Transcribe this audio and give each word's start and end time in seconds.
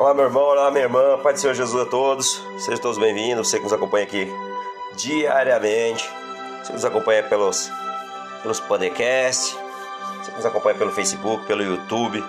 Olá, 0.00 0.14
meu 0.14 0.24
irmão, 0.24 0.44
olá, 0.44 0.70
minha 0.70 0.84
irmã, 0.84 1.18
Pai 1.22 1.34
do 1.34 1.38
Senhor 1.38 1.52
Jesus 1.52 1.82
a 1.82 1.84
todos. 1.84 2.42
Sejam 2.56 2.80
todos 2.80 2.96
bem-vindos. 2.96 3.46
Você 3.46 3.58
que 3.58 3.64
nos 3.64 3.72
acompanha 3.74 4.06
aqui 4.06 4.32
diariamente, 4.94 6.10
você 6.58 6.68
que 6.68 6.72
nos 6.72 6.86
acompanha 6.86 7.22
pelos, 7.24 7.70
pelos 8.40 8.58
podcasts, 8.60 9.54
você 10.16 10.30
que 10.30 10.36
nos 10.38 10.46
acompanha 10.46 10.78
pelo 10.78 10.90
Facebook, 10.90 11.44
pelo 11.44 11.62
YouTube 11.62 12.24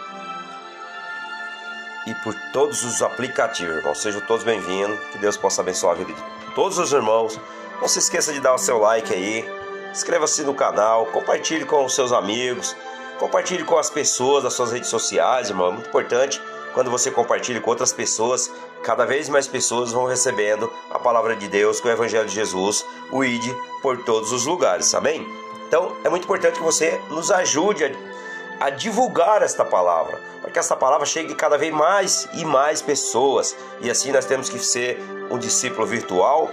e 2.07 2.13
por 2.15 2.35
todos 2.51 2.83
os 2.83 3.01
aplicativos, 3.01 3.77
irmão. 3.77 3.95
Sejam 3.95 4.19
todos 4.19 4.43
bem-vindos. 4.43 4.99
Que 5.13 5.17
Deus 5.19 5.37
possa 5.37 5.61
abençoar 5.61 5.93
a 5.93 5.95
vida 5.95 6.11
de 6.11 6.53
todos 6.53 6.77
os 6.77 6.91
irmãos. 6.91 7.39
Não 7.79 7.87
se 7.87 7.99
esqueça 7.99 8.33
de 8.33 8.41
dar 8.41 8.53
o 8.53 8.57
seu 8.57 8.79
like 8.79 9.13
aí, 9.13 9.49
inscreva-se 9.89 10.43
no 10.43 10.53
canal, 10.53 11.05
compartilhe 11.05 11.63
com 11.63 11.85
os 11.85 11.95
seus 11.95 12.11
amigos, 12.11 12.75
compartilhe 13.17 13.63
com 13.63 13.77
as 13.77 13.89
pessoas 13.89 14.43
das 14.43 14.55
suas 14.55 14.73
redes 14.73 14.89
sociais, 14.89 15.49
irmão. 15.49 15.69
É 15.69 15.71
muito 15.71 15.87
importante 15.87 16.41
quando 16.73 16.89
você 16.89 17.11
compartilha 17.11 17.59
com 17.59 17.69
outras 17.69 17.91
pessoas, 17.91 18.51
cada 18.83 19.05
vez 19.05 19.29
mais 19.29 19.47
pessoas 19.47 19.91
vão 19.91 20.05
recebendo 20.05 20.71
a 20.89 20.97
palavra 20.97 21.35
de 21.35 21.47
Deus, 21.47 21.79
com 21.79 21.87
o 21.87 21.91
Evangelho 21.91 22.27
de 22.27 22.33
Jesus, 22.33 22.85
o 23.11 23.23
ID 23.23 23.53
por 23.81 24.03
todos 24.03 24.31
os 24.31 24.45
lugares, 24.45 24.93
amém? 24.93 25.27
Então 25.67 25.95
é 26.03 26.09
muito 26.09 26.23
importante 26.23 26.57
que 26.57 26.63
você 26.63 26.99
nos 27.09 27.31
ajude 27.31 27.85
a, 27.85 28.65
a 28.65 28.69
divulgar 28.69 29.41
esta 29.41 29.65
palavra, 29.65 30.19
para 30.41 30.51
que 30.51 30.59
essa 30.59 30.75
palavra 30.75 31.05
chegue 31.05 31.35
cada 31.35 31.57
vez 31.57 31.73
mais 31.73 32.27
e 32.33 32.45
mais 32.45 32.81
pessoas. 32.81 33.55
E 33.81 33.89
assim 33.89 34.11
nós 34.11 34.25
temos 34.25 34.49
que 34.49 34.59
ser 34.59 34.99
um 35.29 35.37
discípulo 35.37 35.85
virtual. 35.85 36.51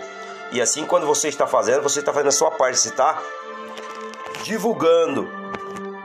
E 0.50 0.60
assim, 0.60 0.86
quando 0.86 1.06
você 1.06 1.28
está 1.28 1.46
fazendo, 1.46 1.82
você 1.82 2.00
está 2.00 2.12
fazendo 2.12 2.28
a 2.28 2.32
sua 2.32 2.50
parte, 2.50 2.78
você 2.78 2.88
está 2.88 3.22
divulgando, 4.42 5.28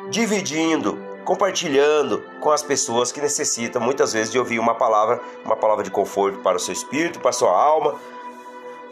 dividindo, 0.10 1.13
compartilhando 1.24 2.24
com 2.40 2.52
as 2.52 2.62
pessoas 2.62 3.12
que 3.12 3.22
necessitam 3.22 3.82
muitas 3.82 4.14
vezes 4.14 4.32
de 4.32 4.38
ouvir 4.38 4.60
uma 4.60 4.76
palavra, 4.76 5.20
uma 5.44 5.56
palavra 5.56 5.84
de 5.84 5.92
conforto 5.92 6.40
para 6.40 6.58
o 6.58 6.60
seu 6.60 6.74
espírito, 6.74 7.20
para 7.20 7.30
a 7.30 7.34
sua 7.34 7.52
alma. 7.52 7.96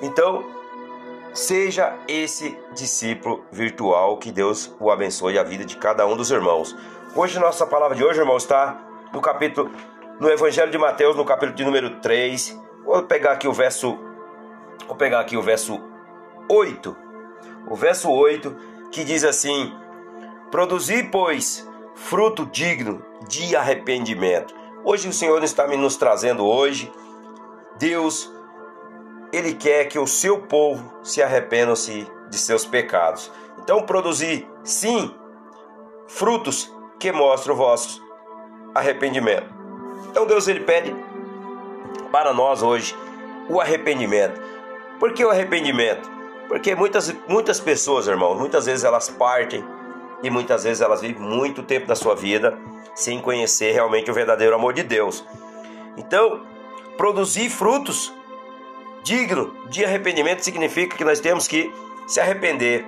Então, 0.02 0.44
seja 1.34 1.98
esse 2.08 2.58
discípulo 2.74 3.44
virtual 3.52 4.18
que 4.18 4.32
Deus 4.32 4.74
o 4.80 4.90
abençoe 4.90 5.38
a 5.38 5.44
vida 5.44 5.66
de 5.66 5.78
cada 5.78 6.06
um 6.06 6.16
dos 6.16 6.32
irmãos. 6.32 6.76
Hoje 7.16 7.40
nossa 7.40 7.66
palavra 7.66 7.96
de 7.96 8.04
hoje, 8.04 8.20
irmão, 8.20 8.38
está 8.38 8.80
no 9.14 9.22
capítulo 9.22 9.70
no 10.20 10.30
Evangelho 10.30 10.72
de 10.72 10.78
Mateus, 10.78 11.16
no 11.16 11.26
capítulo 11.26 11.56
de 11.56 11.66
número 11.66 12.00
3. 12.00 12.60
Vou 12.86 13.04
pegar 13.04 13.32
aqui 13.32 13.48
o 13.48 13.54
verso 13.54 13.98
Vou 14.88 14.96
pegar 14.96 15.22
aqui 15.22 15.38
o 15.38 15.42
verso 15.42 15.82
8. 16.50 16.96
O 17.70 17.76
verso 17.76 18.10
8 18.10 18.56
que 18.92 19.04
diz 19.04 19.24
assim: 19.24 19.74
Produzi, 20.52 21.04
pois, 21.04 21.68
fruto 22.02 22.46
digno 22.46 23.04
de 23.28 23.56
arrependimento. 23.56 24.54
Hoje 24.84 25.08
o 25.08 25.14
Senhor 25.14 25.44
está 25.44 25.68
nos 25.68 25.96
trazendo 25.96 26.46
hoje, 26.46 26.92
Deus, 27.78 28.32
Ele 29.32 29.54
quer 29.54 29.86
que 29.86 30.00
o 30.00 30.08
seu 30.08 30.40
povo 30.40 30.92
se 31.04 31.22
arrependam-se 31.22 32.08
de 32.30 32.38
seus 32.38 32.66
pecados. 32.66 33.32
Então 33.60 33.84
produzir, 33.84 34.48
sim, 34.64 35.14
frutos 36.08 36.74
que 37.00 37.12
mostram 37.12 37.54
o 37.54 37.58
vosso 37.58 38.02
arrependimento. 38.74 39.54
Então 40.10 40.26
Deus 40.26 40.48
Ele 40.48 40.62
pede 40.62 40.96
para 42.12 42.34
nós 42.34 42.64
hoje 42.64 42.96
o 43.48 43.62
arrependimento. 43.62 44.42
Por 45.00 45.14
que 45.14 45.24
o 45.24 45.30
arrependimento? 45.30 46.10
Porque 46.48 46.76
muitas, 46.76 47.16
muitas 47.28 47.60
pessoas, 47.60 48.08
irmãos, 48.08 48.38
muitas 48.38 48.66
vezes 48.66 48.84
elas 48.84 49.10
partem 49.10 49.64
e 50.24 50.30
muitas 50.30 50.64
vezes 50.64 50.82
elas 50.82 51.02
vivem 51.02 51.22
muito 51.22 51.64
tempo 51.64 51.88
da 51.88 51.96
sua 51.96 52.16
vida 52.16 52.58
sem 52.94 53.20
conhecer 53.22 53.72
realmente 53.72 54.12
o 54.12 54.14
verdadeiro 54.14 54.56
amor 54.56 54.74
de 54.74 54.84
Deus. 54.84 55.26
Então, 55.98 56.42
produzir 56.98 57.50
frutos 57.50 58.14
digno 59.04 59.54
de 59.70 59.84
arrependimento 59.84 60.42
significa 60.42 60.96
que 60.96 61.04
nós 61.04 61.20
temos 61.20 61.48
que 61.48 61.74
se 62.08 62.20
arrepender. 62.20 62.86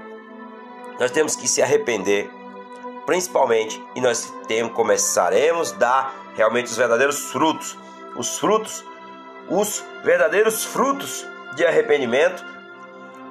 Nós 1.00 1.12
temos 1.12 1.36
que 1.36 1.48
se 1.48 1.62
arrepender, 1.62 2.30
principalmente, 3.06 3.84
e 3.96 4.02
nós 4.02 4.32
temos, 4.48 4.74
começaremos 4.74 5.74
a 5.74 5.76
dar 5.76 6.16
realmente 6.36 6.68
os 6.68 6.78
verdadeiros 6.78 7.32
frutos. 7.32 7.78
Os 8.16 8.38
frutos, 8.38 8.86
os 9.50 9.84
verdadeiros 10.04 10.64
frutos 10.64 11.26
de 11.56 11.66
arrependimento, 11.66 12.46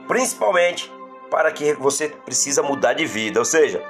principalmente 0.08 0.92
para 1.30 1.50
que 1.52 1.72
você 1.74 2.08
precisa 2.08 2.62
mudar 2.62 2.94
de 2.94 3.06
vida. 3.06 3.38
Ou 3.38 3.44
seja, 3.44 3.82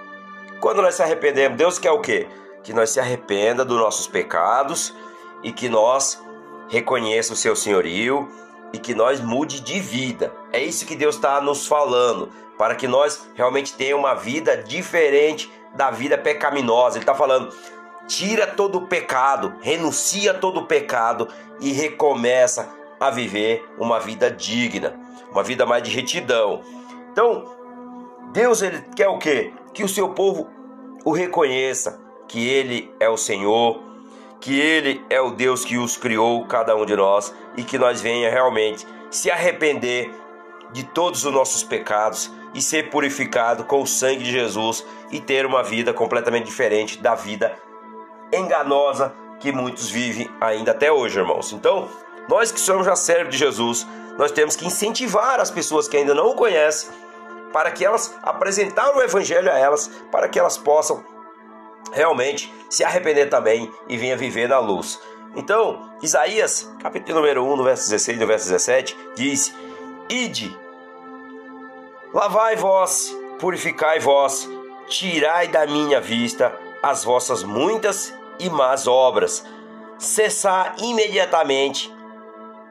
quando 0.63 0.81
nós 0.81 0.95
se 0.95 1.03
arrependemos, 1.03 1.59
Deus 1.59 1.77
quer 1.77 1.91
o 1.91 2.01
quê? 2.01 2.29
Que 2.63 2.73
nós 2.73 2.91
se 2.91 3.01
arrependa 3.01 3.65
dos 3.65 3.77
nossos 3.77 4.07
pecados 4.07 4.95
e 5.43 5.51
que 5.51 5.69
nós 5.69 6.23
reconheça 6.69 7.33
o 7.33 7.37
seu 7.37 7.57
senhorio 7.57 8.29
e 8.73 8.79
que 8.79 8.95
nós 8.95 9.21
mude 9.21 9.59
de 9.59 9.81
vida. 9.81 10.33
É 10.53 10.63
isso 10.63 10.87
que 10.87 10.95
Deus 10.95 11.17
está 11.17 11.41
nos 11.41 11.67
falando, 11.67 12.31
para 12.57 12.77
que 12.77 12.87
nós 12.87 13.29
realmente 13.35 13.75
tenhamos 13.75 14.07
uma 14.07 14.15
vida 14.15 14.57
diferente 14.57 15.51
da 15.75 15.91
vida 15.91 16.17
pecaminosa. 16.17 16.97
Ele 16.97 17.03
está 17.03 17.15
falando, 17.15 17.53
tira 18.07 18.47
todo 18.47 18.79
o 18.79 18.87
pecado, 18.87 19.55
renuncia 19.61 20.33
todo 20.33 20.61
o 20.61 20.67
pecado 20.67 21.27
e 21.61 21.73
recomeça 21.73 22.73
a 23.01 23.11
viver 23.11 23.69
uma 23.81 23.99
vida 23.99 24.31
digna, 24.31 24.95
uma 25.29 25.43
vida 25.43 25.67
mais 25.67 25.83
de 25.83 25.91
retidão. 25.91 26.63
Então, 27.11 27.62
Deus 28.33 28.63
ele 28.63 28.83
quer 28.97 29.09
o 29.09 29.19
quê? 29.19 29.53
Que 29.75 29.85
o 29.85 29.89
seu 29.89 30.09
povo 30.09 30.49
o 31.05 31.13
reconheça, 31.13 32.01
que 32.27 32.49
ele 32.49 32.93
é 32.99 33.09
o 33.09 33.17
Senhor, 33.17 33.83
que 34.41 34.59
ele 34.59 35.05
é 35.11 35.21
o 35.21 35.31
Deus 35.31 35.65
que 35.65 35.77
os 35.77 35.97
criou, 35.97 36.47
cada 36.47 36.75
um 36.75 36.87
de 36.87 36.97
nós, 36.97 37.35
e 37.57 37.63
que 37.63 37.79
nós 37.79 38.01
venha 38.01 38.31
realmente 38.31 38.87
se 39.11 39.31
arrepender 39.31 40.11
de 40.73 40.85
todos 40.85 41.25
os 41.25 41.33
nossos 41.33 41.63
pecados 41.63 42.33
e 42.55 42.63
ser 42.63 42.89
purificado 42.89 43.65
com 43.65 43.83
o 43.83 43.87
sangue 43.87 44.25
de 44.25 44.33
Jesus 44.33 44.85
e 45.11 45.21
ter 45.21 45.45
uma 45.45 45.63
vida 45.63 45.93
completamente 45.93 46.47
diferente 46.47 46.99
da 46.99 47.15
vida 47.15 47.55
enganosa 48.33 49.15
que 49.41 49.53
muitos 49.53 49.91
vivem 49.91 50.31
ainda 50.41 50.71
até 50.71 50.91
hoje, 50.91 51.19
irmãos. 51.19 51.53
Então, 51.53 51.89
nós 52.29 52.51
que 52.51 52.61
somos 52.61 52.87
já 52.87 52.97
servos 52.97 53.35
de 53.35 53.39
Jesus, 53.39 53.87
nós 54.17 54.33
temos 54.33 54.57
que 54.57 54.67
incentivar 54.67 55.39
as 55.41 55.51
pessoas 55.51 55.87
que 55.87 55.97
ainda 55.97 56.15
não 56.15 56.31
o 56.31 56.35
conhecem 56.35 56.91
para 57.53 57.71
que 57.71 57.85
elas 57.85 58.17
apresentar 58.23 58.97
o 58.97 59.03
evangelho 59.03 59.51
a 59.51 59.59
elas, 59.59 59.89
para 60.11 60.29
que 60.29 60.39
elas 60.39 60.57
possam 60.57 61.05
realmente 61.93 62.53
se 62.71 62.85
arrepender 62.85 63.29
também 63.29 63.71
e 63.89 63.97
venha 63.97 64.17
viver 64.17 64.49
na 64.49 64.59
luz. 64.59 65.01
Então, 65.35 65.91
Isaías, 66.03 66.71
capítulo 66.81 67.21
número 67.21 67.45
1, 67.45 67.57
no 67.57 67.65
verso 67.65 67.85
16 67.91 68.17
e 68.17 68.21
no 68.21 68.27
verso 68.27 68.47
17, 68.47 68.97
diz: 69.15 69.55
Ide, 70.09 70.57
lavai 72.13 72.57
vós, 72.57 73.15
purificai 73.39 73.99
vós, 73.99 74.49
tirai 74.89 75.49
da 75.49 75.67
minha 75.67 76.01
vista 76.01 76.55
as 76.83 77.05
vossas 77.05 77.43
muitas 77.43 78.15
e 78.39 78.51
más 78.51 78.87
obras, 78.87 79.45
cessar 79.99 80.75
imediatamente 80.79 81.93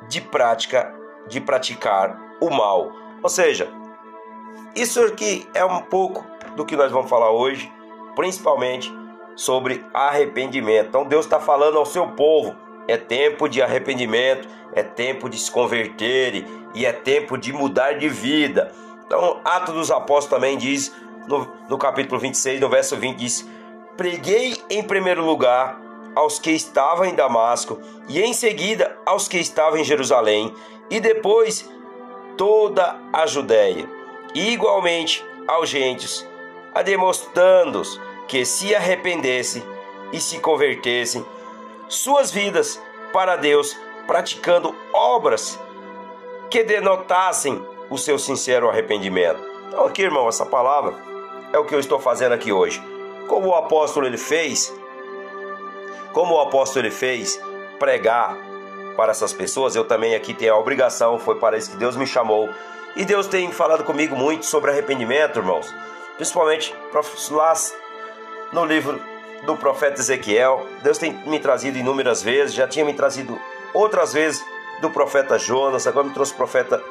de 0.08 0.22
prática 0.22 0.94
de 1.28 1.40
praticar 1.40 2.20
o 2.40 2.50
mal. 2.50 2.92
Ou 3.22 3.30
seja, 3.30 3.68
isso 4.76 5.04
aqui 5.04 5.48
é 5.54 5.66
um 5.66 5.82
pouco 5.82 6.26
do 6.56 6.66
que 6.66 6.76
nós 6.76 6.92
vamos 6.92 7.10
falar 7.10 7.32
hoje, 7.32 7.72
principalmente 8.16 8.92
sobre 9.36 9.86
arrependimento. 9.94 10.88
Então 10.88 11.06
Deus 11.06 11.26
está 11.26 11.40
falando 11.40 11.78
ao 11.78 11.86
seu 11.86 12.08
povo: 12.10 12.56
é 12.88 12.98
tempo 12.98 13.50
de 13.50 13.62
arrependimento, 13.62 14.48
é 14.74 14.82
tempo 14.82 15.30
de 15.30 15.38
se 15.38 15.52
converter 15.52 16.46
e 16.74 16.86
é 16.86 16.94
tempo 16.94 17.38
de 17.38 17.52
mudar 17.52 17.94
de 17.94 18.08
vida. 18.08 18.72
Então, 19.06 19.42
Atos 19.44 19.76
dos 19.76 19.92
Apóstolos 19.92 20.28
também 20.28 20.58
diz, 20.58 20.94
no, 21.28 21.46
no 21.68 21.78
capítulo 21.78 22.20
26, 22.20 22.62
no 22.62 22.70
verso 22.70 22.96
20, 22.96 23.18
diz: 23.18 23.48
Preguei 23.98 24.56
em 24.70 24.82
primeiro 24.82 25.26
lugar 25.26 25.80
aos 26.16 26.40
que 26.40 26.52
estavam 26.52 27.06
em 27.06 27.14
Damasco, 27.14 27.80
e 28.08 28.22
em 28.22 28.34
seguida 28.34 28.98
aos 29.06 29.28
que 29.28 29.38
estavam 29.38 29.78
em 29.78 29.84
Jerusalém, 29.84 30.54
e 30.90 31.02
depois 31.02 31.70
toda 32.38 32.98
a 33.12 33.26
Judéia 33.26 34.01
e 34.34 34.52
igualmente 34.52 35.26
aos 35.48 35.70
gentes, 35.70 36.28
a 36.74 36.82
demonstrando-os 36.82 38.00
que 38.28 38.46
se 38.46 38.74
arrependessem 38.74 39.64
e 40.14 40.20
se 40.20 40.40
convertessem 40.40 41.26
suas 41.88 42.32
vidas 42.32 42.82
para 43.12 43.36
Deus, 43.36 43.78
praticando 44.08 44.74
obras 44.94 45.60
que 46.50 46.64
denotassem 46.64 47.66
o 47.90 47.98
seu 47.98 48.18
sincero 48.18 48.70
arrependimento. 48.70 49.42
Então 49.68 49.86
aqui, 49.86 50.02
irmão, 50.02 50.28
essa 50.28 50.46
palavra 50.46 50.96
é 51.52 51.60
o 51.60 51.66
que 51.66 51.76
eu 51.76 51.80
estou 51.80 52.00
fazendo 52.00 52.34
aqui 52.34 52.52
hoje. 52.52 52.82
Como 53.28 53.50
o 53.50 53.56
apóstolo 53.56 54.06
ele 54.06 54.18
fez, 54.18 54.74
como 56.14 56.36
o 56.36 56.42
apóstolo 56.42 56.86
ele 56.86 56.94
fez 56.94 57.42
pregar 57.80 58.38
para 58.96 59.12
essas 59.12 59.34
pessoas, 59.34 59.76
eu 59.76 59.84
também 59.84 60.16
aqui 60.16 60.34
tenho 60.34 60.54
a 60.54 60.58
obrigação, 60.58 61.18
foi 61.18 61.36
para 61.36 61.58
isso 61.58 61.72
que 61.72 61.78
Deus 61.78 61.96
me 61.96 62.06
chamou 62.06 62.50
e 62.96 63.06
Deus 63.06 63.28
tem 63.28 63.52
falado 63.52 63.84
comigo 63.84 64.16
muito 64.16 64.46
sobre 64.46 64.72
arrependimento, 64.72 65.40
irmãos. 65.40 65.74
Principalmente 66.18 66.76
lá 67.32 67.54
no 68.52 68.66
livro 68.66 69.02
do 69.44 69.56
profeta 69.56 70.00
Ezequiel. 70.00 70.66
Deus 70.84 70.98
tem 70.98 71.14
me 71.26 71.40
trazido 71.40 71.78
inúmeras 71.78 72.22
vezes, 72.22 72.54
já 72.54 72.68
tinha 72.68 72.86
me 72.86 72.94
trazido 72.94 73.40
outras 73.74 74.14
vezes 74.14 74.44
do 74.82 74.90
profeta 74.90 75.38
Jonas, 75.38 75.88
agora 75.88 76.08
me 76.08 76.14
trouxe 76.14 76.34
o 76.34 76.38
profeta 76.38 76.84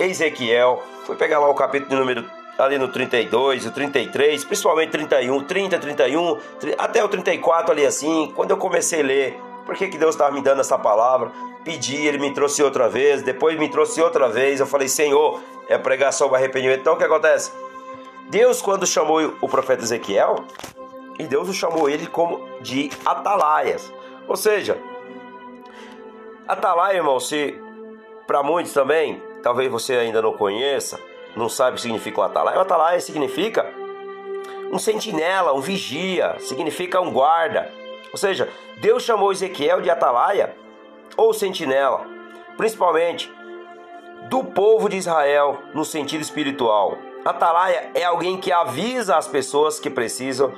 Ezequiel. 0.00 0.82
Fui 1.04 1.16
pegar 1.16 1.38
lá 1.38 1.48
o 1.48 1.54
capítulo 1.54 2.00
número 2.00 2.24
ali 2.58 2.78
no 2.78 2.88
32, 2.88 3.66
o 3.66 3.70
33, 3.70 4.44
principalmente 4.44 4.90
31, 4.90 5.44
30, 5.44 5.78
31, 5.78 6.38
até 6.78 7.02
o 7.02 7.08
34 7.08 7.72
ali 7.72 7.84
assim. 7.84 8.32
Quando 8.34 8.50
eu 8.50 8.56
comecei 8.56 9.00
a 9.00 9.04
ler, 9.04 9.40
por 9.64 9.76
que, 9.76 9.88
que 9.88 9.98
Deus 9.98 10.14
estava 10.14 10.32
me 10.32 10.40
dando 10.40 10.60
essa 10.60 10.78
palavra? 10.78 11.30
Pedi, 11.64 12.06
ele 12.06 12.18
me 12.18 12.32
trouxe 12.32 12.62
outra 12.62 12.88
vez, 12.88 13.22
depois 13.22 13.58
me 13.58 13.68
trouxe 13.68 14.00
outra 14.02 14.28
vez. 14.28 14.60
Eu 14.60 14.66
falei, 14.66 14.88
Senhor, 14.88 15.40
é 15.68 15.78
pregar 15.78 16.12
sobre 16.12 16.36
arrependimento. 16.36 16.80
Então 16.80 16.94
o 16.94 16.96
que 16.98 17.04
acontece? 17.04 17.52
Deus, 18.28 18.60
quando 18.62 18.86
chamou 18.86 19.34
o 19.40 19.48
profeta 19.48 19.82
Ezequiel, 19.82 20.36
e 21.18 21.24
Deus 21.24 21.48
o 21.48 21.54
chamou 21.54 21.88
ele 21.88 22.06
como 22.06 22.40
de 22.60 22.90
atalaias. 23.04 23.92
Ou 24.26 24.36
seja, 24.36 24.78
atalaia, 26.48 26.96
irmão, 26.96 27.20
se 27.20 27.60
para 28.26 28.42
muitos 28.42 28.72
também, 28.72 29.22
talvez 29.42 29.70
você 29.70 29.94
ainda 29.94 30.22
não 30.22 30.32
conheça, 30.32 30.98
não 31.36 31.48
sabe 31.48 31.72
o 31.72 31.74
que 31.74 31.82
significa 31.82 32.20
um 32.20 32.24
atalaia. 32.24 32.58
O 32.58 32.62
atalaia 32.62 33.00
significa 33.00 33.66
um 34.72 34.78
sentinela, 34.78 35.52
um 35.52 35.60
vigia, 35.60 36.36
significa 36.40 37.00
um 37.00 37.12
guarda. 37.12 37.70
Ou 38.10 38.18
seja, 38.18 38.48
Deus 38.82 39.04
chamou 39.04 39.30
Ezequiel 39.30 39.80
de 39.80 39.88
atalaia 39.88 40.56
ou 41.16 41.32
sentinela, 41.32 42.04
principalmente 42.56 43.32
do 44.28 44.42
povo 44.42 44.88
de 44.88 44.96
Israel 44.96 45.62
no 45.72 45.84
sentido 45.84 46.20
espiritual. 46.20 46.98
Atalaia 47.24 47.92
é 47.94 48.02
alguém 48.02 48.38
que 48.38 48.50
avisa 48.50 49.16
as 49.16 49.28
pessoas 49.28 49.78
que 49.78 49.88
precisam 49.88 50.52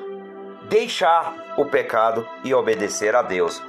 deixar 0.70 1.54
o 1.58 1.66
pecado 1.66 2.26
e 2.42 2.54
obedecer 2.54 3.14
a 3.14 3.20
Deus. 3.20 3.62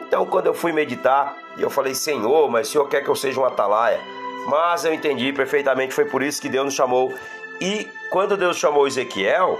Então, 0.00 0.26
quando 0.26 0.48
eu 0.48 0.52
fui 0.52 0.72
meditar, 0.72 1.34
eu 1.56 1.70
falei: 1.70 1.94
Senhor, 1.94 2.50
mas 2.50 2.68
o 2.68 2.72
Senhor 2.72 2.88
quer 2.90 3.02
que 3.02 3.08
eu 3.08 3.16
seja 3.16 3.40
um 3.40 3.46
atalaia? 3.46 3.98
Mas 4.46 4.84
eu 4.84 4.92
entendi 4.92 5.32
perfeitamente, 5.32 5.94
foi 5.94 6.04
por 6.04 6.22
isso 6.22 6.42
que 6.42 6.50
Deus 6.50 6.66
nos 6.66 6.74
chamou. 6.74 7.14
E 7.58 7.88
quando 8.10 8.36
Deus 8.36 8.58
chamou 8.58 8.86
Ezequiel, 8.86 9.58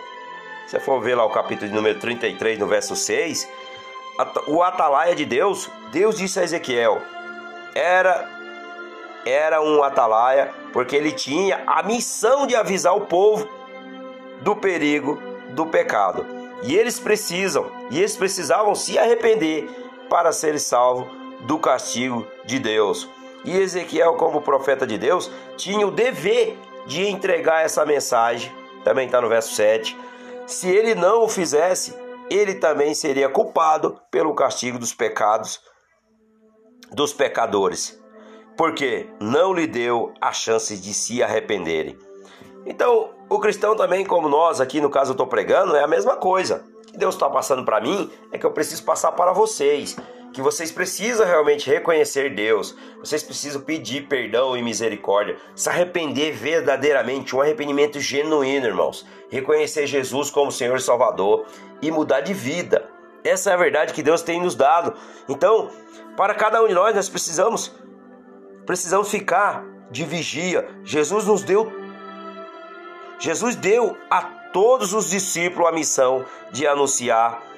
se 0.67 0.73
você 0.73 0.81
for 0.81 1.01
ver 1.01 1.15
lá 1.15 1.25
o 1.25 1.31
capítulo 1.31 1.73
número 1.73 1.99
33, 1.99 2.59
no 2.59 2.67
verso 2.67 2.95
6, 2.95 3.49
o 4.47 4.63
atalaia 4.63 5.15
de 5.15 5.25
Deus, 5.25 5.71
Deus 5.91 6.17
disse 6.17 6.39
a 6.39 6.45
Ezequiel, 6.45 7.01
era 7.75 8.29
era 9.25 9.63
um 9.63 9.83
atalaia 9.83 10.53
porque 10.73 10.97
ele 10.97 11.13
tinha 11.13 11.63
a 11.67 11.83
missão 11.83 12.47
de 12.47 12.57
avisar 12.57 12.97
o 12.97 13.03
povo 13.03 13.49
do 14.41 14.57
perigo 14.57 15.23
do 15.51 15.67
pecado. 15.67 16.27
E 16.63 16.77
eles 16.77 16.99
precisam, 16.99 17.71
e 17.91 17.99
eles 17.99 18.17
precisavam 18.17 18.75
se 18.75 18.99
arrepender 18.99 19.69
para 20.09 20.33
serem 20.33 20.59
salvos 20.59 21.07
do 21.43 21.59
castigo 21.59 22.27
de 22.45 22.59
Deus. 22.59 23.09
E 23.45 23.57
Ezequiel, 23.57 24.15
como 24.15 24.43
profeta 24.43 24.87
de 24.87 24.97
Deus, 24.97 25.31
tinha 25.57 25.87
o 25.87 25.91
dever 25.91 26.57
de 26.87 27.07
entregar 27.09 27.65
essa 27.65 27.85
mensagem, 27.85 28.53
também 28.85 29.07
está 29.07 29.21
no 29.21 29.29
verso 29.29 29.55
7. 29.55 29.97
Se 30.47 30.69
ele 30.69 30.95
não 30.95 31.25
o 31.25 31.29
fizesse, 31.29 31.95
ele 32.33 32.55
também 32.55 32.95
seria 32.95 33.29
culpado 33.29 34.01
pelo 34.11 34.35
castigo 34.35 34.79
dos 34.79 34.95
pecados 34.95 35.61
dos 36.93 37.13
pecadores, 37.13 38.01
porque 38.57 39.09
não 39.21 39.53
lhe 39.53 39.67
deu 39.67 40.13
a 40.21 40.33
chance 40.33 40.77
de 40.77 40.93
se 40.93 41.23
arrependerem. 41.23 41.99
Então, 42.67 43.11
o 43.29 43.39
cristão 43.39 43.75
também, 43.75 44.05
como 44.05 44.29
nós 44.29 44.61
aqui 44.61 44.81
no 44.81 44.91
caso 44.91 45.11
eu 45.11 45.15
estou 45.15 45.27
pregando, 45.27 45.75
é 45.75 45.83
a 45.83 45.89
mesma 45.89 46.17
coisa. 46.17 46.65
O 46.77 46.93
que 46.93 46.99
Deus 46.99 47.15
está 47.15 47.29
passando 47.29 47.65
para 47.65 47.81
mim 47.81 48.11
é 48.31 48.39
que 48.39 48.45
eu 48.45 48.53
preciso 48.53 48.85
passar 48.85 49.13
para 49.13 49.33
vocês 49.33 49.97
que 50.33 50.41
vocês 50.41 50.73
precisam 50.73 51.27
realmente 51.27 51.69
reconhecer 51.69 52.35
Deus, 52.35 52.75
vocês 52.99 53.23
precisam 53.23 53.61
pedir 53.61 54.09
perdão 54.09 54.57
e 54.57 54.63
misericórdia, 54.63 55.37
se 55.55 55.69
arrepender 55.69 56.33
verdadeiramente, 56.33 57.37
um 57.37 57.41
arrependimento 57.41 58.01
genuíno, 58.01 58.67
irmãos. 58.67 59.07
Reconhecer 59.31 59.87
Jesus 59.87 60.31
como 60.31 60.51
Senhor 60.51 60.77
e 60.77 60.81
Salvador 60.81 61.47
e 61.81 61.91
mudar 61.91 62.21
de 62.21 62.33
vida. 62.33 62.89
Essa 63.25 63.51
é 63.51 63.55
a 63.55 63.57
verdade 63.57 63.93
que 63.93 64.03
Deus 64.03 64.23
tem 64.23 64.41
nos 64.41 64.55
dado. 64.55 64.95
Então, 65.29 65.71
para 66.17 66.35
cada 66.35 66.63
um 66.63 66.69
de 66.69 66.75
nós, 66.75 66.95
nós 66.95 67.09
precisamos 67.09 67.75
precisamos 68.67 69.11
ficar 69.11 69.65
de 69.91 70.05
vigia. 70.05 70.69
Jesus 70.85 71.27
nos 71.27 71.43
deu 71.43 71.71
Jesus 73.19 73.55
deu 73.55 73.97
a 74.11 74.23
todos 74.53 74.93
os 74.93 75.11
discípulos 75.11 75.69
a 75.69 75.73
missão 75.73 76.25
de 76.51 76.67
anunciar 76.67 77.52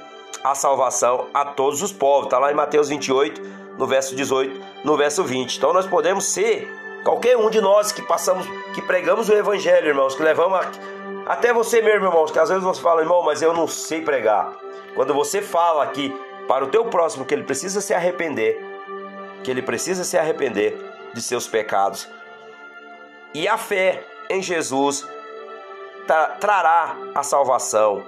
a 0.45 0.55
salvação 0.55 1.29
a 1.33 1.47
todos 1.47 1.81
os 1.81 1.91
povos. 1.91 2.27
Está 2.27 2.39
lá 2.39 2.53
em 2.53 2.55
Mateus 2.55 2.91
28, 2.91 3.41
no 3.79 3.87
verso 3.87 4.15
18, 4.15 4.61
no 4.85 4.95
verso 4.95 5.25
20. 5.25 5.57
Então 5.57 5.73
nós 5.73 5.87
podemos 5.87 6.27
ser, 6.27 6.71
qualquer 7.03 7.39
um 7.39 7.49
de 7.49 7.63
nós 7.63 7.91
que 7.91 8.03
passamos, 8.03 8.47
que 8.75 8.83
pregamos 8.83 9.31
o 9.31 9.33
evangelho, 9.33 9.89
irmãos, 9.89 10.15
que 10.15 10.23
levamos 10.23 10.61
a, 10.61 10.71
até 11.33 11.51
você 11.51 11.81
mesmo, 11.81 12.05
irmãos, 12.05 12.31
que 12.31 12.39
às 12.39 12.51
vezes 12.51 12.63
você 12.63 12.83
fala, 12.83 13.01
irmão, 13.01 13.23
mas 13.23 13.41
eu 13.41 13.55
não 13.55 13.67
sei 13.67 14.03
pregar. 14.03 14.53
Quando 14.95 15.15
você 15.15 15.41
fala 15.41 15.83
aqui 15.83 16.15
para 16.47 16.63
o 16.63 16.69
teu 16.69 16.85
próximo 16.85 17.25
que 17.25 17.33
ele 17.33 17.45
precisa 17.45 17.81
se 17.81 17.95
arrepender, 17.95 18.63
que 19.43 19.51
ele 19.51 19.63
precisa 19.63 20.05
se 20.05 20.19
arrepender 20.19 20.79
de 21.15 21.23
seus 21.23 21.49
pecados. 21.49 22.07
E 23.33 23.49
a 23.49 23.57
fé 23.57 24.05
em 24.29 24.43
Jesus 24.43 25.09
tra 26.07 26.27
trará 26.39 26.97
a 27.15 27.23
salvação. 27.23 28.03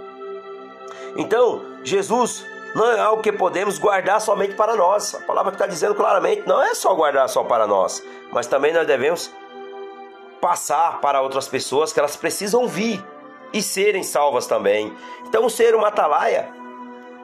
Então, 1.16 1.75
Jesus 1.86 2.44
não 2.74 2.90
é 2.90 3.00
algo 3.00 3.22
que 3.22 3.32
podemos 3.32 3.78
guardar 3.78 4.20
somente 4.20 4.54
para 4.54 4.74
nós. 4.74 5.14
A 5.14 5.20
palavra 5.20 5.52
está 5.52 5.66
dizendo 5.66 5.94
claramente, 5.94 6.42
não 6.46 6.62
é 6.62 6.74
só 6.74 6.94
guardar 6.94 7.28
só 7.28 7.44
para 7.44 7.66
nós, 7.66 8.02
mas 8.32 8.46
também 8.46 8.72
nós 8.72 8.86
devemos 8.86 9.32
passar 10.40 11.00
para 11.00 11.22
outras 11.22 11.48
pessoas 11.48 11.92
que 11.92 11.98
elas 11.98 12.16
precisam 12.16 12.66
vir 12.66 13.02
e 13.52 13.62
serem 13.62 14.02
salvas 14.02 14.46
também. 14.46 14.94
Então, 15.26 15.48
ser 15.48 15.74
uma 15.74 15.88
atalaia 15.88 16.52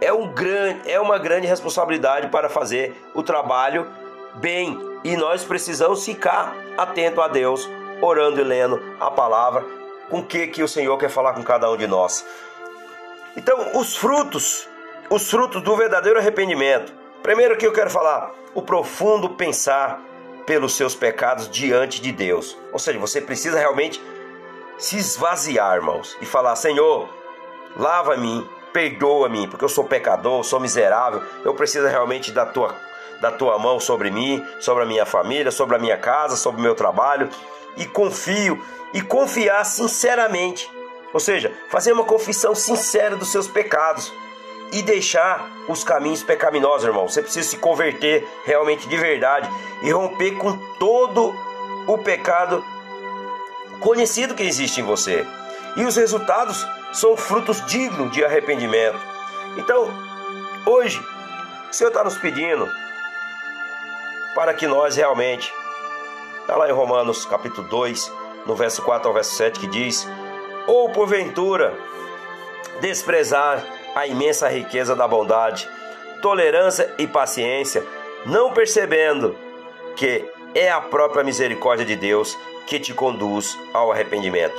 é, 0.00 0.12
um 0.12 0.28
grande, 0.28 0.90
é 0.90 1.00
uma 1.00 1.18
grande 1.18 1.46
responsabilidade 1.46 2.28
para 2.28 2.48
fazer 2.48 2.96
o 3.14 3.22
trabalho 3.22 3.86
bem. 4.34 4.78
E 5.04 5.16
nós 5.16 5.44
precisamos 5.44 6.04
ficar 6.04 6.56
atento 6.76 7.20
a 7.20 7.28
Deus, 7.28 7.68
orando 8.00 8.40
e 8.40 8.44
lendo 8.44 8.80
a 8.98 9.10
palavra, 9.10 9.64
com 10.08 10.18
o 10.18 10.24
que, 10.24 10.46
que 10.46 10.62
o 10.62 10.68
Senhor 10.68 10.96
quer 10.98 11.08
falar 11.08 11.34
com 11.34 11.42
cada 11.42 11.70
um 11.70 11.76
de 11.76 11.86
nós. 11.86 12.24
Então, 13.36 13.78
os 13.78 13.96
frutos, 13.96 14.68
os 15.08 15.30
frutos 15.30 15.62
do 15.62 15.76
verdadeiro 15.76 16.18
arrependimento. 16.18 16.92
Primeiro 17.22 17.56
que 17.56 17.66
eu 17.66 17.72
quero 17.72 17.88
falar, 17.88 18.32
o 18.54 18.60
profundo 18.60 19.30
pensar 19.30 20.00
pelos 20.46 20.76
seus 20.76 20.94
pecados 20.94 21.48
diante 21.48 22.00
de 22.00 22.12
Deus. 22.12 22.56
Ou 22.72 22.78
seja, 22.78 22.98
você 22.98 23.20
precisa 23.20 23.58
realmente 23.58 24.02
se 24.76 24.98
esvaziar, 24.98 25.76
irmãos, 25.76 26.16
e 26.20 26.26
falar: 26.26 26.56
Senhor, 26.56 27.08
lava-me, 27.76 28.46
perdoa-me, 28.72 29.48
porque 29.48 29.64
eu 29.64 29.68
sou 29.68 29.84
pecador, 29.84 30.44
sou 30.44 30.60
miserável, 30.60 31.22
eu 31.44 31.54
preciso 31.54 31.86
realmente 31.86 32.32
da 32.32 32.44
tua, 32.44 32.74
da 33.20 33.30
tua 33.30 33.58
mão 33.58 33.80
sobre 33.80 34.10
mim, 34.10 34.44
sobre 34.60 34.82
a 34.82 34.86
minha 34.86 35.06
família, 35.06 35.50
sobre 35.50 35.76
a 35.76 35.78
minha 35.78 35.96
casa, 35.96 36.36
sobre 36.36 36.60
o 36.60 36.64
meu 36.64 36.74
trabalho, 36.74 37.30
e 37.76 37.86
confio, 37.86 38.62
e 38.92 39.00
confiar 39.00 39.64
sinceramente 39.64 40.70
ou 41.12 41.20
seja, 41.20 41.52
fazer 41.68 41.92
uma 41.92 42.04
confissão 42.04 42.54
sincera 42.54 43.16
dos 43.16 43.30
seus 43.30 43.46
pecados 43.46 44.12
e 44.72 44.80
deixar 44.82 45.50
os 45.68 45.84
caminhos 45.84 46.22
pecaminosos, 46.22 46.84
irmão. 46.84 47.06
Você 47.06 47.20
precisa 47.20 47.48
se 47.48 47.58
converter 47.58 48.26
realmente 48.44 48.88
de 48.88 48.96
verdade 48.96 49.48
e 49.82 49.90
romper 49.90 50.32
com 50.32 50.56
todo 50.78 51.34
o 51.86 51.98
pecado 51.98 52.64
conhecido 53.80 54.34
que 54.34 54.42
existe 54.42 54.80
em 54.80 54.84
você. 54.84 55.26
E 55.76 55.84
os 55.84 55.96
resultados 55.96 56.66
são 56.92 57.16
frutos 57.16 57.64
dignos 57.66 58.12
de 58.12 58.24
arrependimento. 58.24 58.98
Então, 59.56 59.88
hoje, 60.64 61.04
o 61.70 61.74
Senhor 61.74 61.88
está 61.88 62.02
nos 62.02 62.16
pedindo 62.16 62.68
para 64.34 64.54
que 64.54 64.66
nós 64.66 64.96
realmente, 64.96 65.52
está 66.40 66.56
lá 66.56 66.68
em 66.68 66.72
Romanos 66.72 67.26
capítulo 67.26 67.66
2, 67.68 68.12
no 68.46 68.54
verso 68.54 68.82
4 68.82 69.08
ao 69.08 69.14
verso 69.14 69.34
7, 69.34 69.60
que 69.60 69.66
diz: 69.66 70.08
ou 70.66 70.90
porventura 70.90 71.74
desprezar 72.80 73.64
a 73.94 74.06
imensa 74.06 74.48
riqueza 74.48 74.96
da 74.96 75.06
bondade, 75.06 75.68
tolerância 76.20 76.94
e 76.98 77.06
paciência, 77.06 77.84
não 78.24 78.52
percebendo 78.52 79.36
que 79.96 80.24
é 80.54 80.70
a 80.70 80.80
própria 80.80 81.24
misericórdia 81.24 81.84
de 81.84 81.96
Deus 81.96 82.38
que 82.66 82.78
te 82.78 82.94
conduz 82.94 83.58
ao 83.72 83.90
arrependimento. 83.90 84.54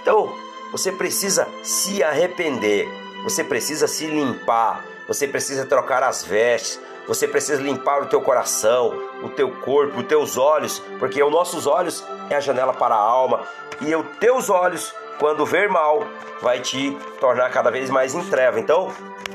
Então, 0.00 0.32
você 0.70 0.90
precisa 0.90 1.46
se 1.62 2.02
arrepender, 2.02 2.88
você 3.22 3.44
precisa 3.44 3.86
se 3.86 4.06
limpar, 4.06 4.84
você 5.06 5.28
precisa 5.28 5.66
trocar 5.66 6.02
as 6.02 6.24
vestes, 6.24 6.80
você 7.06 7.26
precisa 7.26 7.60
limpar 7.60 8.02
o 8.02 8.06
teu 8.06 8.20
coração, 8.20 8.96
o 9.22 9.28
teu 9.28 9.50
corpo, 9.50 10.00
os 10.00 10.06
teus 10.06 10.36
olhos, 10.36 10.80
porque 10.98 11.22
os 11.22 11.30
nossos 11.30 11.66
olhos 11.66 12.04
é 12.30 12.36
a 12.36 12.40
janela 12.40 12.72
para 12.72 12.94
a 12.94 12.98
alma 12.98 13.42
e 13.80 13.94
os 13.94 14.06
teus 14.18 14.48
olhos 14.48 14.94
quando 15.18 15.46
ver 15.46 15.68
mal, 15.68 16.06
vai 16.40 16.60
te 16.60 16.96
tornar 17.20 17.50
cada 17.50 17.70
vez 17.70 17.90
mais 17.90 18.14
em 18.14 18.24
treva. 18.28 18.58
Então, 18.58 18.90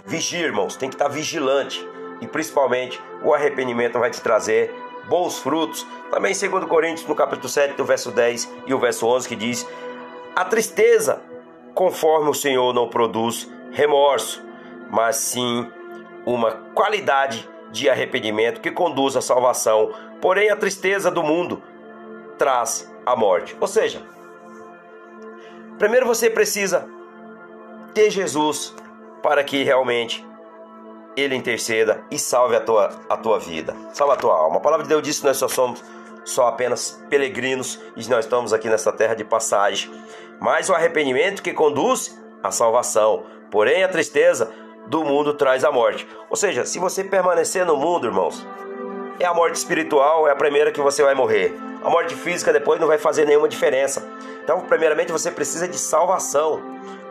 vigia, 0.05 0.46
irmãos, 0.46 0.75
tem 0.75 0.89
que 0.89 0.96
estar 0.96 1.07
vigilante. 1.07 1.88
E 2.19 2.27
principalmente, 2.27 3.01
o 3.24 3.34
arrependimento 3.34 4.00
vai 4.00 4.10
te 4.10 4.22
trazer 4.22 4.74
bons 5.07 5.39
frutos. 5.39 5.86
Também, 6.12 6.34
segundo 6.34 6.67
Coríntios, 6.67 7.07
no 7.07 7.15
capítulo 7.15 7.50
7, 7.50 7.75
do 7.75 7.86
verso 7.86 8.12
10 8.12 8.51
e 8.65 8.74
o 8.74 8.79
verso 8.79 9.07
11, 9.07 9.27
que 9.27 9.36
diz: 9.36 9.67
A 10.36 10.46
tristeza, 10.46 11.22
conforme 11.74 12.29
o 12.29 12.34
Senhor 12.34 12.74
não 12.74 12.89
produz 12.89 13.50
remorso, 13.72 14.43
mas 14.89 15.17
sim 15.17 15.69
uma 16.25 16.51
qualidade 16.74 17.48
de 17.72 17.89
arrependimento 17.89 18.62
que 18.62 18.72
conduz 18.72 19.15
à 19.15 19.22
salvação. 19.22 19.93
Porém, 20.22 20.50
a 20.50 20.55
tristeza 20.55 21.12
do 21.12 21.24
mundo 21.24 21.62
traz 22.38 22.91
a 23.05 23.15
morte. 23.15 23.55
Ou 23.60 23.67
seja, 23.67 24.01
primeiro 25.77 26.05
você 26.05 26.29
precisa 26.29 26.88
ter 27.93 28.10
Jesus 28.10 28.75
para 29.22 29.43
que 29.43 29.63
realmente 29.63 30.25
ele 31.15 31.36
interceda 31.36 32.03
e 32.12 32.19
salve 32.19 32.55
a 32.55 32.62
tua, 32.62 32.89
a 33.10 33.17
tua 33.17 33.39
vida, 33.39 33.75
salve 33.93 34.13
a 34.13 34.17
tua 34.17 34.38
alma. 34.38 34.57
A 34.57 34.60
palavra 34.60 34.84
de 34.84 34.89
Deus 34.89 35.01
diz 35.01 35.19
que 35.19 35.25
nós 35.25 35.38
só 35.38 35.48
somos 35.48 35.84
só 36.24 36.48
apenas 36.48 37.03
peregrinos 37.10 37.79
e 37.96 38.07
nós 38.10 38.25
estamos 38.25 38.53
aqui 38.53 38.69
nessa 38.69 38.91
terra 38.91 39.15
de 39.15 39.24
passagem. 39.24 39.89
Mas 40.39 40.69
o 40.69 40.74
arrependimento 40.74 41.41
que 41.41 41.53
conduz 41.53 42.15
à 42.43 42.51
salvação, 42.51 43.25
porém 43.50 43.84
a 43.84 43.88
tristeza 43.88 44.51
do 44.88 45.03
mundo 45.03 45.34
traz 45.34 45.63
a 45.63 45.72
morte. 45.72 46.07
Ou 46.29 46.36
seja, 46.36 46.65
se 46.65 46.79
você 46.79 47.03
permanecer 47.03 47.65
no 47.65 47.77
mundo, 47.77 48.07
irmãos, 48.07 48.46
é 49.19 49.25
a 49.25 49.33
morte 49.33 49.55
espiritual, 49.55 50.27
é 50.27 50.31
a 50.31 50.36
primeira 50.36 50.71
que 50.71 50.81
você 50.81 51.03
vai 51.03 51.15
morrer. 51.15 51.57
A 51.83 51.89
morte 51.89 52.15
física 52.15 52.51
depois 52.51 52.79
não 52.79 52.88
vai 52.88 52.97
fazer 52.97 53.25
nenhuma 53.25 53.47
diferença. 53.47 54.07
Então, 54.43 54.62
primeiramente, 54.62 55.12
você 55.12 55.31
precisa 55.31 55.67
de 55.67 55.77
salvação. 55.77 56.62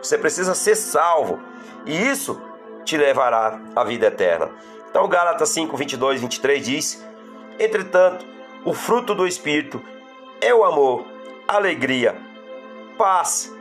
Você 0.01 0.17
precisa 0.17 0.53
ser 0.55 0.75
salvo. 0.75 1.39
E 1.85 2.09
isso 2.09 2.41
te 2.83 2.97
levará 2.97 3.59
à 3.75 3.83
vida 3.83 4.07
eterna. 4.07 4.49
Então, 4.89 5.07
Gálatas 5.07 5.49
5, 5.49 5.75
22, 5.75 6.21
23 6.21 6.65
diz: 6.65 7.05
Entretanto, 7.59 8.25
o 8.63 8.73
fruto 8.73 9.13
do 9.13 9.27
Espírito 9.27 9.81
é 10.41 10.53
o 10.53 10.63
amor, 10.63 11.05
alegria, 11.47 12.15
paz, 12.97 13.53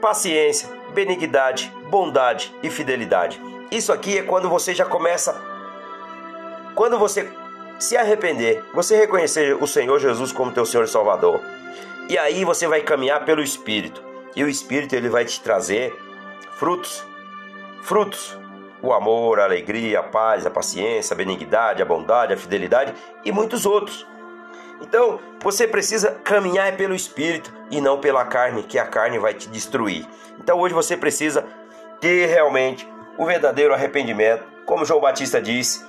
paciência, 0.00 0.68
benignidade, 0.92 1.72
bondade 1.90 2.54
e 2.62 2.70
fidelidade. 2.70 3.40
Isso 3.70 3.92
aqui 3.92 4.18
é 4.18 4.22
quando 4.22 4.48
você 4.48 4.74
já 4.74 4.84
começa. 4.84 5.40
Quando 6.74 6.98
você 6.98 7.30
se 7.78 7.96
arrepender, 7.96 8.62
você 8.72 8.96
reconhecer 8.96 9.54
o 9.60 9.66
Senhor 9.66 9.98
Jesus 9.98 10.32
como 10.32 10.52
teu 10.52 10.64
Senhor 10.64 10.84
e 10.84 10.88
Salvador. 10.88 11.40
E 12.08 12.18
aí 12.18 12.44
você 12.44 12.66
vai 12.66 12.80
caminhar 12.82 13.24
pelo 13.24 13.42
Espírito. 13.42 14.02
E 14.36 14.44
o 14.44 14.48
Espírito 14.48 14.94
ele 14.94 15.08
vai 15.08 15.24
te 15.24 15.40
trazer 15.40 15.92
frutos. 16.52 17.04
Frutos. 17.82 18.38
O 18.82 18.92
amor, 18.92 19.40
a 19.40 19.44
alegria, 19.44 20.00
a 20.00 20.02
paz, 20.02 20.44
a 20.44 20.50
paciência, 20.50 21.14
a 21.14 21.16
benignidade, 21.16 21.80
a 21.80 21.86
bondade, 21.86 22.34
a 22.34 22.36
fidelidade 22.36 22.94
e 23.24 23.32
muitos 23.32 23.64
outros. 23.64 24.06
Então, 24.80 25.18
você 25.42 25.66
precisa 25.66 26.10
caminhar 26.22 26.76
pelo 26.76 26.94
Espírito 26.94 27.52
e 27.70 27.80
não 27.80 27.98
pela 27.98 28.24
carne, 28.24 28.62
que 28.62 28.78
a 28.78 28.84
carne 28.84 29.18
vai 29.18 29.32
te 29.32 29.48
destruir. 29.48 30.06
Então, 30.38 30.58
hoje 30.58 30.74
você 30.74 30.96
precisa 30.96 31.46
ter 32.00 32.26
realmente 32.26 32.86
o 33.16 33.24
verdadeiro 33.24 33.72
arrependimento. 33.72 34.44
Como 34.66 34.84
João 34.84 35.00
Batista 35.00 35.40
disse, 35.40 35.84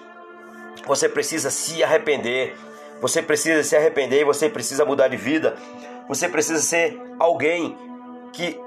você 0.86 1.08
precisa 1.08 1.50
se 1.50 1.84
arrepender. 1.84 2.56
Você 3.02 3.22
precisa 3.22 3.64
se 3.64 3.76
arrepender 3.76 4.26
você 4.26 4.50
precisa 4.50 4.86
mudar 4.86 5.08
de 5.08 5.18
vida. 5.18 5.56
Você 6.08 6.30
precisa 6.30 6.62
ser 6.62 7.02
alguém 7.20 7.78
que 8.32 8.60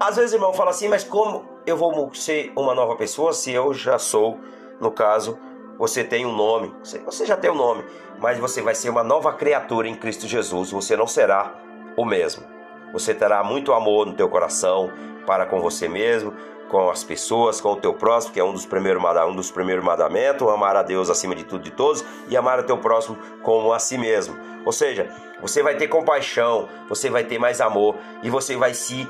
às 0.00 0.14
vezes, 0.14 0.32
irmão, 0.32 0.52
fala 0.52 0.70
assim, 0.70 0.86
mas 0.86 1.02
como 1.02 1.44
eu 1.66 1.76
vou 1.76 2.14
ser 2.14 2.52
uma 2.54 2.72
nova 2.72 2.94
pessoa 2.94 3.32
se 3.32 3.50
eu 3.50 3.74
já 3.74 3.98
sou, 3.98 4.38
no 4.80 4.92
caso, 4.92 5.36
você 5.76 6.04
tem 6.04 6.24
um 6.24 6.32
nome, 6.32 6.72
você 7.04 7.26
já 7.26 7.36
tem 7.36 7.50
um 7.50 7.56
nome, 7.56 7.84
mas 8.20 8.38
você 8.38 8.62
vai 8.62 8.76
ser 8.76 8.90
uma 8.90 9.02
nova 9.02 9.32
criatura 9.32 9.88
em 9.88 9.96
Cristo 9.96 10.28
Jesus, 10.28 10.70
você 10.70 10.96
não 10.96 11.06
será 11.06 11.52
o 11.96 12.04
mesmo. 12.04 12.44
Você 12.92 13.12
terá 13.12 13.42
muito 13.42 13.72
amor 13.72 14.06
no 14.06 14.14
teu 14.14 14.28
coração 14.28 14.92
para 15.26 15.46
com 15.46 15.60
você 15.60 15.88
mesmo, 15.88 16.32
com 16.68 16.90
as 16.90 17.02
pessoas, 17.02 17.60
com 17.60 17.72
o 17.72 17.76
teu 17.76 17.94
próximo, 17.94 18.32
que 18.32 18.40
é 18.40 18.44
um 18.44 18.52
dos 18.52 18.66
primeiros, 18.66 19.02
um 19.02 19.34
dos 19.34 19.50
primeiros 19.50 19.84
mandamentos, 19.84 20.46
amar 20.48 20.76
a 20.76 20.82
Deus 20.82 21.10
acima 21.10 21.34
de 21.34 21.44
tudo 21.44 21.62
e 21.62 21.70
de 21.70 21.76
todos 21.76 22.04
e 22.28 22.36
amar 22.36 22.58
o 22.60 22.62
teu 22.62 22.78
próximo 22.78 23.18
como 23.42 23.72
a 23.72 23.78
si 23.78 23.96
mesmo. 23.98 24.36
Ou 24.64 24.72
seja, 24.72 25.08
você 25.40 25.62
vai 25.62 25.76
ter 25.76 25.88
compaixão, 25.88 26.68
você 26.88 27.08
vai 27.08 27.24
ter 27.24 27.38
mais 27.38 27.60
amor 27.60 27.96
e 28.22 28.30
você 28.30 28.56
vai 28.56 28.74
se 28.74 29.08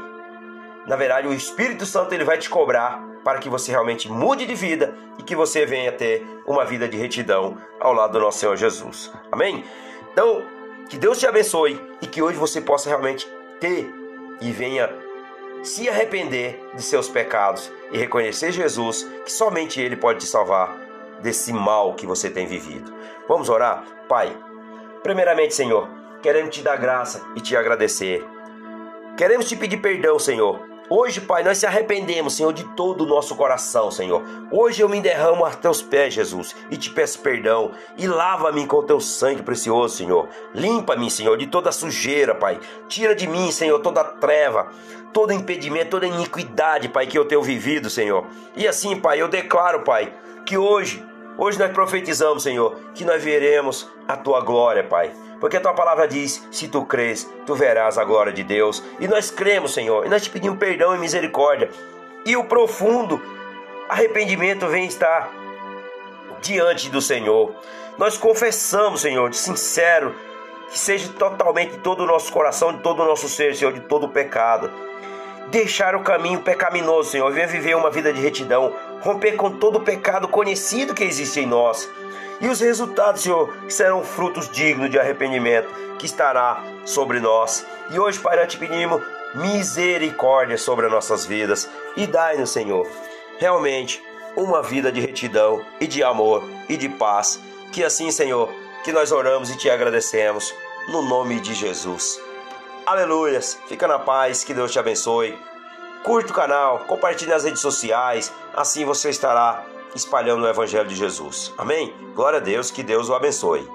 na 0.88 0.96
verdade, 0.96 1.28
o 1.28 1.34
Espírito 1.34 1.84
Santo 1.84 2.14
ele 2.14 2.24
vai 2.24 2.38
te 2.38 2.48
cobrar 2.48 3.06
para 3.22 3.38
que 3.38 3.50
você 3.50 3.70
realmente 3.70 4.10
mude 4.10 4.46
de 4.46 4.54
vida 4.54 4.94
e 5.18 5.22
que 5.22 5.36
você 5.36 5.66
venha 5.66 5.92
ter 5.92 6.26
uma 6.46 6.64
vida 6.64 6.88
de 6.88 6.96
retidão 6.96 7.58
ao 7.78 7.92
lado 7.92 8.12
do 8.12 8.20
nosso 8.20 8.38
Senhor 8.38 8.56
Jesus. 8.56 9.12
Amém? 9.30 9.64
Então, 10.10 10.42
que 10.88 10.96
Deus 10.96 11.18
te 11.18 11.26
abençoe 11.26 11.78
e 12.00 12.06
que 12.06 12.22
hoje 12.22 12.38
você 12.38 12.58
possa 12.58 12.88
realmente 12.88 13.30
ter 13.60 13.92
e 14.40 14.50
venha 14.50 14.88
se 15.68 15.88
arrepender 15.88 16.60
de 16.75 16.82
seus 16.82 17.08
pecados 17.08 17.70
e 17.92 17.98
reconhecer 17.98 18.52
Jesus, 18.52 19.02
que 19.25 19.30
somente 19.30 19.80
Ele 19.80 19.96
pode 19.96 20.20
te 20.20 20.26
salvar 20.26 20.76
desse 21.20 21.52
mal 21.52 21.94
que 21.94 22.06
você 22.06 22.30
tem 22.30 22.46
vivido. 22.46 22.92
Vamos 23.28 23.48
orar? 23.48 23.84
Pai, 24.08 24.34
primeiramente, 25.02 25.54
Senhor, 25.54 25.88
queremos 26.22 26.54
te 26.54 26.62
dar 26.62 26.76
graça 26.76 27.22
e 27.37 27.40
te 27.40 27.56
agradecer. 27.56 28.25
Queremos 29.16 29.48
te 29.48 29.56
pedir 29.56 29.78
perdão, 29.78 30.18
Senhor. 30.18 30.60
Hoje, 30.90 31.21
Pai, 31.21 31.42
nós 31.42 31.59
se 31.59 31.66
arrependemos, 31.66 32.35
Senhor, 32.35 32.52
de 32.52 32.64
todo 32.75 33.02
o 33.02 33.07
nosso 33.07 33.37
coração, 33.37 33.90
Senhor. 33.90 34.23
Hoje 34.50 34.83
eu 34.83 34.88
me 34.88 35.00
derramo 35.00 35.45
a 35.45 35.50
teus 35.50 35.83
pés, 35.83 36.14
Jesus, 36.14 36.57
e 36.71 36.78
te 36.78 36.88
peço 36.88 37.18
perdão. 37.21 37.73
E 37.99 38.07
lava-me 38.07 38.66
com 38.66 38.83
teu 38.83 38.99
sangue 38.99 39.42
precioso, 39.42 39.97
Senhor. 39.97 40.28
Limpa-me, 40.54 41.11
Senhor, 41.11 41.37
de 41.37 41.47
toda 41.47 41.73
sujeira, 41.73 42.35
Pai. 42.35 42.59
Tira 42.88 43.14
de 43.14 43.26
mim, 43.26 43.50
Senhor, 43.50 43.78
toda 43.80 44.02
treva 44.02 44.68
todo 45.12 45.33
impedimento, 45.33 45.90
toda 45.90 46.07
iniquidade, 46.07 46.88
Pai, 46.88 47.07
que 47.07 47.18
eu 47.18 47.25
tenho 47.25 47.42
vivido, 47.42 47.90
Senhor. 47.90 48.26
E 48.57 48.66
assim, 48.66 48.97
Pai, 48.97 49.21
eu 49.21 49.28
declaro, 49.28 49.83
Pai, 49.83 50.12
que 50.45 50.57
hoje, 50.57 51.04
hoje 51.37 51.59
nós 51.59 51.73
profetizamos, 51.73 52.42
Senhor, 52.42 52.76
que 52.95 53.04
nós 53.04 53.23
veremos 53.23 53.90
a 54.07 54.16
tua 54.16 54.40
glória, 54.40 54.85
Pai. 54.85 55.12
Porque 55.40 55.57
a 55.57 55.61
tua 55.61 55.75
palavra 55.75 56.07
diz: 56.07 56.47
se 56.50 56.68
tu 56.68 56.85
crês, 56.85 57.28
tu 57.47 57.54
verás 57.54 57.99
a 57.99 58.04
glória 58.04 58.33
de 58.33 58.42
Deus. 58.42 58.83
E 58.99 59.07
nós 59.07 59.30
cremos, 59.30 59.75
Senhor, 59.75 60.07
e 60.07 60.09
nós 60.09 60.23
te 60.23 60.30
pedimos 60.30 60.59
perdão 60.59 60.95
e 60.95 60.99
misericórdia. 60.99 61.71
E 62.25 62.37
o 62.37 62.45
profundo 62.45 63.21
arrependimento 63.88 64.66
vem 64.66 64.87
estar 64.87 65.30
diante 66.40 66.90
do 66.90 67.00
Senhor. 67.00 67.54
Nós 67.97 68.16
confessamos, 68.16 69.00
Senhor, 69.00 69.28
de 69.30 69.37
sincero, 69.37 70.14
que 70.71 70.78
seja 70.78 71.09
totalmente 71.12 71.73
de 71.73 71.78
todo 71.78 72.02
o 72.02 72.07
nosso 72.07 72.33
coração, 72.33 72.73
de 72.73 72.83
todo 72.83 73.02
o 73.02 73.04
nosso 73.04 73.28
ser, 73.28 73.54
Senhor, 73.54 73.73
de 73.73 73.80
todo 73.80 74.07
o 74.07 74.09
pecado 74.09 74.71
deixar 75.50 75.95
o 75.95 76.00
caminho 76.00 76.40
pecaminoso, 76.40 77.11
Senhor, 77.11 77.30
venha 77.33 77.47
viver 77.47 77.76
uma 77.76 77.90
vida 77.90 78.12
de 78.12 78.21
retidão, 78.21 78.73
romper 79.00 79.33
com 79.33 79.50
todo 79.50 79.76
o 79.76 79.80
pecado 79.80 80.28
conhecido 80.28 80.95
que 80.95 81.04
existe 81.04 81.40
em 81.40 81.47
nós. 81.47 81.88
E 82.40 82.49
os 82.49 82.61
resultados, 82.61 83.23
Senhor, 83.23 83.52
serão 83.68 84.04
frutos 84.04 84.49
dignos 84.49 84.90
de 84.90 84.99
arrependimento 84.99 85.68
que 85.99 86.07
estará 86.07 86.62
sobre 86.85 87.18
nós. 87.18 87.66
E 87.90 87.99
hoje, 87.99 88.21
Pai, 88.21 88.37
nós 88.37 88.52
te 88.52 88.59
pedimos 88.59 89.02
misericórdia 89.35 90.57
sobre 90.57 90.87
as 90.87 90.92
nossas 90.92 91.26
vidas 91.26 91.68
e 91.97 92.07
dai-nos, 92.07 92.50
Senhor, 92.50 92.87
realmente 93.38 94.02
uma 94.37 94.62
vida 94.62 94.92
de 94.92 95.00
retidão 95.00 95.64
e 95.80 95.87
de 95.87 96.02
amor 96.02 96.49
e 96.68 96.76
de 96.76 96.88
paz. 96.88 97.40
Que 97.73 97.83
assim, 97.85 98.11
Senhor, 98.11 98.52
que 98.85 98.92
nós 98.92 99.11
oramos 99.11 99.50
e 99.50 99.59
te 99.59 99.68
agradecemos 99.68 100.54
no 100.88 101.02
nome 101.02 101.40
de 101.40 101.54
Jesus. 101.54 102.21
Aleluias. 102.87 103.59
Fica 103.68 103.87
na 103.87 103.99
paz, 103.99 104.45
que 104.45 104.54
Deus 104.54 104.73
te 104.73 104.78
abençoe. 104.78 105.37
Curte 106.04 106.30
o 106.30 106.35
canal, 106.35 106.78
compartilhe 106.87 107.30
nas 107.30 107.45
redes 107.45 107.61
sociais, 107.61 108.33
assim 108.54 108.85
você 108.85 109.11
estará 109.11 109.64
espalhando 109.99 110.45
o 110.45 110.49
Evangelho 110.49 110.88
de 110.88 110.95
Jesus. 110.95 111.52
Amém? 111.59 111.93
Glória 112.14 112.38
a 112.38 112.43
Deus, 112.43 112.71
que 112.71 112.83
Deus 112.83 113.09
o 113.09 113.14
abençoe. 113.14 113.69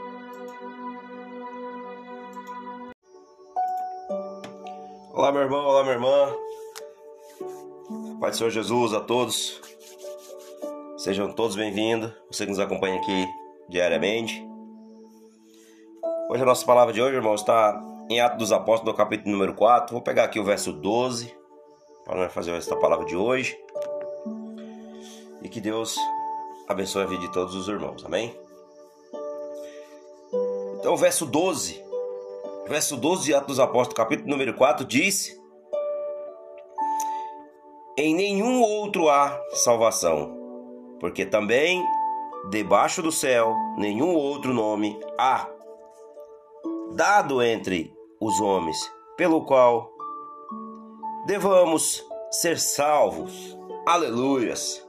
Olá, 5.12 5.32
meu 5.32 5.42
irmão, 5.42 5.66
olá, 5.66 5.84
minha 5.84 5.96
irmã. 5.96 6.36
Pai 8.20 8.32
do 8.32 8.38
Senhor 8.38 8.50
Jesus 8.50 8.94
a 8.94 9.02
todos. 9.02 9.62
Sejam 10.98 11.32
todos 11.32 11.56
bem-vindos. 11.56 12.12
Você 12.32 12.46
que 12.46 12.52
nos 12.52 12.60
acompanha 12.60 13.00
aqui 13.00 13.28
diariamente. 13.70 14.46
Hoje 16.30 16.42
a 16.42 16.46
nossa 16.46 16.66
palavra 16.66 16.94
de 16.94 17.02
hoje, 17.02 17.16
irmão, 17.16 17.36
está 17.36 17.80
em 18.10 18.22
Atos 18.22 18.38
dos 18.40 18.52
Apóstolos, 18.52 18.94
no 18.94 18.98
capítulo 18.98 19.32
número 19.32 19.54
4. 19.54 19.94
Vou 19.94 20.02
pegar 20.02 20.24
aqui 20.24 20.40
o 20.40 20.44
verso 20.44 20.72
12 20.72 21.36
para 22.06 22.16
nós 22.16 22.34
fazer 22.34 22.52
esta 22.52 22.76
palavra 22.76 23.06
de 23.06 23.16
hoje. 23.16 23.58
Que 25.54 25.62
Deus 25.62 25.96
abençoe 26.68 27.04
a 27.04 27.06
vida 27.06 27.22
de 27.22 27.32
todos 27.32 27.54
os 27.54 27.68
irmãos. 27.68 28.04
Amém? 28.04 28.36
Então, 30.80 30.98
verso 30.98 31.26
12. 31.26 31.82
Verso 32.68 32.98
12 32.98 33.26
de 33.26 33.34
Atos 33.36 33.48
dos 33.48 33.60
Apóstolos, 33.60 33.94
capítulo 33.94 34.30
número 34.30 34.56
4, 34.56 34.84
diz: 34.84 35.40
em 37.96 38.16
nenhum 38.16 38.64
outro 38.64 39.08
há 39.08 39.40
salvação, 39.52 40.36
porque 41.00 41.24
também 41.24 41.86
debaixo 42.50 43.04
do 43.04 43.12
céu 43.12 43.56
nenhum 43.78 44.16
outro 44.16 44.52
nome 44.52 45.00
há 45.16 45.48
dado 46.96 47.44
entre 47.44 47.96
os 48.20 48.42
homens, 48.42 48.92
pelo 49.16 49.46
qual 49.46 49.92
devamos 51.28 52.04
ser 52.32 52.60
salvos. 52.60 53.56
Aleluias. 53.86 54.83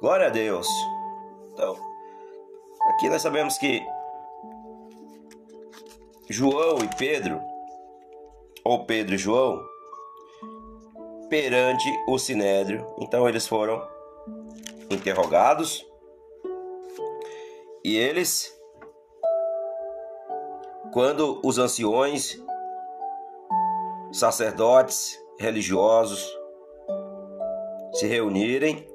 Glória 0.00 0.28
a 0.28 0.30
Deus. 0.30 0.66
Então, 1.52 1.76
aqui 2.88 3.10
nós 3.10 3.20
sabemos 3.20 3.58
que 3.58 3.82
João 6.30 6.78
e 6.78 6.96
Pedro, 6.96 7.38
ou 8.64 8.86
Pedro 8.86 9.14
e 9.14 9.18
João, 9.18 9.62
perante 11.28 11.86
o 12.08 12.18
sinédrio, 12.18 12.86
então 12.98 13.28
eles 13.28 13.46
foram 13.46 13.86
interrogados 14.90 15.86
e 17.84 17.96
eles, 17.96 18.58
quando 20.94 21.42
os 21.44 21.58
anciões, 21.58 22.42
sacerdotes, 24.12 25.22
religiosos 25.38 26.26
se 27.92 28.06
reunirem 28.06 28.89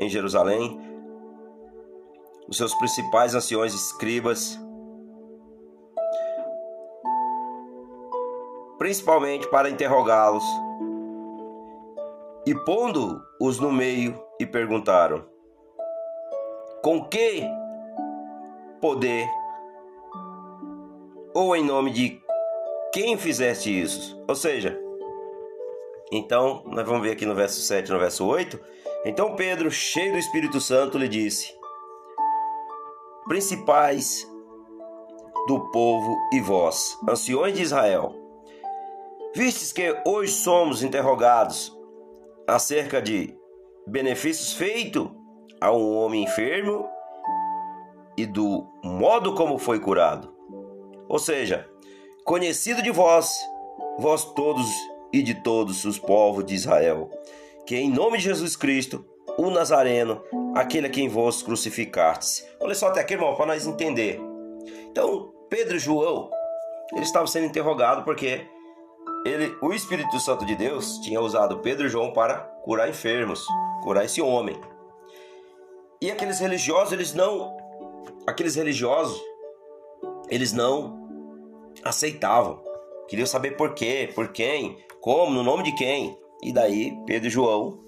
em 0.00 0.08
Jerusalém, 0.08 0.80
os 2.48 2.56
seus 2.56 2.74
principais 2.74 3.34
anciões 3.34 3.74
escribas, 3.74 4.58
principalmente 8.78 9.46
para 9.48 9.70
interrogá-los, 9.70 10.44
e 12.46 12.54
pondo-os 12.64 13.60
no 13.60 13.70
meio, 13.70 14.18
e 14.40 14.46
perguntaram: 14.46 15.24
Com 16.82 17.04
que 17.04 17.44
poder 18.80 19.28
ou 21.34 21.54
em 21.54 21.62
nome 21.62 21.92
de 21.92 22.20
quem 22.92 23.18
fizeste 23.18 23.70
isso? 23.70 24.20
Ou 24.26 24.34
seja, 24.34 24.80
então, 26.10 26.64
nós 26.66 26.84
vamos 26.84 27.02
ver 27.02 27.12
aqui 27.12 27.24
no 27.24 27.34
verso 27.34 27.60
7 27.60 27.90
no 27.92 27.98
verso 27.98 28.26
8. 28.26 28.58
Então 29.04 29.34
Pedro, 29.34 29.70
cheio 29.70 30.12
do 30.12 30.18
Espírito 30.18 30.60
Santo, 30.60 30.98
lhe 30.98 31.08
disse: 31.08 31.54
Principais 33.26 34.28
do 35.46 35.70
povo 35.70 36.18
e 36.32 36.40
vós, 36.40 36.98
anciões 37.08 37.54
de 37.54 37.62
Israel, 37.62 38.14
vistes 39.34 39.72
que 39.72 39.96
hoje 40.06 40.32
somos 40.32 40.82
interrogados 40.82 41.74
acerca 42.46 43.00
de 43.00 43.34
benefícios 43.86 44.52
feitos 44.52 45.08
a 45.60 45.72
um 45.72 45.96
homem 45.96 46.24
enfermo 46.24 46.86
e 48.18 48.26
do 48.26 48.66
modo 48.84 49.34
como 49.34 49.58
foi 49.58 49.80
curado. 49.80 50.34
Ou 51.08 51.18
seja, 51.18 51.66
conhecido 52.24 52.82
de 52.82 52.90
vós, 52.90 53.34
vós 53.98 54.24
todos 54.24 54.68
e 55.12 55.22
de 55.22 55.34
todos 55.42 55.84
os 55.84 55.98
povos 55.98 56.44
de 56.44 56.54
Israel, 56.54 57.10
que 57.70 57.76
em 57.76 57.88
nome 57.88 58.18
de 58.18 58.24
Jesus 58.24 58.56
Cristo, 58.56 59.06
o 59.38 59.48
Nazareno, 59.48 60.20
aquele 60.56 60.88
a 60.88 60.90
quem 60.90 61.08
vos 61.08 61.40
crucificastes. 61.40 62.44
Olha 62.58 62.74
só 62.74 62.88
até 62.88 62.98
aqui, 62.98 63.14
irmão, 63.14 63.36
para 63.36 63.46
nós 63.46 63.64
entender. 63.64 64.20
Então, 64.90 65.32
Pedro 65.48 65.76
e 65.76 65.78
João, 65.78 66.28
eles 66.92 67.06
estavam 67.06 67.28
sendo 67.28 67.46
interrogados 67.46 68.02
porque 68.02 68.44
ele, 69.24 69.56
o 69.62 69.72
Espírito 69.72 70.18
Santo 70.18 70.44
de 70.44 70.56
Deus 70.56 70.98
tinha 70.98 71.20
usado 71.20 71.60
Pedro 71.60 71.86
e 71.86 71.88
João 71.88 72.12
para 72.12 72.38
curar 72.64 72.88
enfermos, 72.88 73.46
curar 73.84 74.04
esse 74.04 74.20
homem. 74.20 74.60
E 76.02 76.10
aqueles 76.10 76.40
religiosos, 76.40 76.92
eles 76.92 77.14
não 77.14 77.56
aqueles 78.26 78.56
religiosos, 78.56 79.22
eles 80.28 80.52
não 80.52 81.08
aceitavam. 81.84 82.64
Queriam 83.06 83.26
saber 83.26 83.52
por 83.52 83.74
quê, 83.74 84.10
por 84.12 84.32
quem, 84.32 84.76
como, 85.00 85.30
no 85.30 85.44
nome 85.44 85.62
de 85.62 85.72
quem? 85.76 86.18
E 86.42 86.52
daí 86.52 86.96
Pedro 87.06 87.28
e 87.28 87.30
João 87.30 87.78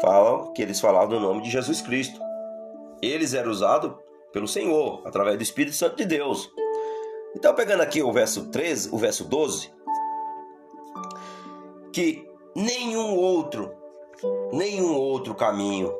falam 0.00 0.52
que 0.52 0.62
eles 0.62 0.80
falavam 0.80 1.20
no 1.20 1.28
nome 1.28 1.42
de 1.42 1.50
Jesus 1.50 1.80
Cristo. 1.80 2.20
Eles 3.02 3.34
eram 3.34 3.50
usados 3.50 3.92
pelo 4.32 4.48
Senhor, 4.48 5.02
através 5.04 5.36
do 5.36 5.42
Espírito 5.42 5.76
Santo 5.76 5.96
de 5.96 6.04
Deus. 6.04 6.50
Então, 7.34 7.54
pegando 7.54 7.82
aqui 7.82 8.02
o 8.02 8.12
verso 8.12 8.50
13, 8.50 8.90
o 8.92 8.98
verso 8.98 9.24
12, 9.24 9.70
que 11.92 12.28
nenhum 12.54 13.16
outro, 13.16 13.72
nenhum 14.52 14.94
outro 14.94 15.34
caminho, 15.34 15.92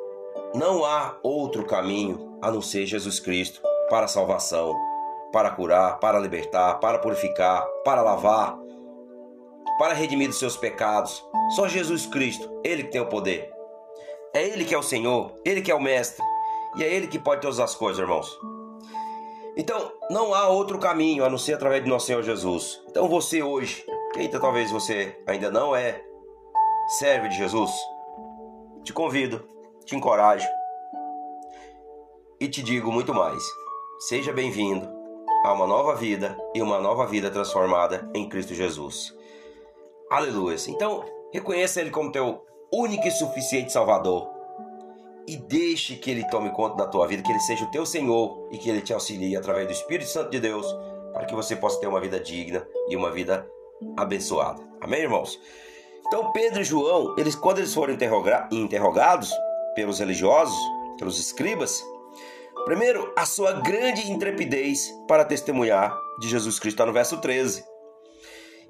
não 0.53 0.83
há 0.83 1.17
outro 1.23 1.65
caminho 1.65 2.37
a 2.41 2.51
não 2.51 2.61
ser 2.61 2.85
Jesus 2.85 3.19
Cristo 3.19 3.61
para 3.89 4.05
a 4.05 4.09
salvação, 4.09 4.75
para 5.31 5.51
curar, 5.51 5.99
para 5.99 6.19
libertar, 6.19 6.75
para 6.79 6.99
purificar, 6.99 7.65
para 7.83 8.01
lavar, 8.01 8.58
para 9.79 9.93
redimir 9.93 10.27
dos 10.27 10.37
seus 10.37 10.57
pecados. 10.57 11.25
Só 11.55 11.67
Jesus 11.67 12.05
Cristo, 12.05 12.47
Ele 12.63 12.83
que 12.83 12.91
tem 12.91 13.01
o 13.01 13.07
poder. 13.07 13.49
É 14.33 14.45
Ele 14.45 14.65
que 14.65 14.75
é 14.75 14.77
o 14.77 14.83
Senhor, 14.83 15.33
Ele 15.45 15.61
que 15.61 15.71
é 15.71 15.75
o 15.75 15.81
Mestre. 15.81 16.23
E 16.75 16.83
é 16.83 16.93
Ele 16.93 17.07
que 17.07 17.17
pode 17.17 17.41
todas 17.41 17.59
as 17.59 17.73
coisas, 17.73 17.99
irmãos. 17.99 18.37
Então, 19.57 19.91
não 20.11 20.35
há 20.35 20.47
outro 20.47 20.77
caminho 20.77 21.25
a 21.25 21.29
não 21.29 21.37
ser 21.37 21.53
através 21.53 21.83
de 21.83 21.89
nosso 21.89 22.05
Senhor 22.05 22.21
Jesus. 22.21 22.81
Então, 22.89 23.07
você 23.07 23.41
hoje, 23.41 23.83
eita, 24.17 24.39
talvez 24.39 24.69
você 24.69 25.17
ainda 25.25 25.49
não 25.49 25.75
é 25.75 26.03
servo 26.99 27.27
de 27.29 27.35
Jesus, 27.35 27.71
te 28.83 28.93
convido, 28.93 29.47
te 29.85 29.95
encorajo 29.95 30.47
e 32.39 32.47
te 32.47 32.61
digo 32.61 32.91
muito 32.91 33.13
mais. 33.13 33.43
Seja 34.07 34.31
bem-vindo 34.31 34.87
a 35.43 35.53
uma 35.53 35.67
nova 35.67 35.95
vida 35.95 36.37
e 36.53 36.61
uma 36.61 36.79
nova 36.79 37.05
vida 37.05 37.29
transformada 37.29 38.09
em 38.13 38.29
Cristo 38.29 38.53
Jesus. 38.53 39.13
Aleluia. 40.09 40.57
Então, 40.67 41.05
reconheça 41.31 41.79
Ele 41.79 41.91
como 41.91 42.11
teu 42.11 42.43
único 42.73 43.07
e 43.07 43.11
suficiente 43.11 43.71
Salvador. 43.71 44.27
E 45.27 45.37
deixe 45.37 45.95
que 45.95 46.09
Ele 46.09 46.27
tome 46.29 46.49
conta 46.51 46.77
da 46.77 46.87
tua 46.87 47.05
vida, 47.05 47.21
que 47.21 47.31
Ele 47.31 47.39
seja 47.39 47.65
o 47.65 47.71
teu 47.71 47.85
Senhor 47.85 48.47
e 48.51 48.57
que 48.57 48.69
Ele 48.69 48.81
te 48.81 48.91
auxilie 48.91 49.35
através 49.35 49.67
do 49.67 49.73
Espírito 49.73 50.09
Santo 50.09 50.31
de 50.31 50.39
Deus 50.39 50.65
para 51.13 51.25
que 51.25 51.35
você 51.35 51.55
possa 51.55 51.79
ter 51.79 51.87
uma 51.87 51.99
vida 51.99 52.19
digna 52.19 52.65
e 52.87 52.95
uma 52.95 53.11
vida 53.11 53.47
abençoada. 53.97 54.61
Amém, 54.81 55.01
irmãos? 55.01 55.39
Então, 56.07 56.31
Pedro 56.31 56.61
e 56.61 56.63
João, 56.63 57.15
eles, 57.17 57.35
quando 57.35 57.59
eles 57.59 57.73
foram 57.73 57.95
interrogados 58.51 59.31
pelos 59.75 59.99
religiosos, 59.99 60.57
pelos 60.97 61.19
escribas, 61.19 61.83
primeiro, 62.65 63.13
a 63.15 63.27
sua 63.27 63.53
grande 63.53 64.11
intrepidez 64.11 64.91
para 65.07 65.23
testemunhar 65.23 65.95
de 66.19 66.27
Jesus 66.27 66.59
Cristo, 66.59 66.77
está 66.77 66.85
no 66.85 66.93
verso 66.93 67.17
13. 67.17 67.63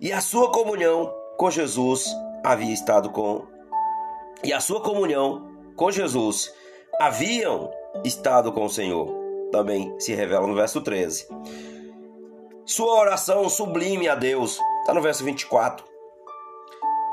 E 0.01 0.11
a 0.11 0.19
sua 0.19 0.51
comunhão 0.51 1.13
com 1.39 1.49
Jesus 1.49 2.13
havia 2.43 2.73
estado 2.73 3.09
com 3.11 3.47
e 4.43 4.51
a 4.51 4.59
sua 4.59 4.81
comunhão 4.81 5.49
com 5.73 5.89
Jesus 5.89 6.53
haviam 6.99 7.71
estado 8.03 8.51
com 8.51 8.65
o 8.65 8.69
Senhor. 8.69 9.09
Também 9.49 9.97
se 10.01 10.13
revela 10.13 10.45
no 10.45 10.53
verso 10.53 10.81
13. 10.81 11.27
Sua 12.65 12.93
oração 12.99 13.47
sublime 13.47 14.09
a 14.09 14.15
Deus, 14.15 14.59
está 14.81 14.93
no 14.93 15.01
verso 15.01 15.23
24. 15.23 15.85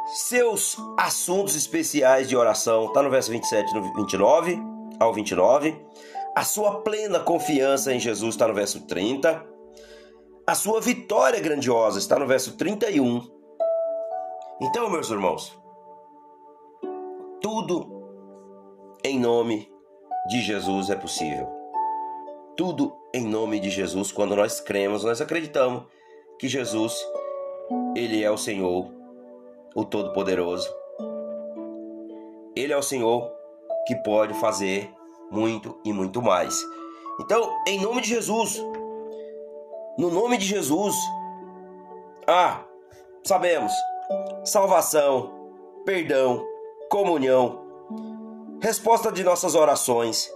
Seus 0.07 0.77
assuntos 0.99 1.55
especiais 1.55 2.29
de 2.29 2.37
oração, 2.37 2.87
está 2.87 3.05
no 3.05 3.11
verso 3.11 3.31
27 3.31 3.73
no 3.75 3.95
29 3.95 4.59
ao 4.99 5.15
29. 5.15 5.81
A 6.35 6.43
sua 6.43 6.81
plena 6.81 7.21
confiança 7.21 7.95
em 7.95 8.01
Jesus 8.01 8.35
está 8.35 8.49
no 8.49 8.55
verso 8.55 8.89
30. 8.89 9.47
A 10.45 10.55
sua 10.57 10.81
vitória 10.81 11.39
grandiosa 11.39 12.01
está 12.01 12.19
no 12.19 12.27
verso 12.27 12.57
31 12.57 13.36
então, 14.61 14.89
meus 14.89 15.11
irmãos, 15.11 15.55
tudo 17.43 17.97
em 19.05 19.21
nome 19.21 19.71
de 20.29 20.41
Jesus 20.41 20.89
é 20.89 20.97
possível. 20.97 21.47
Tudo 22.57 22.97
em 23.13 23.23
nome 23.23 23.61
de 23.61 23.69
Jesus, 23.69 24.11
quando 24.11 24.35
nós 24.35 24.59
cremos, 24.59 25.05
nós 25.05 25.21
acreditamos 25.21 25.85
que 26.39 26.49
Jesus, 26.49 26.97
ele 27.95 28.25
é 28.25 28.31
o 28.31 28.39
Senhor, 28.39 28.91
o 29.75 29.85
Todo-Poderoso. 29.85 30.69
Ele 32.57 32.73
é 32.73 32.77
o 32.77 32.83
Senhor 32.83 33.31
que 33.87 33.95
pode 33.97 34.33
fazer 34.35 34.91
muito 35.31 35.79
e 35.85 35.93
muito 35.93 36.23
mais. 36.23 36.65
Então, 37.21 37.55
em 37.69 37.79
nome 37.79 38.01
de 38.01 38.09
Jesus, 38.09 38.59
no 39.99 40.11
nome 40.11 40.39
de 40.39 40.47
Jesus, 40.47 40.97
ah, 42.27 42.65
sabemos 43.23 43.73
salvação, 44.45 45.51
perdão, 45.85 46.45
comunhão, 46.91 47.65
resposta 48.61 49.11
de 49.11 49.23
nossas 49.25 49.55
orações, 49.55 50.31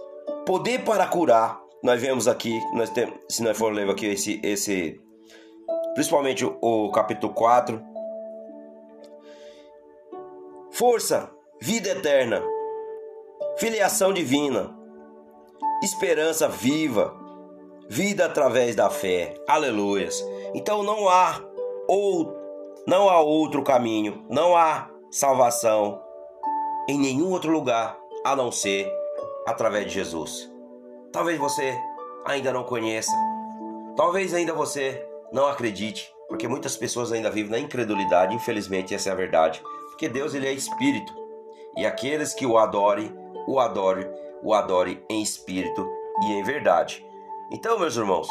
poder 0.45 0.83
para 0.83 1.07
curar. 1.07 1.61
Nós 1.83 1.99
vemos 1.99 2.27
aqui, 2.27 2.59
nós 2.73 2.89
temos, 2.91 3.17
se 3.29 3.41
nós 3.41 3.57
for 3.57 3.73
ler 3.73 3.89
aqui 3.89 4.05
esse, 4.05 4.39
esse 4.43 4.99
principalmente 5.93 6.45
o, 6.45 6.57
o 6.61 6.91
capítulo 6.91 7.33
4. 7.33 7.81
Força 10.71 11.29
vida 11.59 11.89
eterna, 11.89 12.41
filiação 13.57 14.13
divina, 14.13 14.75
esperança 15.83 16.47
viva, 16.47 17.13
vida 17.89 18.25
através 18.25 18.75
da 18.75 18.89
fé. 18.89 19.35
Aleluias. 19.47 20.23
Então 20.53 20.83
não 20.83 21.09
há 21.09 21.41
ou 21.87 22.40
não 22.87 23.09
há 23.09 23.19
outro 23.21 23.63
caminho, 23.63 24.25
não 24.29 24.55
há 24.55 24.89
salvação 25.11 26.01
em 26.89 26.97
nenhum 26.97 27.31
outro 27.31 27.51
lugar 27.51 27.97
a 28.25 28.35
não 28.35 28.51
ser 28.51 28.91
através 29.47 29.85
de 29.85 29.93
Jesus. 29.93 30.51
Talvez 31.11 31.37
você 31.37 31.77
ainda 32.25 32.51
não 32.51 32.63
conheça, 32.63 33.11
talvez 33.95 34.33
ainda 34.33 34.53
você 34.53 35.05
não 35.31 35.47
acredite, 35.47 36.11
porque 36.27 36.47
muitas 36.47 36.75
pessoas 36.75 37.11
ainda 37.11 37.29
vivem 37.29 37.51
na 37.51 37.59
incredulidade, 37.59 38.35
infelizmente 38.35 38.95
essa 38.95 39.09
é 39.09 39.11
a 39.11 39.15
verdade, 39.15 39.61
porque 39.89 40.09
Deus 40.09 40.33
ele 40.33 40.47
é 40.47 40.53
espírito, 40.53 41.13
e 41.77 41.85
aqueles 41.85 42.33
que 42.33 42.45
o 42.45 42.57
adorem, 42.57 43.13
o 43.47 43.59
adorem, 43.59 44.07
o 44.41 44.53
adorem 44.53 45.03
em 45.09 45.21
espírito 45.21 45.87
e 46.23 46.33
em 46.33 46.43
verdade. 46.43 47.05
Então, 47.51 47.77
meus 47.77 47.95
irmãos, 47.95 48.27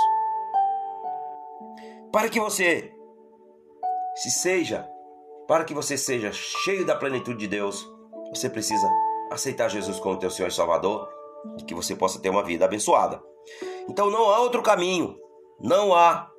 para 2.11 2.29
que 2.29 2.41
você 2.41 2.93
se 4.15 4.31
seja, 4.31 4.89
para 5.47 5.65
que 5.65 5.75
você 5.75 5.97
seja 5.97 6.31
cheio 6.33 6.87
da 6.87 6.95
plenitude 6.95 7.39
de 7.39 7.49
Deus, 7.49 7.89
você 8.33 8.49
precisa 8.49 8.89
aceitar 9.31 9.69
Jesus 9.69 9.99
como 9.99 10.19
teu 10.19 10.31
Senhor 10.31 10.49
e 10.49 10.55
Salvador 10.55 11.09
e 11.59 11.65
que 11.65 11.75
você 11.75 11.95
possa 11.95 12.21
ter 12.21 12.31
uma 12.31 12.43
vida 12.43 12.65
abençoada. 12.65 13.23
Então 13.89 14.11
não 14.11 14.31
há 14.31 14.41
outro 14.41 14.63
caminho, 14.63 15.19
não 15.61 15.95
há 15.95 16.31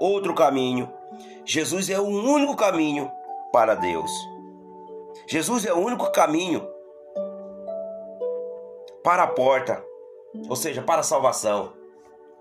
outro 0.00 0.34
caminho. 0.34 0.92
Jesus 1.44 1.88
é 1.90 1.98
o 1.98 2.06
único 2.06 2.56
caminho 2.56 3.10
para 3.52 3.74
Deus. 3.74 4.10
Jesus 5.26 5.64
é 5.64 5.72
o 5.72 5.78
único 5.78 6.10
caminho 6.12 6.66
para 9.02 9.22
a 9.22 9.28
porta, 9.28 9.84
ou 10.48 10.56
seja, 10.56 10.82
para 10.82 11.00
a 11.00 11.04
salvação. 11.04 11.72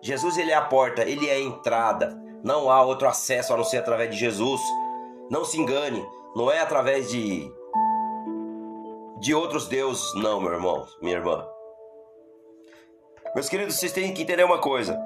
Jesus 0.02 0.38
ele 0.38 0.52
é 0.52 0.56
a 0.56 0.65
porta, 0.65 1.04
ele 1.04 1.28
é 1.28 1.34
a 1.34 1.39
entrada. 1.39 2.18
Não 2.43 2.69
há 2.69 2.82
outro 2.84 3.08
acesso 3.08 3.54
a 3.54 3.58
não 3.58 3.63
ser 3.63 3.78
através 3.78 4.12
de 4.12 4.17
Jesus. 4.17 4.62
Não 5.30 5.45
se 5.45 5.60
engane, 5.60 6.06
não 6.36 6.52
é 6.52 6.60
através 6.60 7.10
de 7.10 7.52
de 9.19 9.36
outros 9.36 9.67
deuses, 9.67 10.13
não, 10.15 10.39
meu 10.39 10.54
irmão, 10.54 10.88
minha 11.02 11.17
irmã. 11.17 11.45
Meus 13.36 13.49
queridos, 13.49 13.75
vocês 13.75 13.91
têm 13.91 14.13
que 14.13 14.21
entender 14.21 14.43
uma 14.43 14.60
coisa. 14.60 14.97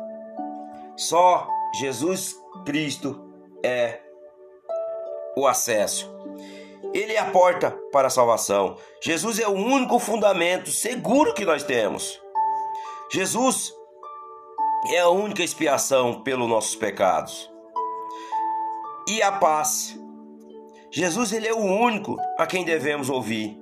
Só 0.95 1.47
Jesus 1.79 2.35
Cristo 2.63 3.19
é 3.63 3.99
o 5.35 5.47
acesso. 5.47 6.13
Ele 6.93 7.13
é 7.13 7.19
a 7.19 7.31
porta 7.31 7.71
para 7.91 8.07
a 8.07 8.11
salvação. 8.11 8.77
Jesus 9.01 9.39
é 9.39 9.47
o 9.47 9.53
único 9.53 9.97
fundamento 9.97 10.69
seguro 10.69 11.33
que 11.33 11.43
nós 11.43 11.63
temos. 11.63 12.21
Jesus 13.11 13.73
é 14.89 14.99
a 14.99 15.09
única 15.09 15.43
expiação 15.43 16.21
pelos 16.21 16.47
nossos 16.47 16.75
pecados. 16.75 17.51
E 19.07 19.21
a 19.21 19.31
paz. 19.31 19.99
Jesus 20.91 21.33
ele 21.33 21.47
é 21.47 21.53
o 21.53 21.57
único 21.57 22.17
a 22.37 22.45
quem 22.45 22.63
devemos 22.63 23.09
ouvir. 23.09 23.59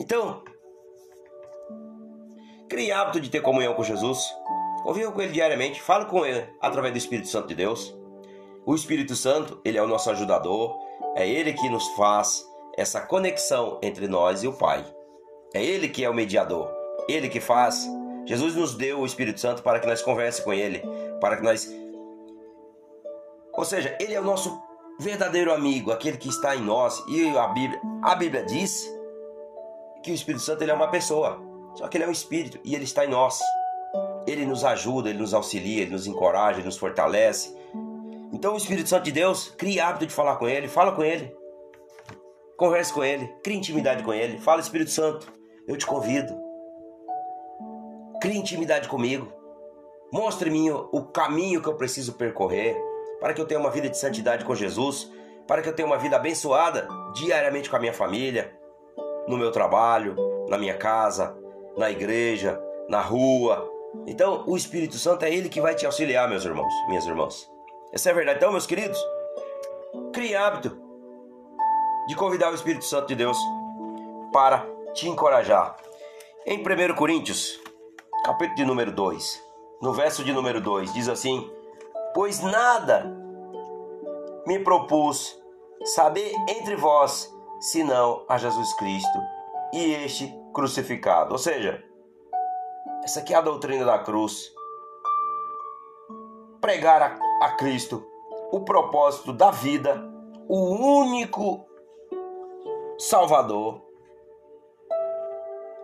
Então, 0.00 0.42
crie 2.68 2.92
hábito 2.92 3.20
de 3.20 3.30
ter 3.30 3.40
comunhão 3.40 3.74
com 3.74 3.82
Jesus. 3.82 4.28
Conviva 4.82 5.10
com 5.10 5.20
Ele 5.20 5.32
diariamente. 5.32 5.82
Fale 5.82 6.06
com 6.06 6.24
Ele 6.24 6.46
através 6.60 6.92
do 6.92 6.98
Espírito 6.98 7.28
Santo 7.28 7.48
de 7.48 7.54
Deus. 7.54 7.96
O 8.64 8.74
Espírito 8.74 9.16
Santo, 9.16 9.60
Ele 9.64 9.78
é 9.78 9.82
o 9.82 9.88
nosso 9.88 10.10
ajudador. 10.10 10.78
É 11.16 11.28
Ele 11.28 11.52
que 11.52 11.68
nos 11.68 11.88
faz 11.88 12.44
essa 12.76 13.00
conexão 13.00 13.78
entre 13.82 14.06
nós 14.06 14.42
e 14.42 14.48
o 14.48 14.52
Pai. 14.52 14.84
É 15.52 15.64
Ele 15.64 15.88
que 15.88 16.04
é 16.04 16.10
o 16.10 16.14
mediador. 16.14 16.70
Ele 17.08 17.28
que 17.28 17.40
faz. 17.40 17.88
Jesus 18.28 18.54
nos 18.54 18.74
deu 18.74 19.00
o 19.00 19.06
Espírito 19.06 19.40
Santo 19.40 19.62
para 19.62 19.80
que 19.80 19.86
nós 19.86 20.02
converse 20.02 20.42
com 20.42 20.52
Ele. 20.52 20.82
Para 21.18 21.38
que 21.38 21.42
nós... 21.42 21.74
Ou 23.54 23.64
seja, 23.64 23.96
Ele 23.98 24.12
é 24.12 24.20
o 24.20 24.24
nosso 24.24 24.60
verdadeiro 25.00 25.50
amigo, 25.50 25.90
aquele 25.90 26.18
que 26.18 26.28
está 26.28 26.54
em 26.54 26.60
nós. 26.60 27.02
E 27.08 27.26
a 27.38 27.46
Bíblia, 27.46 27.80
a 28.02 28.14
Bíblia 28.14 28.44
diz 28.44 28.86
que 30.02 30.10
o 30.10 30.14
Espírito 30.14 30.44
Santo 30.44 30.62
ele 30.62 30.70
é 30.70 30.74
uma 30.74 30.90
pessoa, 30.90 31.40
só 31.74 31.88
que 31.88 31.96
ele 31.96 32.04
é 32.04 32.08
um 32.08 32.12
espírito 32.12 32.60
e 32.62 32.74
ele 32.74 32.84
está 32.84 33.06
em 33.06 33.08
nós. 33.08 33.40
Ele 34.26 34.44
nos 34.44 34.62
ajuda, 34.62 35.08
ele 35.08 35.18
nos 35.18 35.32
auxilia, 35.32 35.82
ele 35.82 35.92
nos 35.92 36.06
encoraja, 36.06 36.58
ele 36.58 36.66
nos 36.66 36.76
fortalece. 36.76 37.56
Então 38.30 38.52
o 38.52 38.56
Espírito 38.58 38.90
Santo 38.90 39.04
de 39.04 39.12
Deus 39.12 39.54
cria 39.56 39.86
hábito 39.86 40.06
de 40.06 40.12
falar 40.12 40.36
com 40.36 40.46
ele, 40.46 40.68
fala 40.68 40.92
com 40.92 41.02
ele. 41.02 41.34
Converse 42.58 42.92
com 42.92 43.02
ele, 43.02 43.26
crie 43.42 43.56
intimidade 43.56 44.02
com 44.02 44.12
ele. 44.12 44.38
Fala, 44.38 44.60
Espírito 44.60 44.90
Santo, 44.90 45.32
eu 45.66 45.78
te 45.78 45.86
convido. 45.86 46.47
Crie 48.20 48.36
intimidade 48.36 48.88
comigo. 48.88 49.32
Mostre-me 50.12 50.70
o 50.70 51.02
caminho 51.12 51.62
que 51.62 51.68
eu 51.68 51.74
preciso 51.74 52.14
percorrer 52.14 52.76
para 53.20 53.32
que 53.34 53.40
eu 53.40 53.46
tenha 53.46 53.60
uma 53.60 53.70
vida 53.70 53.88
de 53.88 53.98
santidade 53.98 54.44
com 54.44 54.54
Jesus, 54.54 55.12
para 55.46 55.62
que 55.62 55.68
eu 55.68 55.74
tenha 55.74 55.86
uma 55.86 55.98
vida 55.98 56.16
abençoada 56.16 56.88
diariamente 57.14 57.68
com 57.68 57.76
a 57.76 57.80
minha 57.80 57.92
família, 57.92 58.56
no 59.26 59.36
meu 59.36 59.50
trabalho, 59.50 60.16
na 60.48 60.56
minha 60.56 60.76
casa, 60.76 61.36
na 61.76 61.90
igreja, 61.90 62.60
na 62.88 63.00
rua. 63.00 63.68
Então, 64.06 64.44
o 64.46 64.56
Espírito 64.56 64.96
Santo 64.96 65.24
é 65.24 65.32
ele 65.32 65.48
que 65.48 65.60
vai 65.60 65.74
te 65.74 65.86
auxiliar, 65.86 66.28
meus 66.28 66.44
irmãos, 66.44 66.72
minhas 66.88 67.06
irmãs. 67.06 67.48
Essa 67.92 68.10
é 68.10 68.12
a 68.12 68.14
verdade. 68.14 68.38
Então, 68.38 68.52
meus 68.52 68.66
queridos, 68.66 68.98
crie 70.12 70.34
hábito 70.34 70.76
de 72.06 72.14
convidar 72.14 72.50
o 72.50 72.54
Espírito 72.54 72.84
Santo 72.84 73.08
de 73.08 73.14
Deus 73.14 73.38
para 74.32 74.66
te 74.94 75.08
encorajar. 75.08 75.76
Em 76.46 76.58
1 76.58 76.94
Coríntios, 76.94 77.60
capítulo 78.24 78.56
de 78.56 78.64
número 78.64 78.92
2, 78.92 79.44
no 79.80 79.92
verso 79.92 80.24
de 80.24 80.32
número 80.32 80.60
2, 80.60 80.92
diz 80.92 81.08
assim: 81.08 81.50
Pois 82.14 82.40
nada 82.40 83.04
me 84.46 84.58
propus 84.58 85.38
saber 85.84 86.32
entre 86.48 86.76
vós 86.76 87.34
senão 87.60 88.24
a 88.28 88.38
Jesus 88.38 88.74
Cristo 88.74 89.18
e 89.72 89.92
este 89.92 90.32
crucificado. 90.52 91.32
Ou 91.32 91.38
seja, 91.38 91.82
essa 93.04 93.20
aqui 93.20 93.34
é 93.34 93.36
a 93.36 93.42
doutrina 93.42 93.84
da 93.84 93.98
cruz. 93.98 94.52
Pregar 96.60 97.02
a, 97.02 97.46
a 97.46 97.52
Cristo 97.52 98.04
o 98.50 98.60
propósito 98.60 99.32
da 99.32 99.50
vida, 99.50 100.02
o 100.48 101.00
único 101.00 101.66
Salvador. 102.98 103.87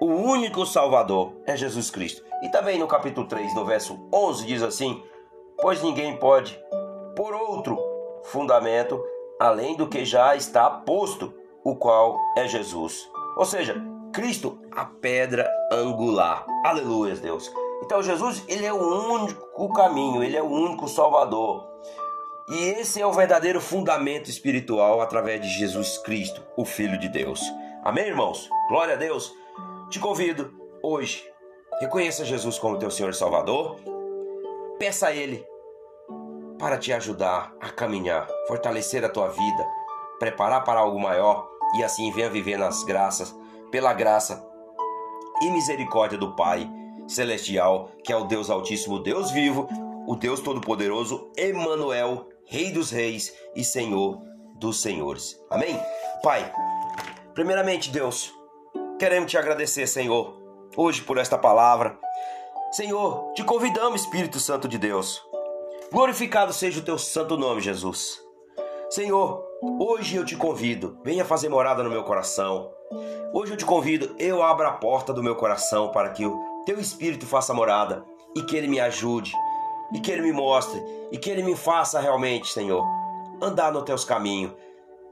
O 0.00 0.07
único 0.07 0.66
Salvador 0.66 1.33
é 1.46 1.57
Jesus 1.57 1.90
Cristo. 1.90 2.22
E 2.42 2.48
também 2.48 2.78
no 2.78 2.87
capítulo 2.87 3.26
3, 3.26 3.54
no 3.54 3.64
verso 3.64 3.98
11, 4.12 4.46
diz 4.46 4.62
assim: 4.62 5.02
Pois 5.61 5.83
ninguém 5.83 6.16
pode 6.16 6.59
por 7.16 7.33
outro 7.33 7.78
fundamento 8.24 9.02
além 9.38 9.76
do 9.76 9.88
que 9.88 10.04
já 10.04 10.35
está 10.35 10.68
posto 10.68 11.33
o 11.62 11.76
qual 11.76 12.18
é 12.37 12.46
Jesus. 12.46 13.09
Ou 13.37 13.44
seja, 13.44 13.76
Cristo, 14.12 14.59
a 14.72 14.85
pedra 14.85 15.50
angular. 15.72 16.44
Aleluia, 16.64 17.14
Deus. 17.16 17.50
Então 17.85 18.02
Jesus, 18.02 18.44
ele 18.48 18.66
é 18.66 18.72
o 18.72 19.12
único 19.12 19.72
caminho, 19.72 20.22
ele 20.22 20.37
é 20.37 20.42
o 20.42 20.50
único 20.50 20.88
salvador. 20.88 21.68
E 22.48 22.64
esse 22.70 23.00
é 23.00 23.07
o 23.07 23.12
verdadeiro 23.12 23.61
fundamento 23.61 24.28
espiritual 24.28 25.00
através 25.00 25.40
de 25.40 25.48
Jesus 25.48 25.98
Cristo, 25.98 26.42
o 26.57 26.64
filho 26.64 26.98
de 26.98 27.09
Deus. 27.09 27.40
Amém, 27.83 28.07
irmãos? 28.07 28.48
Glória 28.68 28.94
a 28.94 28.98
Deus. 28.98 29.33
Te 29.90 30.01
convido 30.01 30.53
hoje, 30.83 31.23
reconheça 31.81 32.25
Jesus 32.25 32.59
como 32.59 32.79
teu 32.79 32.90
Senhor 32.90 33.11
e 33.11 33.14
Salvador. 33.14 33.77
Peça 34.79 35.09
a 35.09 35.14
ele 35.14 35.44
para 36.59 36.79
te 36.79 36.92
ajudar 36.92 37.55
a 37.61 37.68
caminhar, 37.70 38.27
fortalecer 38.49 39.05
a 39.05 39.09
tua 39.09 39.29
vida, 39.29 39.66
preparar 40.18 40.64
para 40.64 40.81
algo 40.81 40.99
maior 40.99 41.49
e 41.77 41.85
assim 41.85 42.11
venha 42.12 42.31
viver 42.31 42.59
nas 42.59 42.83
graças, 42.83 43.35
pela 43.70 43.92
graça 43.92 44.44
e 45.42 45.51
misericórdia 45.51 46.18
do 46.18 46.35
Pai 46.35 46.68
celestial, 47.07 47.90
que 48.03 48.12
é 48.12 48.16
o 48.16 48.25
Deus 48.25 48.51
Altíssimo, 48.51 48.99
Deus 48.99 49.31
vivo, 49.31 49.68
o 50.07 50.16
Deus 50.16 50.40
Todo-Poderoso, 50.40 51.31
Emanuel, 51.37 52.29
Rei 52.47 52.73
dos 52.73 52.90
Reis 52.90 53.33
e 53.55 53.62
Senhor 53.62 54.20
dos 54.57 54.81
Senhores. 54.81 55.40
Amém? 55.51 55.79
Pai, 56.23 56.53
primeiramente, 57.35 57.90
Deus, 57.90 58.34
queremos 59.05 59.31
te 59.31 59.37
agradecer, 59.37 59.87
Senhor, 59.87 60.35
hoje 60.75 61.03
por 61.03 61.19
esta 61.19 61.37
palavra. 61.37 61.99
Senhor, 62.73 63.35
te 63.35 63.45
convidamos, 63.45 64.01
Espírito 64.01 64.40
Santo 64.40 64.67
de 64.67 64.79
Deus. 64.79 65.23
Glorificado 65.93 66.55
seja 66.55 66.81
o 66.81 66.83
teu 66.83 66.97
santo 66.97 67.37
nome, 67.37 67.61
Jesus. 67.61 68.19
Senhor, 68.88 69.45
hoje 69.79 70.17
eu 70.17 70.25
te 70.25 70.35
convido, 70.35 70.99
venha 71.05 71.23
fazer 71.23 71.51
morada 71.51 71.83
no 71.83 71.90
meu 71.90 72.03
coração. 72.03 72.73
Hoje 73.31 73.53
eu 73.53 73.59
te 73.59 73.67
convido, 73.67 74.17
eu 74.19 74.43
abro 74.43 74.67
a 74.67 74.73
porta 74.73 75.12
do 75.12 75.23
meu 75.23 75.37
coração 75.37 75.93
para 75.93 76.09
que 76.09 76.25
o 76.25 76.62
teu 76.64 76.81
Espírito 76.81 77.27
faça 77.27 77.53
morada 77.53 78.03
e 78.35 78.43
que 78.45 78.57
ele 78.57 78.69
me 78.69 78.81
ajude, 78.81 79.35
e 79.93 80.01
que 80.01 80.11
ele 80.11 80.23
me 80.23 80.33
mostre, 80.33 80.83
e 81.12 81.19
que 81.19 81.29
ele 81.29 81.43
me 81.43 81.55
faça 81.55 82.01
realmente, 82.01 82.51
Senhor, 82.51 82.83
andar 83.43 83.71
nos 83.71 83.83
teus 83.83 84.03
caminhos, 84.03 84.55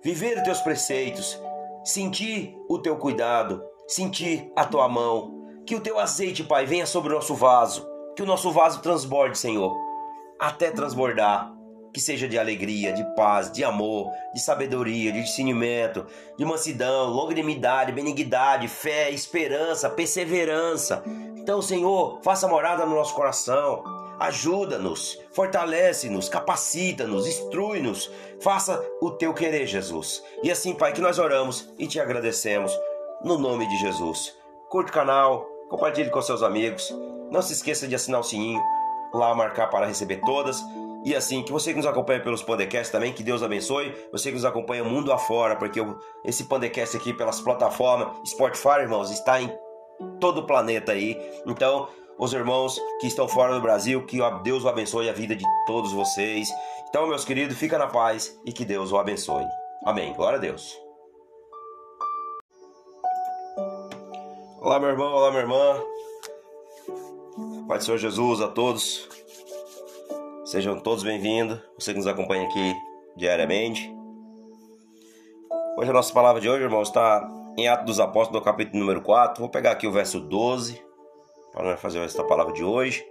viver 0.02 0.38
os 0.38 0.44
teus 0.44 0.62
preceitos, 0.62 1.38
sentir 1.84 2.56
o 2.70 2.78
teu 2.78 2.96
cuidado, 2.96 3.62
sentir 3.86 4.50
a 4.56 4.64
tua 4.64 4.88
mão. 4.88 5.42
Que 5.66 5.74
o 5.74 5.80
teu 5.80 5.98
azeite, 5.98 6.42
Pai, 6.42 6.66
venha 6.66 6.86
sobre 6.86 7.12
o 7.12 7.16
nosso 7.16 7.34
vaso. 7.34 7.86
Que 8.16 8.22
o 8.22 8.26
nosso 8.26 8.50
vaso 8.50 8.80
transborde, 8.80 9.38
Senhor, 9.38 9.76
até 10.38 10.70
transbordar. 10.70 11.52
Que 11.92 12.00
seja 12.00 12.26
de 12.26 12.38
alegria, 12.38 12.92
de 12.92 13.04
paz, 13.14 13.52
de 13.52 13.62
amor, 13.62 14.10
de 14.34 14.40
sabedoria, 14.40 15.12
de 15.12 15.22
discernimento, 15.22 16.06
de 16.38 16.44
mansidão, 16.44 17.10
longanimidade, 17.10 17.92
benignidade, 17.92 18.66
fé, 18.66 19.10
esperança, 19.10 19.90
perseverança. 19.90 21.02
Então, 21.36 21.60
Senhor, 21.60 22.18
faça 22.22 22.48
morada 22.48 22.86
no 22.86 22.94
nosso 22.94 23.14
coração. 23.14 23.84
Ajuda-nos, 24.18 25.20
fortalece-nos, 25.32 26.28
capacita-nos, 26.28 27.26
instrui-nos. 27.26 28.10
Faça 28.40 28.82
o 29.00 29.10
teu 29.10 29.34
querer, 29.34 29.66
Jesus. 29.66 30.22
E 30.42 30.50
assim, 30.50 30.74
Pai, 30.74 30.92
que 30.92 31.00
nós 31.00 31.18
oramos 31.18 31.68
e 31.78 31.86
te 31.86 32.00
agradecemos 32.00 32.72
no 33.24 33.38
nome 33.38 33.66
de 33.68 33.76
Jesus. 33.78 34.36
Curte 34.68 34.90
o 34.90 34.94
canal, 34.94 35.46
compartilhe 35.68 36.10
com 36.10 36.20
seus 36.22 36.42
amigos. 36.42 36.94
Não 37.30 37.42
se 37.42 37.52
esqueça 37.52 37.86
de 37.86 37.94
assinar 37.94 38.20
o 38.20 38.24
sininho, 38.24 38.62
lá 39.12 39.34
marcar 39.34 39.68
para 39.68 39.86
receber 39.86 40.20
todas. 40.24 40.62
E 41.04 41.14
assim, 41.16 41.42
que 41.42 41.50
você 41.50 41.70
que 41.70 41.76
nos 41.76 41.86
acompanha 41.86 42.20
pelos 42.20 42.42
podcasts 42.42 42.90
também, 42.90 43.12
que 43.12 43.22
Deus 43.22 43.42
abençoe. 43.42 43.94
Você 44.12 44.28
que 44.28 44.36
nos 44.36 44.44
acompanha 44.44 44.84
mundo 44.84 45.12
afora, 45.12 45.56
porque 45.56 45.80
esse 46.24 46.44
podcast 46.44 46.96
aqui 46.96 47.12
pelas 47.12 47.40
plataformas 47.40 48.16
Spotify, 48.28 48.80
irmãos, 48.80 49.10
está 49.10 49.40
em 49.40 49.52
todo 50.20 50.38
o 50.38 50.46
planeta 50.46 50.92
aí. 50.92 51.18
Então, 51.46 51.88
os 52.18 52.32
irmãos 52.32 52.80
que 53.00 53.06
estão 53.06 53.26
fora 53.26 53.54
do 53.54 53.60
Brasil, 53.60 54.04
que 54.06 54.18
Deus 54.42 54.64
o 54.64 54.68
abençoe 54.68 55.08
a 55.08 55.12
vida 55.12 55.34
de 55.34 55.44
todos 55.66 55.92
vocês. 55.92 56.48
Então, 56.88 57.06
meus 57.06 57.24
queridos, 57.24 57.56
fica 57.56 57.78
na 57.78 57.86
paz 57.86 58.38
e 58.44 58.52
que 58.52 58.64
Deus 58.64 58.92
o 58.92 58.98
abençoe. 58.98 59.46
Amém. 59.84 60.12
Glória 60.12 60.38
a 60.38 60.40
Deus. 60.40 60.81
Olá, 64.64 64.78
meu 64.78 64.90
irmão, 64.90 65.12
olá, 65.12 65.28
minha 65.32 65.42
irmã. 65.42 65.82
Pai 67.66 67.78
do 67.78 67.84
Senhor 67.84 67.98
Jesus 67.98 68.40
a 68.40 68.46
todos. 68.46 69.08
Sejam 70.44 70.78
todos 70.78 71.02
bem-vindos. 71.02 71.58
Você 71.76 71.90
que 71.92 71.98
nos 71.98 72.06
acompanha 72.06 72.46
aqui 72.46 72.72
diariamente. 73.16 73.92
Hoje 75.76 75.90
a 75.90 75.92
nossa 75.92 76.14
palavra 76.14 76.40
de 76.40 76.48
hoje, 76.48 76.62
irmão, 76.62 76.80
está 76.80 77.28
em 77.58 77.66
Atos 77.66 77.86
dos 77.86 77.98
Apóstolos, 77.98 78.38
no 78.38 78.44
capítulo 78.44 78.78
número 78.78 79.02
4. 79.02 79.40
Vou 79.40 79.50
pegar 79.50 79.72
aqui 79.72 79.88
o 79.88 79.90
verso 79.90 80.20
12 80.20 80.80
para 81.52 81.76
fazer 81.76 81.98
esta 81.98 82.22
palavra 82.22 82.52
de 82.52 82.62
hoje. 82.62 83.04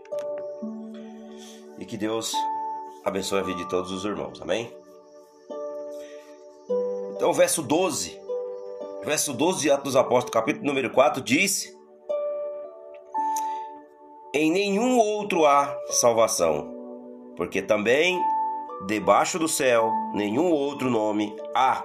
E 1.77 1.85
que 1.85 1.97
Deus 1.97 2.33
abençoe 3.03 3.39
a 3.39 3.43
vida 3.43 3.57
de 3.57 3.67
todos 3.67 3.91
os 3.91 4.05
irmãos. 4.05 4.41
Amém? 4.41 4.73
Então, 7.13 7.29
o 7.29 7.33
verso 7.33 7.61
12. 7.61 8.20
Verso 9.03 9.33
12 9.33 9.61
de 9.61 9.71
Atos 9.71 9.83
dos 9.83 9.95
Apóstolos, 9.95 10.31
capítulo 10.31 10.65
número 10.67 10.91
4, 10.91 11.23
diz: 11.23 11.75
Em 14.31 14.51
nenhum 14.51 14.99
outro 14.99 15.43
há 15.45 15.75
salvação, 15.89 16.71
porque 17.35 17.63
também 17.63 18.21
debaixo 18.85 19.39
do 19.39 19.47
céu 19.47 19.91
nenhum 20.13 20.51
outro 20.51 20.87
nome 20.87 21.35
há 21.55 21.83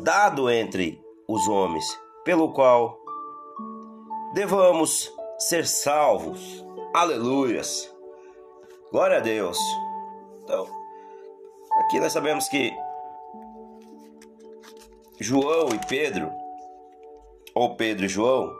dado 0.00 0.50
entre 0.50 1.02
os 1.26 1.48
homens, 1.48 1.86
pelo 2.22 2.52
qual 2.52 2.98
devamos 4.34 5.10
ser 5.38 5.66
salvos. 5.66 6.62
Aleluias. 6.94 7.90
Glória 8.90 9.16
a 9.16 9.20
Deus. 9.20 9.58
Então, 10.44 10.66
aqui 11.80 11.98
nós 11.98 12.12
sabemos 12.12 12.46
que 12.48 12.70
João 15.22 15.68
e 15.68 15.86
Pedro, 15.86 16.30
ou 17.54 17.76
Pedro 17.76 18.04
e 18.04 18.08
João, 18.08 18.52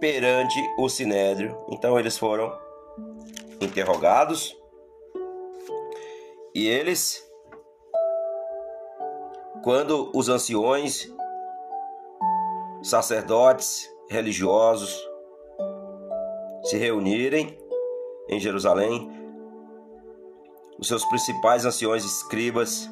perante 0.00 0.58
o 0.78 0.88
sinédrio, 0.88 1.56
então 1.70 1.98
eles 1.98 2.18
foram 2.18 2.52
interrogados 3.60 4.56
e 6.54 6.66
eles 6.66 7.22
quando 9.62 10.10
os 10.12 10.28
anciões, 10.28 11.08
sacerdotes, 12.82 13.88
religiosos 14.08 14.92
se 16.64 16.76
reunirem 16.76 17.56
em 18.28 18.40
Jerusalém, 18.40 19.10
os 20.78 20.88
seus 20.88 21.04
principais 21.04 21.64
anciões 21.64 22.04
escribas, 22.04 22.90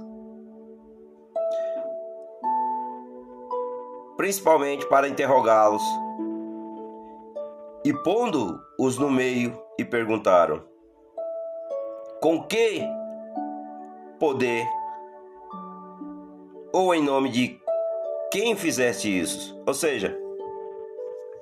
principalmente 4.21 4.87
para 4.87 5.09
interrogá-los, 5.09 5.83
e 7.83 7.91
pondo-os 8.03 8.99
no 8.99 9.09
meio, 9.09 9.59
e 9.79 9.85
perguntaram: 9.85 10.63
Com 12.21 12.43
que 12.43 12.83
poder 14.19 14.67
ou 16.71 16.95
em 16.95 17.03
nome 17.03 17.31
de 17.31 17.59
quem 18.31 18.55
fizeste 18.55 19.09
isso? 19.09 19.59
Ou 19.67 19.73
seja, 19.73 20.15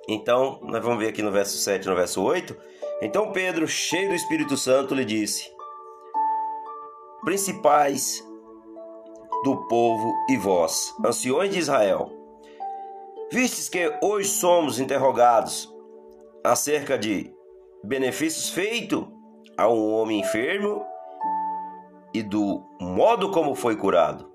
então, 0.08 0.60
nós 0.62 0.80
vamos 0.80 1.00
ver 1.00 1.08
aqui 1.08 1.20
no 1.20 1.32
verso 1.32 1.58
7 1.58 1.84
no 1.88 1.96
verso 1.96 2.22
8. 2.22 2.56
Então 3.02 3.32
Pedro, 3.32 3.66
cheio 3.66 4.10
do 4.10 4.14
Espírito 4.14 4.56
Santo, 4.56 4.94
lhe 4.94 5.04
disse: 5.04 5.50
Principais 7.24 8.24
do 9.42 9.66
povo 9.66 10.14
e 10.30 10.36
vós, 10.36 10.94
anciões 11.04 11.50
de 11.50 11.58
Israel, 11.58 12.17
vistes 13.30 13.68
que 13.68 13.92
hoje 14.02 14.28
somos 14.28 14.80
interrogados 14.80 15.72
acerca 16.42 16.98
de 16.98 17.32
benefícios 17.84 18.48
feitos 18.48 19.06
a 19.56 19.68
um 19.68 19.92
homem 19.94 20.20
enfermo 20.20 20.84
e 22.14 22.22
do 22.22 22.64
modo 22.80 23.30
como 23.30 23.54
foi 23.54 23.76
curado. 23.76 24.30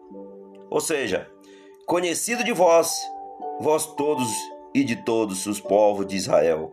Ou 0.69 0.79
seja, 0.79 1.29
conhecido 1.85 2.43
de 2.43 2.51
vós, 2.51 2.95
vós 3.59 3.87
todos 3.95 4.29
e 4.73 4.83
de 4.83 4.95
todos 4.97 5.45
os 5.45 5.59
povos 5.59 6.05
de 6.05 6.15
Israel, 6.15 6.71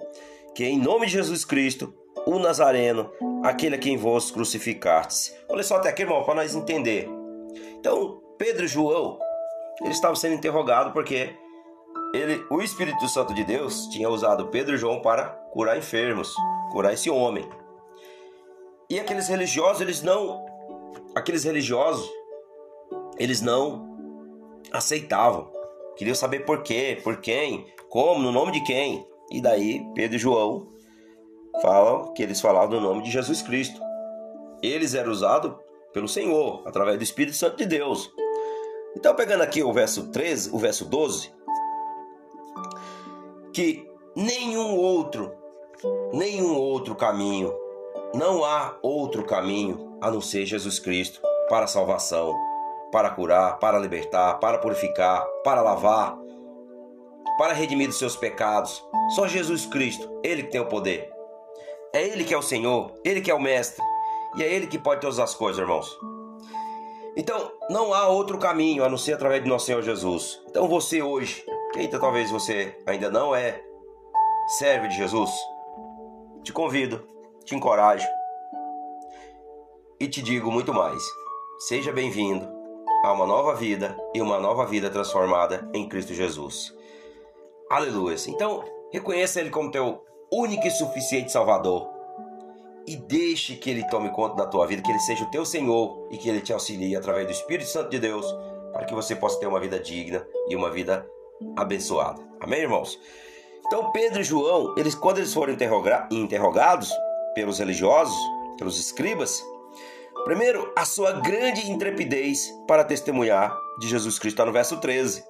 que 0.54 0.64
em 0.64 0.78
nome 0.78 1.06
de 1.06 1.12
Jesus 1.12 1.44
Cristo, 1.44 1.94
o 2.26 2.38
Nazareno, 2.38 3.11
aquele 3.42 3.76
a 3.76 3.78
quem 3.78 3.96
vós 3.96 4.30
crucificastes. 4.30 5.35
Olha 5.48 5.62
só 5.62 5.76
até 5.76 5.88
aqui, 5.88 6.02
irmão, 6.02 6.22
para 6.22 6.35
nós 6.35 6.54
entender. 6.54 7.09
Então, 7.78 8.20
Pedro 8.37 8.64
e 8.64 8.68
João, 8.68 9.18
eles 9.83 9.96
estavam 9.96 10.16
sendo 10.16 10.35
interrogados 10.35 10.92
porque 10.92 11.35
ele, 12.12 12.44
o 12.50 12.60
Espírito 12.60 13.08
Santo 13.08 13.32
de 13.34 13.44
Deus 13.44 13.86
tinha 13.88 14.08
usado 14.08 14.48
Pedro 14.48 14.74
e 14.74 14.78
João 14.78 15.00
para 15.00 15.26
curar 15.52 15.78
enfermos, 15.78 16.34
curar 16.72 16.92
esse 16.92 17.08
homem. 17.08 17.48
E 18.88 18.98
aqueles 18.98 19.28
religiosos, 19.28 19.80
eles 19.80 20.02
não, 20.02 20.44
aqueles 21.14 21.44
religiosos, 21.44 22.10
eles 23.18 23.40
não 23.40 23.88
aceitavam. 24.72 25.50
Queriam 25.96 26.14
saber 26.14 26.44
por 26.44 26.62
quê, 26.62 26.98
por 27.02 27.18
quem, 27.18 27.66
como, 27.88 28.20
no 28.20 28.32
nome 28.32 28.52
de 28.52 28.62
quem. 28.64 29.06
E 29.30 29.40
daí 29.40 29.84
Pedro 29.94 30.16
e 30.16 30.18
João 30.18 30.72
falam 31.62 32.12
que 32.14 32.22
eles 32.22 32.40
falavam 32.40 32.80
no 32.80 32.88
nome 32.88 33.02
de 33.02 33.10
Jesus 33.10 33.42
Cristo. 33.42 33.80
Eles 34.62 34.94
eram 34.94 35.12
usados 35.12 35.54
pelo 35.92 36.08
Senhor, 36.08 36.62
através 36.66 36.96
do 36.96 37.04
Espírito 37.04 37.36
Santo 37.36 37.56
de 37.56 37.66
Deus. 37.66 38.10
Então, 38.96 39.14
pegando 39.14 39.42
aqui 39.42 39.62
o 39.62 39.72
verso 39.72 40.10
13, 40.10 40.50
o 40.52 40.58
verso 40.58 40.84
12, 40.84 41.32
que 43.52 43.88
nenhum 44.14 44.76
outro, 44.76 45.32
nenhum 46.12 46.54
outro 46.56 46.94
caminho, 46.94 47.52
não 48.14 48.44
há 48.44 48.76
outro 48.82 49.24
caminho 49.24 49.98
a 50.00 50.10
não 50.10 50.20
ser 50.20 50.46
Jesus 50.46 50.78
Cristo 50.78 51.20
para 51.48 51.64
a 51.64 51.68
salvação 51.68 52.34
para 52.90 53.10
curar, 53.10 53.58
para 53.58 53.78
libertar, 53.78 54.34
para 54.34 54.58
purificar, 54.58 55.24
para 55.44 55.62
lavar, 55.62 56.16
para 57.38 57.52
redimir 57.52 57.88
dos 57.88 57.98
seus 57.98 58.16
pecados. 58.16 58.84
Só 59.14 59.26
Jesus 59.26 59.66
Cristo, 59.66 60.10
Ele 60.22 60.42
que 60.42 60.50
tem 60.50 60.60
o 60.60 60.66
poder. 60.66 61.10
É 61.92 62.02
Ele 62.02 62.24
que 62.24 62.34
é 62.34 62.38
o 62.38 62.42
Senhor, 62.42 62.92
Ele 63.04 63.20
que 63.20 63.30
é 63.30 63.34
o 63.34 63.40
Mestre, 63.40 63.82
e 64.36 64.42
é 64.42 64.52
Ele 64.52 64.66
que 64.66 64.78
pode 64.78 65.00
todas 65.00 65.18
as 65.18 65.34
coisas, 65.34 65.60
irmãos. 65.60 65.96
Então, 67.16 67.50
não 67.68 67.92
há 67.92 68.06
outro 68.08 68.38
caminho 68.38 68.84
a 68.84 68.88
não 68.88 68.96
ser 68.96 69.14
através 69.14 69.42
de 69.42 69.48
nosso 69.48 69.66
Senhor 69.66 69.82
Jesus. 69.82 70.40
Então, 70.48 70.68
você 70.68 71.02
hoje, 71.02 71.44
que 71.72 71.78
ainda 71.78 71.98
talvez 71.98 72.30
você 72.30 72.76
ainda 72.87 73.11
não 73.11 73.35
é 73.35 73.62
servo 74.59 74.88
de 74.88 74.96
Jesus, 74.96 75.30
te 76.42 76.52
convido, 76.52 77.06
te 77.44 77.54
encorajo 77.54 78.06
e 79.98 80.09
te 80.09 80.22
digo 80.22 80.50
muito 80.50 80.74
mais. 80.74 81.02
Seja 81.61 81.92
bem-vindo 81.92 82.48
a 83.04 83.12
uma 83.12 83.26
nova 83.26 83.54
vida 83.54 83.96
e 84.14 84.20
uma 84.20 84.38
nova 84.38 84.66
vida 84.66 84.90
transformada 84.90 85.68
em 85.72 85.88
Cristo 85.88 86.12
Jesus. 86.14 86.74
Aleluia. 87.70 88.16
Então, 88.26 88.64
reconheça 88.90 89.40
Ele 89.40 89.50
como 89.50 89.70
teu 89.70 90.04
único 90.33 90.66
e 90.66 90.70
suficiente 90.70 91.30
Salvador. 91.30 91.88
E 92.87 92.96
deixe 92.96 93.54
que 93.56 93.70
Ele 93.70 93.87
tome 93.88 94.11
conta 94.11 94.37
da 94.37 94.46
tua 94.46 94.66
vida, 94.66 94.83
que 94.83 94.90
Ele 94.90 94.98
seja 94.98 95.24
o 95.24 95.30
teu 95.30 95.44
Senhor 95.44 96.09
e 96.11 96.18
que 96.18 96.28
Ele 96.28 96.40
te 96.40 96.52
auxilie 96.52 96.96
através 96.96 97.26
do 97.26 97.33
Espírito 97.33 97.68
Santo 97.68 97.90
de 97.90 97.98
Deus 97.98 98.26
para 98.72 98.85
que 98.85 98.94
você 98.94 99.14
possa 99.14 99.38
ter 99.38 99.46
uma 99.46 99.61
vida 99.61 99.78
digna 99.78 100.26
e 100.48 100.56
uma 100.56 100.70
vida 100.70 101.06
abençoada. 101.57 102.20
Amém, 102.40 102.61
irmãos? 102.61 102.98
Então, 103.66 103.92
Pedro 103.92 104.20
e 104.20 104.24
João, 104.24 104.74
eles, 104.76 104.94
quando 104.94 105.18
eles 105.18 105.33
foram 105.33 105.55
interrogados 106.11 106.90
pelos 107.35 107.59
religiosos, 107.59 108.16
pelos 108.59 108.79
escribas, 108.79 109.42
primeiro, 110.24 110.72
a 110.76 110.85
sua 110.85 111.12
grande 111.12 111.70
intrepidez 111.70 112.53
para 112.66 112.85
testemunhar 112.85 113.57
de 113.79 113.88
Jesus 113.88 114.18
Cristo, 114.18 114.35
está 114.35 114.44
no 114.44 114.53
verso 114.53 114.79
13. 114.79 115.24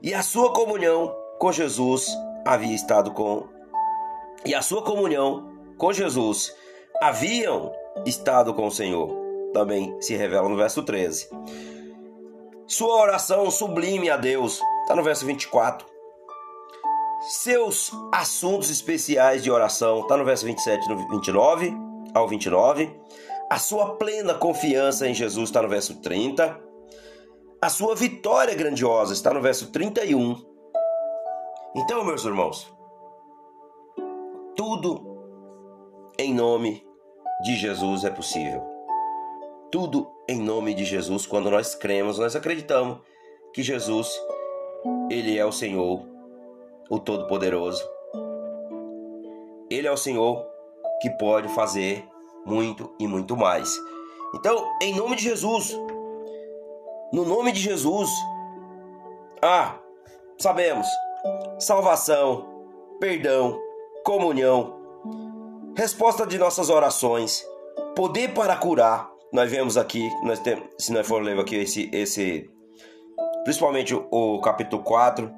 E 0.00 0.14
a 0.14 0.22
sua 0.22 0.52
comunhão 0.52 1.14
com 1.38 1.50
Jesus 1.52 2.08
havia 2.46 2.74
estado 2.74 3.10
com. 3.12 3.48
E 4.44 4.54
a 4.54 4.62
sua 4.62 4.82
comunhão 4.82 5.52
com 5.76 5.92
Jesus 5.92 6.54
haviam 7.00 7.72
estado 8.06 8.54
com 8.54 8.66
o 8.66 8.70
Senhor. 8.70 9.16
Também 9.52 10.00
se 10.00 10.16
revela 10.16 10.48
no 10.48 10.56
verso 10.56 10.82
13. 10.82 11.28
Sua 12.66 13.02
oração 13.02 13.50
sublime 13.50 14.08
a 14.08 14.16
Deus, 14.16 14.60
está 14.92 14.96
no 14.96 15.02
verso 15.02 15.24
24. 15.24 15.86
Seus 17.20 17.90
assuntos 18.12 18.68
especiais 18.68 19.42
de 19.42 19.50
oração, 19.50 20.00
está 20.00 20.16
no 20.18 20.24
verso 20.24 20.44
27 20.44 20.90
e 20.90 20.94
29 21.08 21.74
ao 22.12 22.28
29. 22.28 22.94
A 23.48 23.58
sua 23.58 23.96
plena 23.96 24.34
confiança 24.34 25.08
em 25.08 25.14
Jesus 25.14 25.48
está 25.48 25.62
no 25.62 25.68
verso 25.68 26.00
30. 26.02 26.60
A 27.60 27.68
sua 27.70 27.94
vitória 27.94 28.54
grandiosa 28.54 29.14
está 29.14 29.32
no 29.32 29.40
verso 29.40 29.70
31. 29.70 30.36
Então, 31.74 32.04
meus 32.04 32.24
irmãos, 32.24 32.70
tudo 34.54 35.24
em 36.18 36.34
nome 36.34 36.86
de 37.42 37.56
Jesus 37.56 38.04
é 38.04 38.10
possível. 38.10 38.62
Tudo 39.70 40.10
em 40.28 40.38
nome 40.38 40.74
de 40.74 40.84
Jesus, 40.84 41.24
quando 41.24 41.50
nós 41.50 41.74
cremos, 41.74 42.18
nós 42.18 42.36
acreditamos 42.36 42.98
que 43.54 43.62
Jesus, 43.62 44.10
ele 45.10 45.38
é 45.38 45.44
o 45.44 45.52
Senhor, 45.52 46.02
o 46.88 46.98
Todo-Poderoso. 46.98 47.82
Ele 49.70 49.86
é 49.86 49.92
o 49.92 49.96
Senhor 49.96 50.46
que 51.00 51.10
pode 51.10 51.48
fazer 51.48 52.04
muito 52.44 52.94
e 52.98 53.06
muito 53.06 53.36
mais. 53.36 53.76
Então, 54.34 54.68
em 54.80 54.94
nome 54.94 55.16
de 55.16 55.22
Jesus, 55.22 55.78
no 57.12 57.24
nome 57.24 57.52
de 57.52 57.60
Jesus, 57.60 58.10
ah, 59.42 59.78
sabemos, 60.38 60.86
salvação, 61.58 62.46
perdão, 62.98 63.60
comunhão, 64.04 64.80
resposta 65.76 66.26
de 66.26 66.38
nossas 66.38 66.70
orações, 66.70 67.46
poder 67.94 68.32
para 68.32 68.56
curar. 68.56 69.10
Nós 69.32 69.50
vemos 69.50 69.76
aqui, 69.76 70.08
nós 70.22 70.38
temos, 70.40 70.64
se 70.78 70.92
nós 70.92 71.06
for 71.06 71.22
ler 71.22 71.38
aqui 71.38 71.56
esse, 71.56 71.88
esse 71.92 72.50
principalmente 73.44 73.94
o, 73.94 74.40
capítulo 74.40 74.82
4, 74.82 75.32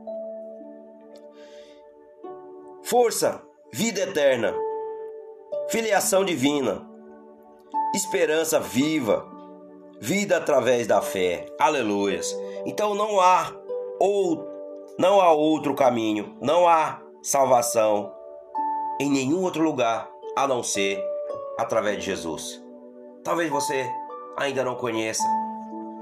força, 2.82 3.40
vida 3.72 4.00
eterna, 4.02 4.54
filiação 5.68 6.24
divina, 6.24 6.86
esperança 7.94 8.60
viva, 8.60 9.26
vida 10.00 10.36
através 10.36 10.86
da 10.86 11.00
fé. 11.00 11.46
Aleluias. 11.58 12.36
Então 12.66 12.94
não 12.94 13.20
há 13.20 13.52
ou 13.98 14.46
não 14.98 15.20
há 15.20 15.32
outro 15.32 15.74
caminho, 15.74 16.36
não 16.40 16.68
há 16.68 17.00
salvação 17.22 18.12
em 19.00 19.10
nenhum 19.10 19.42
outro 19.42 19.62
lugar 19.62 20.08
a 20.36 20.46
não 20.46 20.62
ser 20.62 21.02
através 21.58 21.98
de 21.98 22.04
Jesus. 22.04 22.62
Talvez 23.24 23.50
você 23.50 23.88
ainda 24.36 24.62
não 24.62 24.74
conheça, 24.74 25.24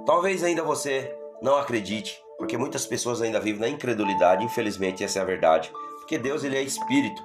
talvez 0.04 0.42
ainda 0.42 0.62
você 0.62 1.16
não 1.42 1.56
acredite, 1.56 2.22
porque 2.38 2.56
muitas 2.56 2.86
pessoas 2.86 3.20
ainda 3.20 3.40
vivem 3.40 3.60
na 3.60 3.68
incredulidade, 3.68 4.44
infelizmente 4.44 5.04
essa 5.04 5.18
é 5.18 5.22
a 5.22 5.26
verdade, 5.26 5.70
porque 5.98 6.16
Deus 6.16 6.44
ele 6.44 6.56
é 6.56 6.62
espírito, 6.62 7.22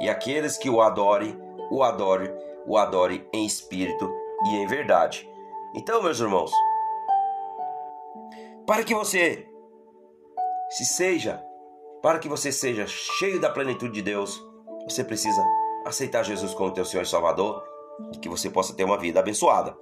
e 0.00 0.08
aqueles 0.08 0.58
que 0.58 0.68
o 0.68 0.80
adorem, 0.80 1.36
o 1.70 1.82
adorem, 1.82 2.30
o 2.66 2.76
adorem 2.76 3.26
em 3.32 3.46
espírito 3.46 4.12
e 4.44 4.56
em 4.56 4.66
verdade. 4.66 5.28
Então, 5.74 6.02
meus 6.02 6.20
irmãos, 6.20 6.52
para 8.66 8.84
que 8.84 8.94
você 8.94 9.48
se 10.70 10.84
seja, 10.84 11.42
para 12.02 12.18
que 12.18 12.28
você 12.28 12.52
seja 12.52 12.86
cheio 12.86 13.40
da 13.40 13.50
plenitude 13.50 13.94
de 13.94 14.02
Deus, 14.02 14.42
você 14.84 15.02
precisa 15.02 15.42
aceitar 15.84 16.24
Jesus 16.24 16.52
como 16.54 16.72
teu 16.72 16.84
Senhor 16.84 17.04
e 17.04 17.08
Salvador 17.08 17.62
e 18.12 18.18
que 18.18 18.28
você 18.28 18.50
possa 18.50 18.74
ter 18.74 18.84
uma 18.84 18.98
vida 18.98 19.20
abençoada. 19.20 19.76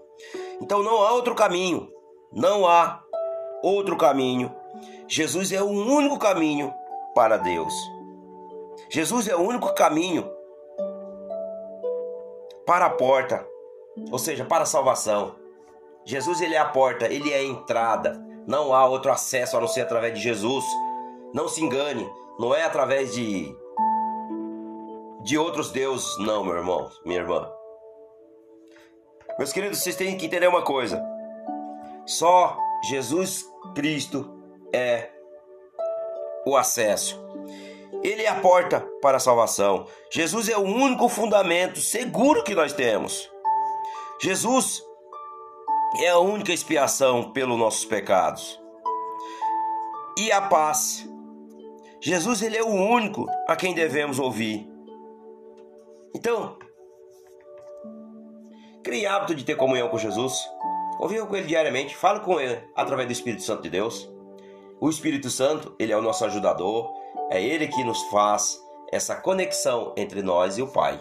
Então 0.60 0.82
não 0.82 1.02
há 1.02 1.12
outro 1.12 1.34
caminho, 1.34 1.90
não 2.32 2.66
há 2.66 3.03
outro 3.64 3.96
caminho. 3.96 4.54
Jesus 5.08 5.52
é 5.52 5.62
o 5.62 5.66
único 5.66 6.18
caminho 6.18 6.72
para 7.14 7.36
Deus. 7.36 7.74
Jesus 8.90 9.28
é 9.28 9.34
o 9.34 9.40
único 9.40 9.74
caminho 9.74 10.28
para 12.66 12.86
a 12.86 12.90
porta, 12.90 13.46
ou 14.10 14.18
seja, 14.18 14.44
para 14.44 14.62
a 14.62 14.66
salvação. 14.66 15.36
Jesus 16.04 16.40
ele 16.40 16.54
é 16.54 16.58
a 16.58 16.66
porta, 16.66 17.06
ele 17.06 17.32
é 17.32 17.38
a 17.38 17.44
entrada. 17.44 18.22
Não 18.46 18.74
há 18.74 18.86
outro 18.86 19.10
acesso 19.10 19.56
a 19.56 19.60
não 19.60 19.68
ser 19.68 19.82
através 19.82 20.14
de 20.14 20.20
Jesus. 20.20 20.64
Não 21.32 21.48
se 21.48 21.62
engane, 21.62 22.08
não 22.38 22.54
é 22.54 22.64
através 22.64 23.14
de 23.14 23.54
de 25.22 25.38
outros 25.38 25.70
deuses, 25.70 26.18
não, 26.18 26.44
meu 26.44 26.54
irmão, 26.54 26.90
minha 27.02 27.20
irmã. 27.20 27.50
Meus 29.38 29.54
queridos, 29.54 29.78
vocês 29.78 29.96
têm 29.96 30.18
que 30.18 30.26
entender 30.26 30.46
uma 30.46 30.60
coisa. 30.60 31.02
Só 32.04 32.58
Jesus 32.90 33.42
Cristo 33.74 34.42
é 34.72 35.10
o 36.46 36.56
acesso. 36.56 37.22
Ele 38.02 38.22
é 38.22 38.28
a 38.28 38.40
porta 38.40 38.80
para 39.00 39.16
a 39.16 39.20
salvação. 39.20 39.86
Jesus 40.10 40.48
é 40.48 40.56
o 40.58 40.62
único 40.62 41.08
fundamento 41.08 41.80
seguro 41.80 42.44
que 42.44 42.54
nós 42.54 42.72
temos. 42.72 43.30
Jesus 44.20 44.82
é 46.00 46.10
a 46.10 46.18
única 46.18 46.52
expiação 46.52 47.32
pelos 47.32 47.58
nossos 47.58 47.84
pecados. 47.84 48.60
E 50.18 50.30
a 50.32 50.42
paz. 50.42 51.08
Jesus 52.00 52.42
ele 52.42 52.56
é 52.56 52.62
o 52.62 52.68
único 52.68 53.26
a 53.48 53.56
quem 53.56 53.74
devemos 53.74 54.18
ouvir. 54.18 54.68
Então, 56.14 56.58
crie 58.82 59.06
hábito 59.06 59.34
de 59.34 59.44
ter 59.44 59.56
comunhão 59.56 59.88
com 59.88 59.98
Jesus. 59.98 60.38
Conviva 61.04 61.26
com 61.26 61.36
Ele 61.36 61.46
diariamente. 61.46 61.94
Fale 61.94 62.20
com 62.20 62.40
Ele 62.40 62.58
através 62.74 63.06
do 63.06 63.12
Espírito 63.12 63.42
Santo 63.42 63.62
de 63.62 63.68
Deus. 63.68 64.10
O 64.80 64.88
Espírito 64.88 65.28
Santo, 65.28 65.76
Ele 65.78 65.92
é 65.92 65.96
o 65.98 66.00
nosso 66.00 66.24
ajudador. 66.24 66.90
É 67.30 67.42
Ele 67.42 67.68
que 67.68 67.84
nos 67.84 68.02
faz 68.04 68.58
essa 68.90 69.14
conexão 69.14 69.92
entre 69.98 70.22
nós 70.22 70.56
e 70.56 70.62
o 70.62 70.66
Pai. 70.66 70.98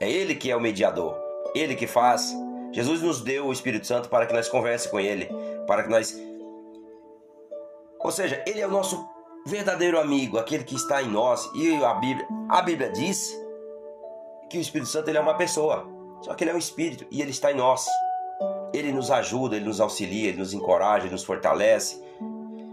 É 0.00 0.10
Ele 0.10 0.34
que 0.34 0.50
é 0.50 0.56
o 0.56 0.60
mediador. 0.60 1.14
Ele 1.54 1.76
que 1.76 1.86
faz. 1.86 2.34
Jesus 2.72 3.02
nos 3.02 3.20
deu 3.20 3.48
o 3.48 3.52
Espírito 3.52 3.86
Santo 3.86 4.08
para 4.08 4.24
que 4.24 4.32
nós 4.32 4.48
converse 4.48 4.90
com 4.90 4.98
Ele. 4.98 5.28
Para 5.66 5.82
que 5.82 5.90
nós... 5.90 6.18
Ou 8.00 8.10
seja, 8.10 8.42
Ele 8.46 8.62
é 8.62 8.66
o 8.66 8.70
nosso 8.70 9.06
verdadeiro 9.44 10.00
amigo, 10.00 10.38
aquele 10.38 10.64
que 10.64 10.76
está 10.76 11.02
em 11.02 11.08
nós. 11.08 11.46
E 11.54 11.84
a 11.84 11.92
Bíblia, 11.92 12.26
a 12.48 12.62
Bíblia 12.62 12.90
diz 12.90 13.38
que 14.48 14.56
o 14.56 14.62
Espírito 14.62 14.88
Santo 14.88 15.10
ele 15.10 15.18
é 15.18 15.20
uma 15.20 15.36
pessoa, 15.36 15.86
só 16.22 16.32
que 16.32 16.42
ele 16.42 16.52
é 16.52 16.54
um 16.54 16.58
espírito 16.58 17.04
e 17.10 17.20
ele 17.20 17.32
está 17.32 17.52
em 17.52 17.56
nós. 17.56 17.86
Ele 18.76 18.92
nos 18.92 19.10
ajuda, 19.10 19.56
ele 19.56 19.64
nos 19.64 19.80
auxilia, 19.80 20.28
ele 20.28 20.38
nos 20.38 20.52
encoraja, 20.52 21.04
ele 21.06 21.12
nos 21.12 21.24
fortalece. 21.24 22.02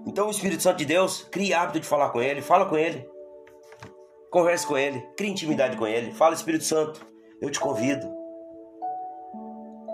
Então 0.05 0.27
o 0.27 0.31
Espírito 0.31 0.61
Santo 0.61 0.77
de 0.77 0.85
Deus, 0.85 1.23
crie 1.31 1.53
hábito 1.53 1.79
de 1.79 1.87
falar 1.87 2.09
com 2.09 2.21
ele, 2.21 2.41
fala 2.41 2.65
com 2.65 2.75
ele. 2.75 3.07
Converse 4.29 4.67
com 4.67 4.77
ele, 4.77 4.99
crie 5.15 5.29
intimidade 5.29 5.77
com 5.77 5.87
ele. 5.87 6.11
Fala, 6.11 6.33
Espírito 6.33 6.65
Santo, 6.65 7.05
eu 7.41 7.49
te 7.49 7.59
convido. 7.59 8.11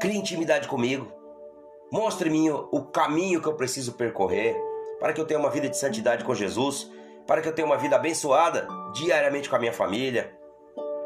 Crie 0.01 0.17
intimidade 0.17 0.67
comigo. 0.67 1.11
Mostre-me 1.91 2.49
o 2.49 2.83
caminho 2.85 3.41
que 3.41 3.47
eu 3.47 3.55
preciso 3.55 3.93
percorrer 3.93 4.55
para 4.99 5.13
que 5.13 5.21
eu 5.21 5.25
tenha 5.25 5.39
uma 5.39 5.49
vida 5.49 5.69
de 5.69 5.77
santidade 5.77 6.23
com 6.23 6.33
Jesus, 6.33 6.91
para 7.27 7.41
que 7.41 7.47
eu 7.47 7.53
tenha 7.53 7.65
uma 7.65 7.77
vida 7.77 7.95
abençoada 7.95 8.67
diariamente 8.93 9.49
com 9.49 9.55
a 9.55 9.59
minha 9.59 9.73
família, 9.73 10.35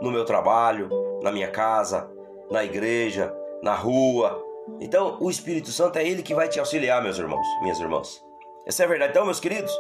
no 0.02 0.12
meu 0.12 0.26
trabalho, 0.26 0.90
na 1.22 1.32
minha 1.32 1.50
casa, 1.50 2.10
na 2.50 2.64
igreja, 2.64 3.34
na 3.62 3.76
rua. 3.76 4.44
Então, 4.80 5.18
o 5.20 5.30
Espírito 5.30 5.72
Santo 5.72 5.98
é 5.98 6.08
ele 6.08 6.24
que 6.24 6.34
vai 6.34 6.48
te 6.48 6.60
auxiliar, 6.60 7.02
meus 7.02 7.18
irmãos, 7.18 7.46
minhas 7.62 7.80
irmãs. 7.80 8.24
Essa 8.66 8.84
é 8.84 8.86
a 8.86 8.90
verdade. 8.90 9.12
Então, 9.12 9.26
meus 9.26 9.40
queridos, 9.40 9.72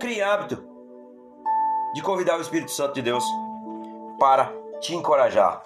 crie 0.00 0.22
hábito 0.22 0.62
de 1.94 2.02
convidar 2.02 2.38
o 2.38 2.40
Espírito 2.40 2.70
Santo 2.70 2.94
de 2.94 3.02
Deus 3.02 3.24
para 4.18 4.52
te 4.80 4.94
encorajar. 4.94 5.62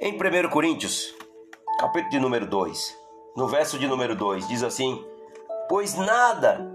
Em 0.00 0.12
1 0.12 0.50
Coríntios, 0.50 1.14
capítulo 1.78 2.10
de 2.10 2.18
número 2.18 2.46
2, 2.46 2.98
no 3.36 3.46
verso 3.46 3.78
de 3.78 3.86
número 3.86 4.14
2, 4.14 4.48
diz 4.48 4.62
assim: 4.62 5.04
Pois 5.68 5.94
nada 5.94 6.70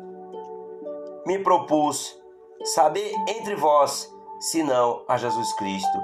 me 1.26 1.39
propus 1.39 2.17
saber 2.63 3.13
entre 3.28 3.55
vós 3.55 4.11
senão 4.39 5.03
a 5.07 5.17
Jesus 5.17 5.53
Cristo 5.53 5.99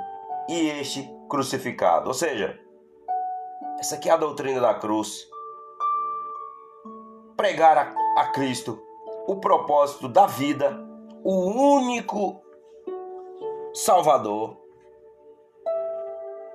e 0.50 0.70
este 0.70 1.10
crucificado. 1.30 2.08
Ou 2.08 2.14
seja, 2.14 2.60
essa 3.80 3.96
aqui 3.96 4.10
é 4.10 4.14
a 4.14 4.18
doutrina 4.18 4.60
da 4.60 4.74
cruz. 4.74 5.28
pregar 7.36 7.78
a, 7.78 8.22
a 8.22 8.32
Cristo, 8.32 8.82
o 9.28 9.36
propósito 9.36 10.08
da 10.08 10.26
vida, 10.26 10.80
o 11.24 11.76
único 11.76 12.42
Salvador. 13.74 14.58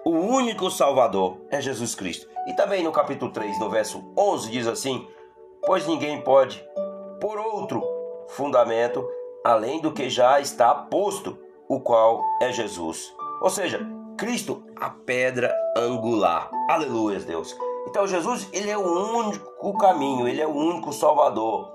O 0.04 0.10
único 0.10 0.70
Salvador 0.70 1.36
é 1.50 1.60
Jesus 1.60 1.94
Cristo. 1.94 2.26
E 2.46 2.54
também 2.54 2.82
no 2.82 2.90
capítulo 2.90 3.30
3, 3.30 3.60
no 3.60 3.68
verso 3.68 4.02
11, 4.16 4.50
diz 4.50 4.66
assim: 4.66 5.06
Pois 5.66 5.86
ninguém 5.86 6.22
pode 6.22 6.64
por 7.20 7.38
outro 7.38 7.82
fundamento 8.28 9.06
além 9.44 9.80
do 9.80 9.92
que 9.92 10.08
já 10.08 10.40
está 10.40 10.74
posto, 10.74 11.38
o 11.68 11.80
qual 11.80 12.22
é 12.40 12.50
Jesus. 12.50 13.14
Ou 13.40 13.50
seja, 13.50 13.80
Cristo, 14.20 14.62
a 14.76 14.90
pedra 14.90 15.50
angular. 15.74 16.50
Aleluia, 16.68 17.18
Deus. 17.20 17.56
Então 17.88 18.06
Jesus, 18.06 18.46
ele 18.52 18.70
é 18.70 18.76
o 18.76 19.16
único 19.16 19.78
caminho, 19.78 20.28
ele 20.28 20.42
é 20.42 20.46
o 20.46 20.54
único 20.54 20.92
salvador. 20.92 21.72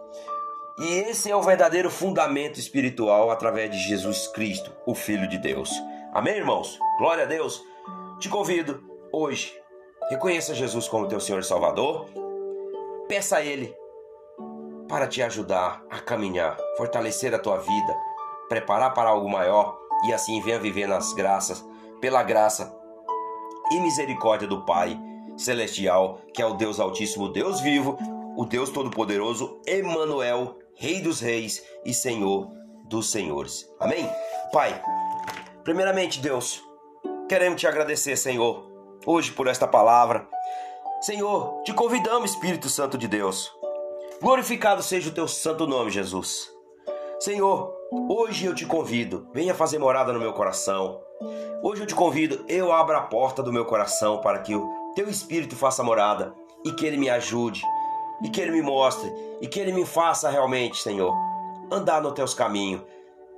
E 0.77 0.93
esse 1.09 1.31
é 1.31 1.35
o 1.35 1.41
verdadeiro 1.41 1.89
fundamento 1.89 2.59
espiritual 2.59 3.31
através 3.31 3.71
de 3.71 3.79
Jesus 3.79 4.27
Cristo, 4.27 4.71
o 4.85 4.93
filho 4.93 5.27
de 5.27 5.39
Deus. 5.39 5.71
Amém, 6.13 6.35
irmãos? 6.35 6.77
Glória 6.99 7.23
a 7.23 7.27
Deus. 7.27 7.63
Te 8.19 8.29
convido 8.29 8.79
hoje, 9.11 9.51
reconheça 10.07 10.53
Jesus 10.53 10.87
como 10.87 11.07
teu 11.07 11.19
Senhor 11.19 11.39
e 11.39 11.43
Salvador. 11.43 12.05
Peça 13.07 13.37
a 13.37 13.41
ele 13.43 13.75
para 14.87 15.07
te 15.07 15.23
ajudar 15.23 15.83
a 15.89 15.99
caminhar, 15.99 16.55
fortalecer 16.77 17.33
a 17.33 17.39
tua 17.39 17.57
vida, 17.57 17.95
preparar 18.47 18.93
para 18.93 19.09
algo 19.09 19.27
maior 19.27 19.75
e 20.07 20.13
assim 20.13 20.39
venha 20.41 20.59
viver 20.59 20.87
nas 20.87 21.11
graças, 21.11 21.65
pela 22.05 22.21
graça 22.21 22.71
e 23.71 23.79
misericórdia 23.79 24.47
do 24.47 24.63
Pai 24.63 24.95
celestial, 25.35 26.21
que 26.31 26.39
é 26.39 26.45
o 26.45 26.53
Deus 26.53 26.79
Altíssimo, 26.79 27.29
Deus 27.29 27.61
vivo, 27.61 27.97
o 28.37 28.45
Deus 28.45 28.69
Todo-Poderoso, 28.69 29.59
Emanuel, 29.65 30.55
Rei 30.75 31.01
dos 31.01 31.19
Reis 31.19 31.65
e 31.83 31.95
Senhor 31.95 32.51
dos 32.83 33.09
Senhores. 33.09 33.67
Amém? 33.79 34.07
Pai, 34.53 34.79
primeiramente, 35.63 36.19
Deus, 36.19 36.63
queremos 37.27 37.59
te 37.59 37.65
agradecer, 37.65 38.15
Senhor, 38.15 38.71
hoje 39.03 39.31
por 39.31 39.47
esta 39.47 39.67
palavra. 39.67 40.29
Senhor, 41.01 41.63
te 41.63 41.73
convidamos, 41.73 42.33
Espírito 42.33 42.69
Santo 42.69 42.99
de 42.99 43.07
Deus, 43.07 43.51
Glorificado 44.21 44.83
seja 44.83 45.09
o 45.09 45.13
teu 45.13 45.27
santo 45.27 45.65
nome, 45.65 45.89
Jesus. 45.89 46.51
Senhor, 47.19 47.75
hoje 48.07 48.45
eu 48.45 48.53
te 48.53 48.67
convido, 48.67 49.27
venha 49.33 49.55
fazer 49.55 49.79
morada 49.79 50.13
no 50.13 50.19
meu 50.19 50.33
coração. 50.33 51.03
Hoje 51.61 51.81
eu 51.81 51.87
te 51.87 51.95
convido, 51.95 52.43
eu 52.47 52.71
abro 52.71 52.95
a 52.97 53.01
porta 53.01 53.41
do 53.41 53.53
meu 53.53 53.65
coração 53.65 54.21
para 54.21 54.39
que 54.39 54.55
o 54.55 54.93
teu 54.95 55.09
Espírito 55.09 55.55
faça 55.55 55.83
morada 55.83 56.33
e 56.63 56.71
que 56.71 56.85
ele 56.85 56.97
me 56.97 57.09
ajude, 57.09 57.61
e 58.23 58.29
que 58.29 58.41
ele 58.41 58.51
me 58.51 58.61
mostre, 58.61 59.11
e 59.41 59.47
que 59.47 59.59
ele 59.59 59.71
me 59.71 59.85
faça 59.85 60.29
realmente, 60.29 60.81
Senhor, 60.81 61.13
andar 61.71 62.01
nos 62.01 62.13
teus 62.13 62.33
caminhos, 62.33 62.81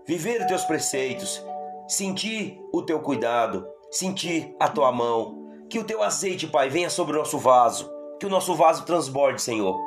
viver 0.05 0.41
os 0.41 0.47
teus 0.47 0.63
preceitos, 0.63 1.43
sentir 1.87 2.59
o 2.71 2.81
teu 2.81 2.99
cuidado, 2.99 3.67
sentir 3.91 4.55
a 4.59 4.67
tua 4.67 4.91
mão. 4.91 5.45
Que 5.69 5.79
o 5.79 5.83
teu 5.83 6.01
azeite, 6.01 6.47
Pai, 6.47 6.69
venha 6.69 6.89
sobre 6.89 7.15
o 7.15 7.19
nosso 7.19 7.37
vaso, 7.37 7.91
que 8.19 8.25
o 8.25 8.29
nosso 8.29 8.55
vaso 8.55 8.85
transborde, 8.85 9.41
Senhor 9.41 9.77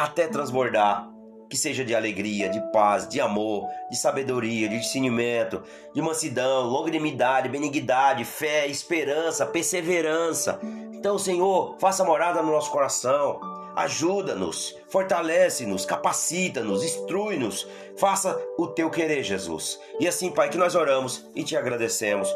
até 0.00 0.26
transbordar. 0.26 1.09
Que 1.50 1.56
seja 1.56 1.84
de 1.84 1.94
alegria, 1.94 2.48
de 2.48 2.60
paz, 2.70 3.08
de 3.08 3.20
amor, 3.20 3.68
de 3.90 3.96
sabedoria, 3.96 4.68
de 4.68 4.78
discernimento, 4.78 5.62
de 5.92 6.00
mansidão, 6.00 6.68
longanimidade, 6.68 7.48
benignidade, 7.48 8.24
fé, 8.24 8.68
esperança, 8.68 9.44
perseverança. 9.44 10.60
Então, 10.92 11.18
Senhor, 11.18 11.76
faça 11.80 12.04
morada 12.04 12.40
no 12.40 12.52
nosso 12.52 12.70
coração. 12.70 13.40
Ajuda-nos, 13.74 14.76
fortalece-nos, 14.88 15.84
capacita-nos, 15.84 16.84
instrui-nos. 16.84 17.66
Faça 17.96 18.40
o 18.56 18.68
teu 18.68 18.88
querer, 18.88 19.22
Jesus. 19.24 19.80
E 19.98 20.06
assim, 20.06 20.30
Pai, 20.30 20.50
que 20.50 20.58
nós 20.58 20.74
oramos 20.74 21.24
e 21.34 21.42
te 21.42 21.56
agradecemos 21.56 22.28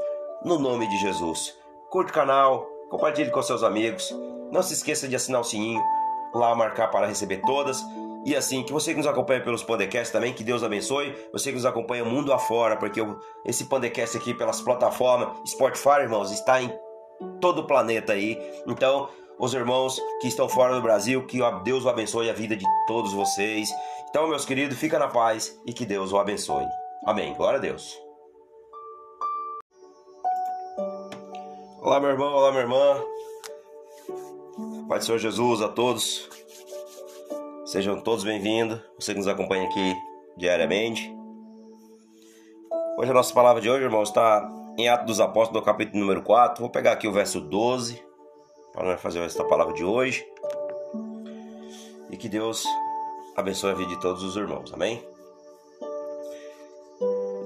no 0.45 0.59
nome 0.59 0.89
de 0.89 0.99
Jesus. 0.99 1.57
Curte 1.91 2.11
o 2.11 2.15
canal, 2.15 2.67
compartilhe 2.91 3.31
com 3.31 3.43
seus 3.43 3.63
amigos. 3.63 4.13
Não 4.51 4.63
se 4.63 4.75
esqueça 4.75 5.07
de 5.07 5.15
assinar 5.15 5.41
o 5.41 5.45
sininho 5.45 5.83
lá 6.35 6.55
marcar 6.55 6.89
para 6.91 7.07
receber 7.07 7.41
todas. 7.43 7.81
E 8.25 8.35
assim, 8.35 8.63
que 8.63 8.73
você 8.73 8.93
que 8.93 8.99
nos 8.99 9.07
acompanha 9.07 9.43
pelos 9.43 9.63
podcasts 9.63 10.11
também, 10.11 10.33
que 10.33 10.43
Deus 10.43 10.63
abençoe. 10.63 11.15
Você 11.33 11.51
que 11.51 11.57
nos 11.57 11.67
acompanha 11.67 12.05
mundo 12.05 12.33
afora, 12.33 12.77
porque 12.77 13.01
esse 13.45 13.67
podcast 13.67 14.17
aqui 14.17 14.33
pelas 14.33 14.63
plataformas 14.63 15.37
Spotify, 15.47 16.01
irmãos, 16.01 16.31
está 16.31 16.63
em 16.63 16.73
todo 17.41 17.61
o 17.61 17.67
planeta 17.67 18.15
aí. 18.15 18.39
Então, 18.67 19.11
os 19.39 19.53
irmãos 19.53 20.01
que 20.21 20.29
estão 20.29 20.49
fora 20.49 20.75
do 20.75 20.81
Brasil, 20.81 21.27
que 21.27 21.39
Deus 21.65 21.85
o 21.85 21.89
abençoe 21.89 22.31
a 22.31 22.33
vida 22.33 22.57
de 22.57 22.65
todos 22.87 23.13
vocês. 23.13 23.69
Então, 24.09 24.27
meus 24.27 24.47
queridos, 24.47 24.79
fica 24.79 24.99
na 24.99 25.09
paz 25.09 25.61
e 25.67 25.73
que 25.73 25.85
Deus 25.85 26.13
o 26.13 26.19
abençoe. 26.19 26.67
Amém. 27.05 27.35
Glória 27.35 27.59
a 27.59 27.61
Deus. 27.61 28.01
Olá, 31.83 32.01
meu 32.01 32.09
irmão, 32.09 32.33
olá, 32.33 32.51
minha 32.51 32.63
irmã. 32.63 33.05
Pai 34.89 34.99
do 34.99 35.05
Senhor 35.05 35.19
Jesus 35.19 35.61
a 35.61 35.69
todos. 35.69 36.31
Sejam 37.75 38.01
todos 38.01 38.23
bem-vindos. 38.23 38.81
Você 39.01 39.13
que 39.13 39.19
nos 39.19 39.27
acompanha 39.27 39.65
aqui 39.65 39.97
diariamente. 40.37 41.13
Hoje 42.97 43.11
a 43.11 43.15
nossa 43.15 43.35
palavra 43.35 43.61
de 43.61 43.69
hoje, 43.69 43.83
irmão, 43.83 44.05
está 44.05 44.49
em 44.79 44.89
Atos 44.89 45.07
dos 45.07 45.19
Apóstolos, 45.19 45.61
no 45.61 45.67
capítulo 45.67 45.99
número 45.99 46.23
4. 46.23 46.61
Vou 46.61 46.71
pegar 46.71 46.93
aqui 46.93 47.09
o 47.09 47.13
verso 47.13 47.41
12 47.41 48.01
para 48.73 48.85
nós 48.85 49.01
fazer 49.01 49.19
esta 49.23 49.43
palavra 49.43 49.75
de 49.75 49.85
hoje. 49.85 50.25
E 52.13 52.17
que 52.17 52.29
Deus 52.29 52.65
abençoe 53.35 53.73
a 53.73 53.75
vida 53.75 53.89
de 53.89 54.01
todos 54.01 54.23
os 54.23 54.37
irmãos. 54.37 54.73
Amém? 54.73 55.05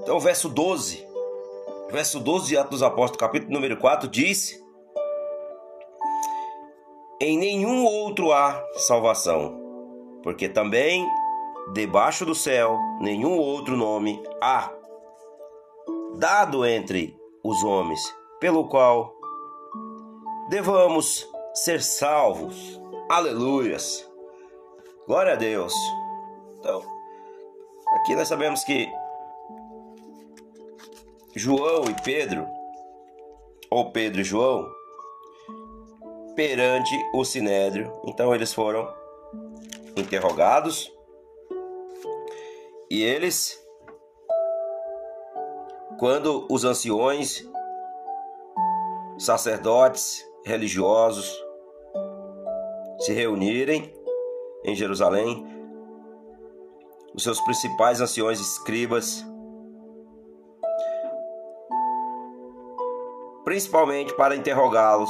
Então, 0.03 0.15
o 0.15 0.19
verso 0.19 0.47
12. 0.47 1.07
Verso 1.89 2.19
12 2.19 2.49
de 2.49 2.55
Atos 2.55 2.69
dos 2.69 2.83
Apóstolos, 2.83 3.17
capítulo 3.17 3.51
número 3.51 3.77
4, 3.77 4.07
diz 4.07 4.63
em 7.19 7.35
nenhum 7.35 7.83
outro 7.83 8.31
há 8.31 8.63
salvação, 8.75 9.58
porque 10.23 10.49
também 10.49 11.07
debaixo 11.73 12.25
do 12.25 12.35
céu 12.35 12.77
nenhum 12.99 13.37
outro 13.37 13.77
nome 13.77 14.21
há 14.41 14.71
dado 16.15 16.65
entre 16.65 17.17
os 17.43 17.63
homens, 17.63 18.01
pelo 18.39 18.67
qual 18.67 19.15
devamos 20.49 21.29
ser 21.53 21.81
salvos. 21.81 22.79
Aleluias. 23.09 24.09
Glória 25.07 25.33
a 25.33 25.35
Deus. 25.35 25.73
Então, 26.57 26.81
aqui 27.95 28.15
nós 28.15 28.27
sabemos 28.27 28.63
que 28.63 28.87
João 31.35 31.85
e 31.85 32.01
Pedro, 32.03 32.45
ou 33.69 33.91
Pedro 33.91 34.21
e 34.21 34.23
João, 34.23 34.67
perante 36.35 36.95
o 37.13 37.23
sinédrio. 37.23 37.93
Então 38.05 38.33
eles 38.33 38.53
foram 38.53 38.98
interrogados. 39.99 40.91
E 42.89 43.03
eles, 43.03 43.57
quando 45.99 46.47
os 46.49 46.63
anciões, 46.63 47.47
sacerdotes, 49.17 50.25
religiosos 50.45 51.37
se 52.99 53.13
reunirem 53.13 53.93
em 54.63 54.75
Jerusalém, 54.75 55.45
os 57.13 57.23
seus 57.23 57.39
principais 57.41 58.01
anciões 58.01 58.39
escribas, 58.39 59.25
principalmente 63.43 64.15
para 64.15 64.35
interrogá-los 64.35 65.09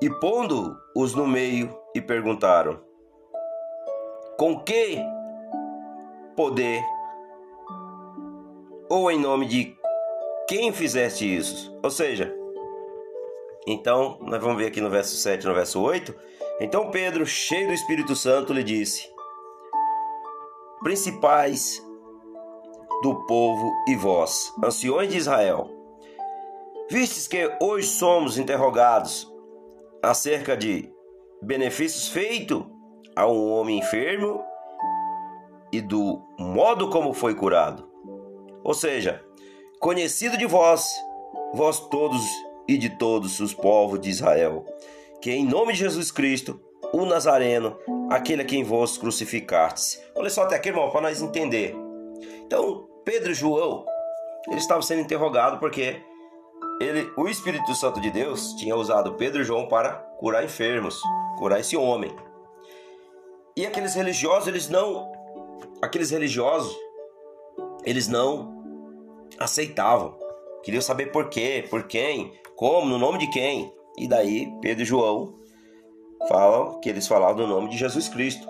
e 0.00 0.10
pondo-os 0.20 1.14
no 1.14 1.26
meio, 1.26 1.76
e 1.94 2.00
perguntaram: 2.00 2.80
Com 4.38 4.60
que 4.60 4.98
poder 6.36 6.82
ou 8.88 9.10
em 9.10 9.18
nome 9.18 9.46
de 9.46 9.76
quem 10.48 10.72
fizeste 10.72 11.36
isso? 11.36 11.78
Ou 11.82 11.90
seja, 11.90 12.34
então, 13.66 14.18
nós 14.22 14.40
vamos 14.40 14.56
ver 14.56 14.68
aqui 14.68 14.80
no 14.80 14.88
verso 14.88 15.14
7 15.16 15.46
no 15.46 15.54
verso 15.54 15.80
8. 15.80 16.14
Então 16.58 16.90
Pedro, 16.90 17.26
cheio 17.26 17.68
do 17.68 17.74
Espírito 17.74 18.16
Santo, 18.16 18.52
lhe 18.52 18.64
disse: 18.64 19.06
Principais 20.82 21.82
do 23.02 23.26
povo 23.26 23.70
e 23.86 23.94
vós, 23.94 24.52
anciões 24.64 25.10
de 25.10 25.18
Israel, 25.18 25.70
vistes 26.90 27.28
que 27.28 27.56
hoje 27.60 27.86
somos 27.86 28.38
interrogados 28.38 29.30
acerca 30.02 30.56
de 30.56 30.92
benefícios 31.42 32.08
feitos 32.08 32.64
a 33.14 33.26
um 33.26 33.52
homem 33.52 33.78
enfermo 33.78 34.42
e 35.72 35.80
do 35.80 36.22
modo 36.38 36.88
como 36.88 37.12
foi 37.12 37.34
curado. 37.34 37.88
Ou 38.62 38.74
seja, 38.74 39.24
conhecido 39.80 40.36
de 40.36 40.46
vós, 40.46 40.88
vós 41.54 41.80
todos 41.88 42.22
e 42.66 42.76
de 42.76 42.90
todos 42.90 43.40
os 43.40 43.54
povos 43.54 44.00
de 44.00 44.10
Israel, 44.10 44.64
que 45.20 45.30
em 45.30 45.44
nome 45.44 45.72
de 45.72 45.80
Jesus 45.80 46.10
Cristo, 46.10 46.60
o 46.92 47.04
Nazareno, 47.04 47.76
aquele 48.10 48.42
a 48.42 48.44
quem 48.44 48.62
vos 48.62 48.96
crucificastes. 48.98 50.02
Olha 50.14 50.30
só 50.30 50.42
até 50.42 50.56
aqui, 50.56 50.68
irmão, 50.68 50.90
para 50.90 51.02
nós 51.02 51.20
entender. 51.20 51.74
Então, 52.44 52.88
Pedro 53.04 53.32
e 53.32 53.34
João, 53.34 53.84
eles 54.48 54.62
estavam 54.62 54.82
sendo 54.82 55.02
interrogados 55.02 55.58
porque 55.58 56.00
ele, 56.80 57.10
o 57.16 57.28
Espírito 57.28 57.74
Santo 57.74 58.00
de 58.00 58.10
Deus 58.10 58.54
tinha 58.54 58.76
usado 58.76 59.14
Pedro 59.14 59.42
e 59.42 59.44
João 59.44 59.68
para 59.68 59.92
curar 60.18 60.44
enfermos, 60.44 61.00
curar 61.38 61.60
esse 61.60 61.76
homem. 61.76 62.14
E 63.56 63.66
aqueles 63.66 63.94
religiosos, 63.94 64.48
eles 64.48 64.68
não 64.68 65.10
aqueles 65.82 66.10
religiosos, 66.10 66.76
eles 67.84 68.08
não 68.08 68.56
aceitavam. 69.38 70.16
Queriam 70.62 70.82
saber 70.82 71.12
por 71.12 71.28
quê, 71.28 71.64
por 71.68 71.84
quem, 71.84 72.32
como, 72.56 72.88
no 72.88 72.98
nome 72.98 73.18
de 73.18 73.30
quem. 73.30 73.72
E 73.96 74.06
daí 74.06 74.52
Pedro 74.60 74.82
e 74.82 74.86
João 74.86 75.34
falam 76.28 76.80
que 76.80 76.88
eles 76.88 77.06
falavam 77.06 77.46
no 77.46 77.54
nome 77.54 77.70
de 77.70 77.78
Jesus 77.78 78.08
Cristo. 78.08 78.46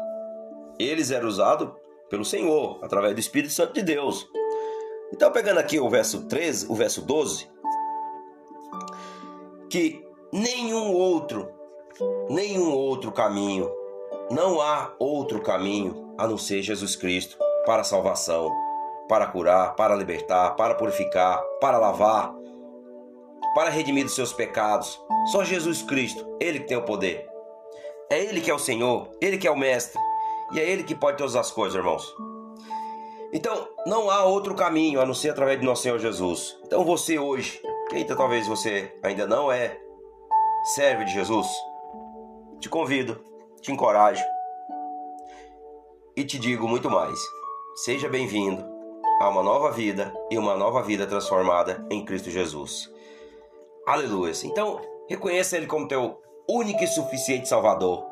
Eles 0.79 1.11
eram 1.11 1.29
usados 1.29 1.71
pelo 2.09 2.25
Senhor, 2.25 2.79
através 2.83 3.15
do 3.15 3.21
Espírito 3.21 3.53
Santo 3.53 3.75
de 3.75 3.83
Deus. 3.83 4.27
Então, 5.13 5.31
pegando 5.31 5.59
aqui 5.59 5.79
o 5.79 5.89
verso 5.89 6.27
13, 6.27 6.67
o 6.71 6.75
verso 6.75 7.03
12, 7.03 7.49
que 9.69 10.05
nenhum 10.33 10.93
outro, 10.93 11.49
nenhum 12.29 12.73
outro 12.73 13.13
caminho, 13.13 13.71
não 14.31 14.61
há 14.61 14.95
outro 14.99 15.41
caminho 15.41 16.15
a 16.19 16.27
não 16.27 16.39
ser 16.39 16.63
Jesus 16.63 16.97
Cristo 16.97 17.39
para 17.65 17.83
a 17.83 17.85
salvação, 17.85 18.51
para 19.09 19.27
curar, 19.27 19.75
para 19.75 19.95
libertar, 19.95 20.51
para 20.57 20.75
purificar, 20.75 21.43
para 21.61 21.79
lavar, 21.79 22.35
para 23.55 23.71
redimir 23.71 24.07
os 24.07 24.15
seus 24.15 24.33
pecados. 24.33 25.01
Só 25.33 25.45
Jesus 25.45 25.83
Cristo, 25.83 26.27
Ele 26.41 26.61
que 26.61 26.67
tem 26.67 26.77
o 26.77 26.83
poder. 26.85 27.29
É 28.11 28.19
Ele 28.19 28.41
que 28.41 28.51
é 28.51 28.55
o 28.55 28.59
Senhor, 28.59 29.11
Ele 29.21 29.39
que 29.39 29.47
é 29.47 29.51
o 29.51 29.57
Mestre, 29.57 30.01
e 30.53 30.61
é 30.61 30.69
Ele 30.69 30.83
que 30.83 30.95
pode 30.95 31.19
todas 31.19 31.37
as 31.37 31.51
coisas, 31.51 31.77
irmãos. 31.77 32.15
Então, 33.33 33.69
não 33.87 34.11
há 34.11 34.25
outro 34.25 34.55
caminho 34.55 35.01
a 35.01 35.07
não 35.07 35.13
ser 35.13 35.31
através 35.31 35.61
de 35.61 35.67
nosso 35.67 35.83
Senhor 35.83 35.99
Jesus. 35.99 36.59
Então, 36.65 36.85
você 36.85 37.19
hoje, 37.19 37.61
que 37.89 38.05
talvez 38.05 38.47
você 38.47 38.93
ainda 39.03 39.27
não 39.27 39.51
é 39.51 39.81
servo 40.75 41.05
de 41.05 41.13
Jesus, 41.13 41.47
te 42.61 42.69
convido, 42.69 43.23
te 43.61 43.73
encorajo 43.73 44.25
e 46.15 46.25
te 46.25 46.39
digo 46.39 46.69
muito 46.69 46.91
mais. 46.91 47.19
Seja 47.77 48.09
bem-vindo 48.09 48.65
a 49.21 49.29
uma 49.29 49.43
nova 49.43 49.71
vida 49.71 50.13
e 50.31 50.37
uma 50.37 50.55
nova 50.55 50.83
vida 50.83 51.07
transformada 51.07 51.87
em 51.91 52.05
Cristo 52.05 52.31
Jesus. 52.31 52.93
Aleluia. 53.87 54.33
Então, 54.45 54.81
reconheça 55.09 55.57
Ele 55.57 55.67
como 55.67 55.89
teu 55.89 56.21
único 56.49 56.85
e 56.85 56.87
suficiente 56.87 57.49
Salvador 57.49 58.05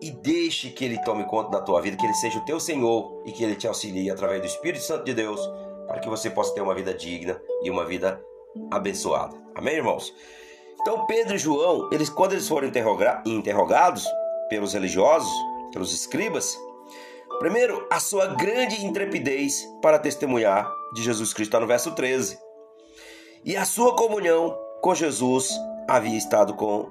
e 0.00 0.10
deixe 0.10 0.70
que 0.70 0.84
Ele 0.84 1.02
tome 1.02 1.24
conta 1.24 1.50
da 1.50 1.60
tua 1.60 1.80
vida, 1.80 1.96
que 1.96 2.04
Ele 2.04 2.14
seja 2.14 2.38
o 2.38 2.44
teu 2.44 2.60
Senhor 2.60 3.22
e 3.24 3.32
que 3.32 3.42
Ele 3.42 3.56
te 3.56 3.66
auxilie 3.66 4.10
através 4.10 4.40
do 4.40 4.46
Espírito 4.46 4.84
Santo 4.84 5.04
de 5.04 5.14
Deus 5.14 5.40
para 5.88 5.98
que 5.98 6.08
você 6.08 6.30
possa 6.30 6.54
ter 6.54 6.60
uma 6.60 6.74
vida 6.74 6.94
digna 6.94 7.40
e 7.62 7.70
uma 7.70 7.84
vida 7.84 8.22
abençoada. 8.70 9.36
Amém, 9.54 9.76
irmãos? 9.76 10.12
Então, 10.80 11.06
Pedro 11.06 11.34
e 11.34 11.38
João, 11.38 11.88
eles, 11.90 12.08
quando 12.08 12.32
eles 12.32 12.48
foram 12.48 12.68
interrogados 13.24 14.06
pelos 14.48 14.72
religiosos, 14.72 15.32
pelos 15.72 15.92
escribas, 15.92 16.56
primeiro, 17.38 17.86
a 17.90 17.98
sua 17.98 18.26
grande 18.26 18.84
intrepidez 18.84 19.66
para 19.82 19.98
testemunhar 19.98 20.70
de 20.94 21.02
Jesus 21.02 21.32
Cristo, 21.32 21.50
está 21.50 21.60
no 21.60 21.66
verso 21.66 21.92
13. 21.92 22.38
E 23.44 23.56
a 23.56 23.64
sua 23.64 23.94
comunhão 23.96 24.56
com 24.80 24.94
Jesus 24.94 25.50
havia 25.88 26.16
estado 26.16 26.54
com. 26.54 26.90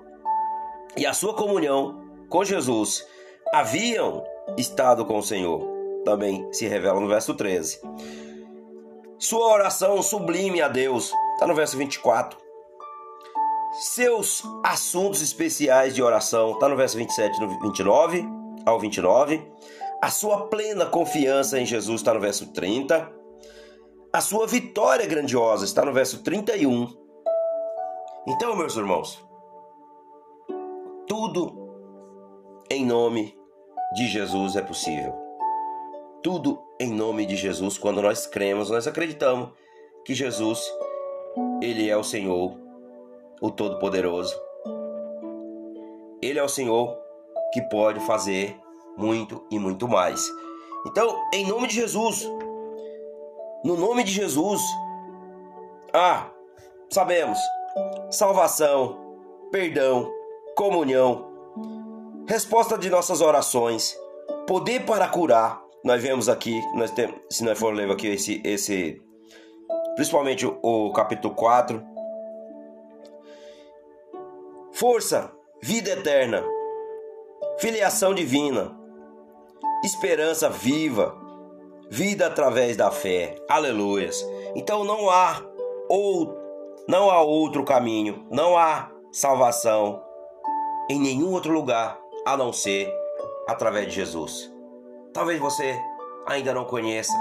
E 0.97 1.05
a 1.05 1.13
sua 1.13 1.33
comunhão 1.33 2.01
com 2.29 2.43
Jesus 2.43 3.05
haviam 3.53 4.23
estado 4.57 5.05
com 5.05 5.17
o 5.17 5.23
Senhor. 5.23 5.65
Também 6.03 6.47
se 6.53 6.67
revela 6.67 6.99
no 6.99 7.07
verso 7.07 7.33
13. 7.33 7.79
Sua 9.17 9.53
oração 9.53 10.01
sublime 10.01 10.61
a 10.61 10.67
Deus, 10.67 11.11
está 11.35 11.45
no 11.45 11.53
verso 11.53 11.77
24. 11.77 12.39
Seus 13.73 14.41
assuntos 14.63 15.21
especiais 15.21 15.93
de 15.93 16.01
oração, 16.01 16.53
está 16.53 16.67
no 16.67 16.77
verso 16.77 16.97
27 16.97 17.39
no 17.39 17.59
29 17.59 18.25
ao 18.65 18.79
29. 18.79 19.45
A 20.01 20.09
sua 20.09 20.47
plena 20.47 20.85
confiança 20.85 21.59
em 21.59 21.65
Jesus 21.65 22.01
está 22.01 22.13
no 22.13 22.21
verso 22.21 22.53
30. 22.53 23.11
A 24.13 24.21
sua 24.21 24.47
vitória 24.47 25.05
grandiosa 25.05 25.65
está 25.65 25.83
no 25.83 25.91
verso 25.91 26.23
31. 26.23 26.87
Então, 28.27 28.55
meus 28.55 28.75
irmãos, 28.77 29.23
tudo 31.05 31.65
em 32.71 32.85
nome 32.85 33.37
de 33.93 34.07
Jesus 34.07 34.55
é 34.55 34.61
possível. 34.61 35.13
Tudo 36.23 36.63
em 36.79 36.89
nome 36.89 37.25
de 37.25 37.35
Jesus, 37.35 37.77
quando 37.77 38.01
nós 38.01 38.25
cremos, 38.25 38.69
nós 38.69 38.87
acreditamos 38.87 39.49
que 40.05 40.13
Jesus, 40.13 40.61
ele 41.61 41.89
é 41.89 41.97
o 41.97 42.03
Senhor, 42.03 42.57
o 43.41 43.49
Todo-Poderoso. 43.49 44.35
Ele 46.21 46.39
é 46.39 46.43
o 46.43 46.49
Senhor 46.49 46.97
que 47.53 47.61
pode 47.63 47.99
fazer 48.01 48.59
muito 48.97 49.45
e 49.51 49.59
muito 49.59 49.87
mais. 49.87 50.29
Então, 50.87 51.21
em 51.33 51.47
nome 51.47 51.67
de 51.67 51.75
Jesus, 51.75 52.29
no 53.63 53.75
nome 53.75 54.03
de 54.03 54.11
Jesus, 54.11 54.61
ah, 55.93 56.29
sabemos, 56.89 57.39
salvação, 58.11 59.17
perdão, 59.51 60.11
comunhão, 60.55 61.31
resposta 62.27 62.77
de 62.77 62.89
nossas 62.89 63.21
orações, 63.21 63.97
poder 64.47 64.85
para 64.85 65.07
curar. 65.07 65.63
Nós 65.83 66.01
vemos 66.01 66.29
aqui, 66.29 66.59
nós 66.75 66.91
temos, 66.91 67.15
se 67.29 67.43
nós 67.43 67.57
for 67.57 67.73
ler 67.73 67.89
aqui 67.89 68.07
esse, 68.07 68.41
esse 68.43 69.01
principalmente 69.95 70.45
o, 70.45 70.91
capítulo 70.91 71.33
4. 71.33 71.83
Força, 74.73 75.31
vida 75.61 75.91
eterna, 75.91 76.43
filiação 77.57 78.13
divina, 78.13 78.77
esperança 79.83 80.49
viva, 80.49 81.15
vida 81.89 82.27
através 82.27 82.75
da 82.75 82.91
fé. 82.91 83.35
Aleluias. 83.49 84.23
Então 84.53 84.83
não 84.83 85.09
há 85.09 85.41
ou 85.89 86.35
não 86.87 87.09
há 87.09 87.21
outro 87.21 87.63
caminho, 87.63 88.27
não 88.29 88.57
há 88.57 88.91
salvação 89.11 90.03
em 90.89 90.99
nenhum 90.99 91.31
outro 91.31 91.53
lugar 91.53 91.99
a 92.25 92.35
não 92.35 92.51
ser 92.51 92.93
através 93.47 93.87
de 93.87 93.93
Jesus. 93.95 94.51
Talvez 95.13 95.39
você 95.39 95.79
ainda 96.27 96.53
não 96.53 96.65
conheça, 96.65 97.13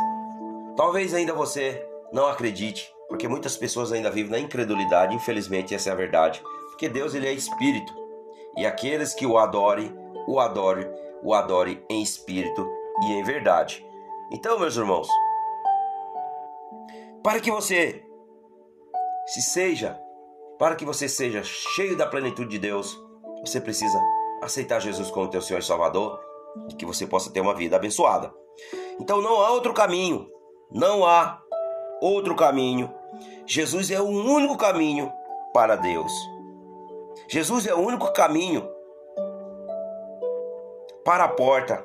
talvez 0.76 1.14
ainda 1.14 1.32
você 1.32 1.86
não 2.14 2.28
acredite, 2.28 2.88
porque 3.08 3.26
muitas 3.26 3.56
pessoas 3.56 3.90
ainda 3.90 4.08
vivem 4.08 4.30
na 4.30 4.38
incredulidade, 4.38 5.16
infelizmente 5.16 5.74
essa 5.74 5.90
é 5.90 5.92
a 5.92 5.96
verdade. 5.96 6.40
Porque 6.70 6.88
Deus 6.88 7.12
ele 7.12 7.26
é 7.26 7.32
espírito, 7.32 7.92
e 8.56 8.64
aqueles 8.64 9.12
que 9.12 9.26
o 9.26 9.36
adorem, 9.36 9.92
o 10.28 10.38
adorem, 10.38 10.88
o 11.24 11.34
adorem 11.34 11.84
em 11.90 12.02
espírito 12.02 12.66
e 13.02 13.12
em 13.14 13.24
verdade. 13.24 13.84
Então, 14.32 14.58
meus 14.58 14.76
irmãos, 14.76 15.08
para 17.22 17.40
que 17.40 17.50
você 17.50 18.04
se 19.26 19.42
seja, 19.42 19.98
para 20.56 20.76
que 20.76 20.84
você 20.84 21.08
seja 21.08 21.42
cheio 21.42 21.96
da 21.96 22.06
plenitude 22.06 22.50
de 22.50 22.58
Deus, 22.60 22.96
você 23.40 23.60
precisa 23.60 24.00
aceitar 24.40 24.80
Jesus 24.80 25.10
como 25.10 25.28
teu 25.28 25.42
Senhor 25.42 25.58
e 25.58 25.64
Salvador 25.64 26.20
e 26.70 26.74
que 26.74 26.86
você 26.86 27.06
possa 27.08 27.32
ter 27.32 27.40
uma 27.40 27.54
vida 27.54 27.74
abençoada. 27.74 28.32
Então 29.00 29.20
não 29.20 29.40
há 29.40 29.50
outro 29.50 29.74
caminho, 29.74 30.28
não 30.70 31.04
há 31.04 31.43
outro 32.00 32.34
caminho. 32.34 32.92
Jesus 33.46 33.90
é 33.90 34.00
o 34.00 34.06
único 34.06 34.56
caminho 34.56 35.12
para 35.52 35.76
Deus. 35.76 36.12
Jesus 37.28 37.66
é 37.66 37.74
o 37.74 37.80
único 37.80 38.12
caminho 38.12 38.68
para 41.04 41.24
a 41.24 41.28
porta, 41.28 41.84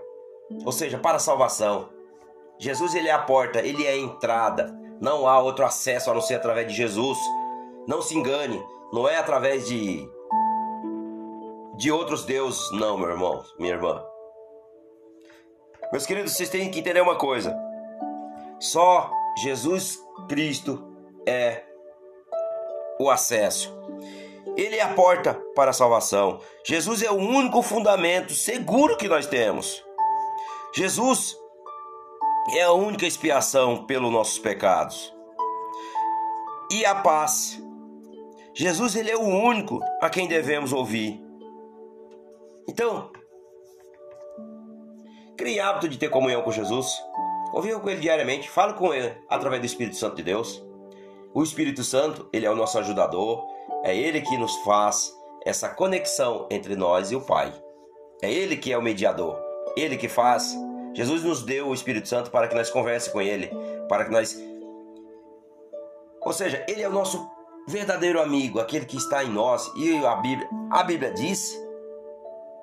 ou 0.65 0.71
seja, 0.71 0.97
para 0.97 1.17
a 1.17 1.19
salvação. 1.19 1.89
Jesus 2.57 2.95
ele 2.95 3.09
é 3.09 3.11
a 3.11 3.19
porta, 3.19 3.59
ele 3.59 3.85
é 3.85 3.91
a 3.91 3.97
entrada. 3.97 4.77
Não 4.99 5.27
há 5.27 5.39
outro 5.39 5.65
acesso 5.65 6.11
a 6.11 6.13
não 6.13 6.21
ser 6.21 6.35
através 6.35 6.67
de 6.67 6.73
Jesus. 6.73 7.17
Não 7.87 8.01
se 8.01 8.17
engane, 8.17 8.61
não 8.91 9.07
é 9.07 9.17
através 9.17 9.67
de 9.67 10.07
de 11.77 11.89
outros 11.93 12.25
deuses, 12.25 12.69
não, 12.73 12.97
meu 12.97 13.09
irmão, 13.09 13.41
minha 13.57 13.73
irmã. 13.73 14.03
Meus 15.93 16.05
queridos, 16.05 16.33
vocês 16.33 16.49
têm 16.49 16.69
que 16.69 16.79
entender 16.79 16.99
uma 16.99 17.15
coisa. 17.15 17.57
Só 18.59 19.09
Jesus 19.41 19.99
Cristo 20.27 20.95
é 21.25 21.63
o 22.99 23.09
acesso. 23.09 23.73
Ele 24.57 24.75
é 24.75 24.81
a 24.81 24.93
porta 24.93 25.33
para 25.55 25.71
a 25.71 25.73
salvação. 25.73 26.39
Jesus 26.65 27.01
é 27.01 27.11
o 27.11 27.15
único 27.15 27.61
fundamento 27.61 28.33
seguro 28.33 28.97
que 28.97 29.07
nós 29.07 29.27
temos. 29.27 29.83
Jesus 30.75 31.37
é 32.55 32.63
a 32.63 32.71
única 32.71 33.05
expiação 33.05 33.85
pelos 33.85 34.11
nossos 34.11 34.39
pecados. 34.39 35.13
E 36.71 36.85
a 36.85 36.95
paz. 36.95 37.61
Jesus 38.53 38.95
ele 38.95 39.11
é 39.11 39.17
o 39.17 39.23
único 39.23 39.79
a 40.01 40.09
quem 40.09 40.27
devemos 40.27 40.73
ouvir. 40.73 41.23
Então, 42.67 43.09
Crie 45.39 45.57
hábito 45.57 45.87
de 45.87 45.97
ter 45.97 46.09
comunhão 46.09 46.41
com 46.41 46.51
Jesus. 46.51 47.01
Conviva 47.51 47.79
com 47.79 47.89
Ele 47.89 48.01
diariamente. 48.01 48.49
Fale 48.49 48.73
com 48.73 48.93
Ele 48.93 49.15
através 49.27 49.61
do 49.61 49.65
Espírito 49.65 49.95
Santo 49.95 50.15
de 50.15 50.23
Deus. 50.23 50.63
O 51.33 51.43
Espírito 51.43 51.83
Santo, 51.83 52.27
Ele 52.33 52.45
é 52.45 52.51
o 52.51 52.55
nosso 52.55 52.77
ajudador. 52.79 53.45
É 53.83 53.95
Ele 53.95 54.21
que 54.21 54.37
nos 54.37 54.55
faz 54.57 55.13
essa 55.45 55.69
conexão 55.69 56.47
entre 56.49 56.75
nós 56.75 57.11
e 57.11 57.15
o 57.15 57.21
Pai. 57.21 57.53
É 58.21 58.31
Ele 58.31 58.57
que 58.57 58.71
é 58.71 58.77
o 58.77 58.81
mediador. 58.81 59.37
Ele 59.75 59.97
que 59.97 60.09
faz. 60.09 60.55
Jesus 60.93 61.23
nos 61.23 61.43
deu 61.43 61.67
o 61.67 61.73
Espírito 61.73 62.07
Santo 62.07 62.31
para 62.31 62.47
que 62.47 62.55
nós 62.55 62.69
converse 62.69 63.11
com 63.11 63.21
Ele, 63.21 63.49
para 63.87 64.05
que 64.05 64.11
nós. 64.11 64.37
Ou 66.21 66.33
seja, 66.33 66.65
Ele 66.67 66.81
é 66.81 66.89
o 66.89 66.91
nosso 66.91 67.29
verdadeiro 67.67 68.19
amigo, 68.19 68.59
aquele 68.59 68.85
que 68.85 68.97
está 68.97 69.23
em 69.23 69.29
nós. 69.29 69.71
E 69.75 69.95
a 70.05 70.15
Bíblia, 70.15 70.49
a 70.71 70.83
Bíblia 70.83 71.11
diz 71.11 71.55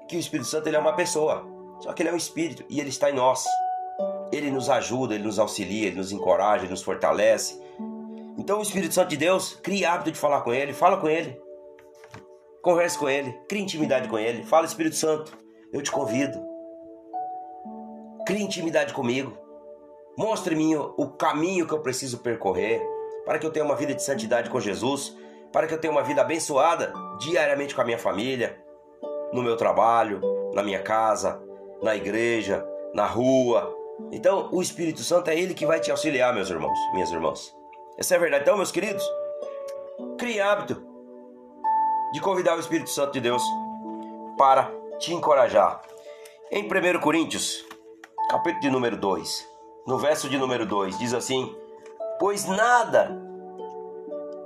que 0.09 0.16
o 0.16 0.20
Espírito 0.20 0.49
Santo 0.49 0.68
ele 0.68 0.76
é 0.76 0.80
uma 0.80 0.95
pessoa, 0.95 1.45
só 1.80 1.93
que 1.93 2.03
ele 2.03 2.11
é 2.11 2.12
um 2.12 2.16
espírito 2.16 2.64
e 2.68 2.80
ele 2.80 2.91
está 2.91 3.11
em 3.11 3.14
nós. 3.14 3.45
Ele 4.32 4.50
nos 4.50 4.68
ajuda, 4.68 5.14
ele 5.14 5.24
nos 5.24 5.38
auxilia, 5.38 5.86
ele 5.86 5.96
nos 5.96 6.12
encoraja, 6.12 6.64
ele 6.64 6.70
nos 6.70 6.82
fortalece. 6.82 7.60
Então 8.38 8.58
o 8.58 8.62
Espírito 8.62 8.94
Santo 8.94 9.08
de 9.08 9.16
Deus 9.16 9.58
cria 9.62 9.92
hábito 9.92 10.12
de 10.12 10.18
falar 10.18 10.42
com 10.42 10.52
ele, 10.52 10.72
fala 10.72 10.98
com 10.98 11.08
ele. 11.08 11.40
Converse 12.62 12.98
com 12.98 13.08
ele, 13.08 13.32
crie 13.48 13.62
intimidade 13.62 14.08
com 14.08 14.18
ele. 14.18 14.44
Fala 14.44 14.66
Espírito 14.66 14.96
Santo, 14.96 15.36
eu 15.72 15.82
te 15.82 15.90
convido. 15.90 16.38
Crie 18.26 18.42
intimidade 18.42 18.92
comigo. 18.92 19.36
Mostre-me 20.18 20.74
o 20.76 21.08
caminho 21.08 21.66
que 21.66 21.74
eu 21.74 21.80
preciso 21.80 22.18
percorrer 22.18 22.82
para 23.24 23.38
que 23.38 23.46
eu 23.46 23.50
tenha 23.50 23.64
uma 23.64 23.74
vida 23.74 23.92
de 23.92 24.02
santidade 24.02 24.48
com 24.48 24.60
Jesus, 24.60 25.16
para 25.52 25.66
que 25.66 25.74
eu 25.74 25.80
tenha 25.80 25.92
uma 25.92 26.02
vida 26.02 26.20
abençoada 26.20 26.92
diariamente 27.18 27.74
com 27.74 27.82
a 27.82 27.84
minha 27.84 27.98
família, 27.98 28.56
no 29.32 29.42
meu 29.42 29.56
trabalho, 29.56 30.20
na 30.54 30.62
minha 30.62 30.80
casa, 30.80 31.42
na 31.82 31.94
igreja, 31.94 32.64
na 32.94 33.04
rua. 33.04 33.74
Então, 34.12 34.49
o 34.53 34.62
Espírito 34.62 35.03
Santo 35.03 35.30
é 35.30 35.38
ele 35.38 35.55
que 35.55 35.66
vai 35.66 35.80
te 35.80 35.90
auxiliar, 35.90 36.34
meus 36.34 36.51
irmãos, 36.51 36.78
minhas 36.92 37.11
irmãs. 37.11 37.55
Essa 37.99 38.14
é 38.14 38.16
a 38.16 38.20
verdade. 38.20 38.42
Então, 38.42 38.57
meus 38.57 38.70
queridos, 38.70 39.05
crie 40.18 40.40
hábito 40.40 40.82
de 42.12 42.20
convidar 42.20 42.57
o 42.57 42.61
Espírito 42.61 42.90
Santo 42.90 43.12
de 43.12 43.20
Deus 43.20 43.42
para 44.36 44.70
te 44.99 45.12
encorajar. 45.12 45.82
Em 46.51 46.64
1 46.64 47.01
Coríntios, 47.01 47.64
capítulo 48.30 48.61
de 48.61 48.70
número 48.70 48.97
2, 48.97 49.49
no 49.86 49.99
verso 49.99 50.28
de 50.28 50.38
número 50.38 50.66
2, 50.66 50.99
diz 50.99 51.14
assim: 51.14 51.55
Pois 52.18 52.44
nada 52.47 53.11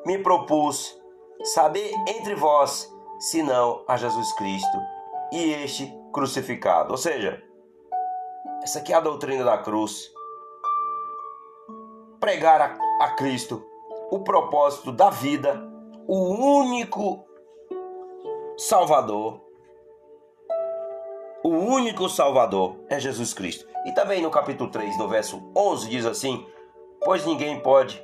me 0.06 0.18
propus 0.18 0.98
saber 1.42 1.92
entre 2.08 2.34
vós 2.34 2.92
senão 3.18 3.84
a 3.86 3.96
Jesus 3.96 4.32
Cristo 4.32 4.78
e 5.32 5.52
este 5.52 5.92
crucificado. 6.12 6.92
Ou 6.92 6.96
seja, 6.96 7.42
essa 8.62 8.78
aqui 8.78 8.92
é 8.92 8.96
a 8.96 9.00
doutrina 9.00 9.44
da 9.44 9.58
cruz. 9.58 10.12
Pregar 12.18 12.60
a, 12.60 13.04
a 13.04 13.10
Cristo, 13.16 13.64
o 14.10 14.18
propósito 14.20 14.92
da 14.92 15.08
vida, 15.08 15.62
o 16.06 16.58
único 16.58 17.24
Salvador. 18.56 19.40
O 21.42 21.48
único 21.48 22.08
Salvador 22.08 22.76
é 22.90 23.00
Jesus 23.00 23.32
Cristo. 23.32 23.66
E 23.86 23.92
também 23.92 24.20
no 24.20 24.30
capítulo 24.30 24.70
3, 24.70 24.98
no 24.98 25.08
verso 25.08 25.42
11, 25.56 25.88
diz 25.88 26.04
assim: 26.04 26.46
Pois 27.02 27.24
ninguém 27.24 27.60
pode 27.60 28.02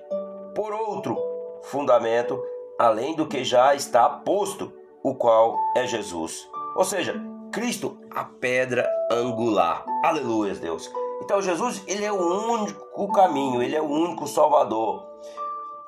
por 0.55 0.73
outro 0.73 1.19
fundamento 1.65 2.43
além 2.79 3.15
do 3.15 3.27
que 3.27 3.45
já 3.45 3.75
está 3.75 4.09
posto, 4.09 4.73
o 5.03 5.15
qual 5.15 5.57
é 5.77 5.87
Jesus. 5.87 6.49
Ou 6.75 6.85
seja, 6.85 7.15
Cristo, 7.57 7.99
a 8.11 8.23
pedra 8.23 8.87
angular. 9.11 9.83
Aleluia, 10.05 10.55
Deus. 10.55 10.93
Então 11.23 11.41
Jesus, 11.41 11.83
ele 11.87 12.05
é 12.05 12.13
o 12.13 12.53
único 12.53 13.11
caminho, 13.13 13.63
ele 13.63 13.75
é 13.75 13.81
o 13.81 13.91
único 13.91 14.27
salvador. 14.27 15.03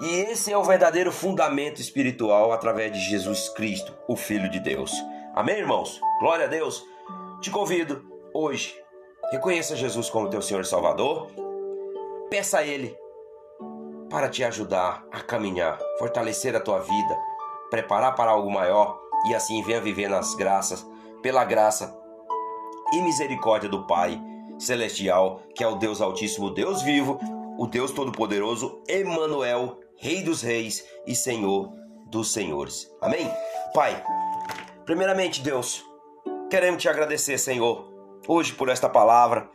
E 0.01 0.15
esse 0.31 0.51
é 0.51 0.57
o 0.57 0.65
verdadeiro 0.65 1.13
fundamento 1.13 1.79
espiritual 1.79 2.53
através 2.53 2.91
de 2.91 2.99
Jesus 2.99 3.51
Cristo, 3.51 3.93
o 4.09 4.17
Filho 4.17 4.49
de 4.49 4.59
Deus. 4.61 4.91
Amém, 5.35 5.59
irmãos? 5.59 6.01
Glória 6.21 6.47
a 6.47 6.49
Deus. 6.49 6.83
Te 7.43 7.51
convido 7.51 8.03
hoje, 8.33 8.75
reconheça 9.31 9.77
Jesus 9.77 10.09
como 10.09 10.31
teu 10.31 10.41
Senhor 10.41 10.63
e 10.63 10.67
Salvador. 10.67 11.31
Peça 12.31 12.61
a 12.61 12.65
Ele 12.65 12.97
para 14.09 14.31
te 14.31 14.43
ajudar 14.43 15.05
a 15.13 15.21
caminhar, 15.21 15.79
fortalecer 15.99 16.57
a 16.57 16.61
tua 16.61 16.79
vida, 16.79 17.19
preparar 17.69 18.15
para 18.15 18.31
algo 18.31 18.51
maior 18.51 18.99
e 19.29 19.35
assim 19.35 19.63
venha 19.63 19.83
viver 19.83 20.09
nas 20.09 20.35
graças, 20.35 20.87
pela 21.23 21.45
graça 21.45 21.97
e 22.93 23.03
misericórdia 23.03 23.69
do 23.69 23.87
Pai 23.87 24.21
celestial, 24.59 25.43
que 25.55 25.63
é 25.63 25.69
o 25.69 25.77
Deus 25.77 26.01
Altíssimo, 26.01 26.51
Deus 26.51 26.83
vivo, 26.83 27.19
o 27.59 27.67
Deus 27.67 27.93
Todo-Poderoso, 27.93 28.83
Emanuel, 28.89 29.79
Rei 29.97 30.23
dos 30.23 30.43
Reis 30.43 30.85
e 31.07 31.15
Senhor 31.15 31.73
dos 32.07 32.33
Senhores. 32.33 32.91
Amém? 33.01 33.31
Pai, 33.75 34.03
primeiramente, 34.85 35.43
Deus, 35.43 35.85
queremos 36.51 36.83
te 36.83 36.89
agradecer, 36.89 37.39
Senhor, 37.39 37.93
hoje 38.27 38.53
por 38.53 38.69
esta 38.69 38.89
palavra. 38.89 39.49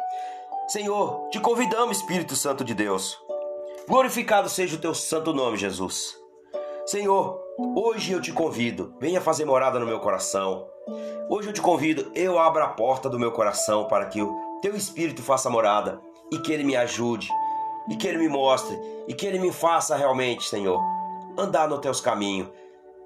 Senhor, 0.67 1.29
te 1.29 1.39
convidamos, 1.39 1.97
Espírito 1.97 2.35
Santo 2.35 2.63
de 2.63 2.73
Deus. 2.73 3.19
Glorificado 3.87 4.47
seja 4.47 4.75
o 4.75 4.79
teu 4.79 4.93
santo 4.93 5.33
nome, 5.33 5.57
Jesus. 5.57 6.22
Senhor, 6.85 7.41
hoje 7.77 8.11
eu 8.11 8.21
te 8.21 8.33
convido, 8.33 8.93
venha 8.99 9.21
fazer 9.21 9.45
morada 9.45 9.79
no 9.79 9.85
meu 9.85 10.01
coração. 10.01 10.67
Hoje 11.29 11.47
eu 11.47 11.53
te 11.53 11.61
convido, 11.61 12.11
eu 12.13 12.37
abro 12.37 12.61
a 12.61 12.67
porta 12.67 13.09
do 13.09 13.17
meu 13.17 13.31
coração 13.31 13.87
para 13.87 14.05
que 14.07 14.21
o 14.21 14.59
teu 14.61 14.75
Espírito 14.75 15.23
faça 15.23 15.49
morada 15.49 16.01
e 16.29 16.39
que 16.39 16.51
ele 16.51 16.65
me 16.65 16.75
ajude, 16.75 17.29
e 17.89 17.95
que 17.95 18.05
ele 18.05 18.17
me 18.17 18.27
mostre, 18.27 18.77
e 19.07 19.13
que 19.13 19.25
ele 19.25 19.39
me 19.39 19.49
faça 19.49 19.95
realmente, 19.95 20.43
Senhor, 20.43 20.81
andar 21.37 21.69
nos 21.69 21.79
teus 21.79 22.01
caminhos, 22.01 22.49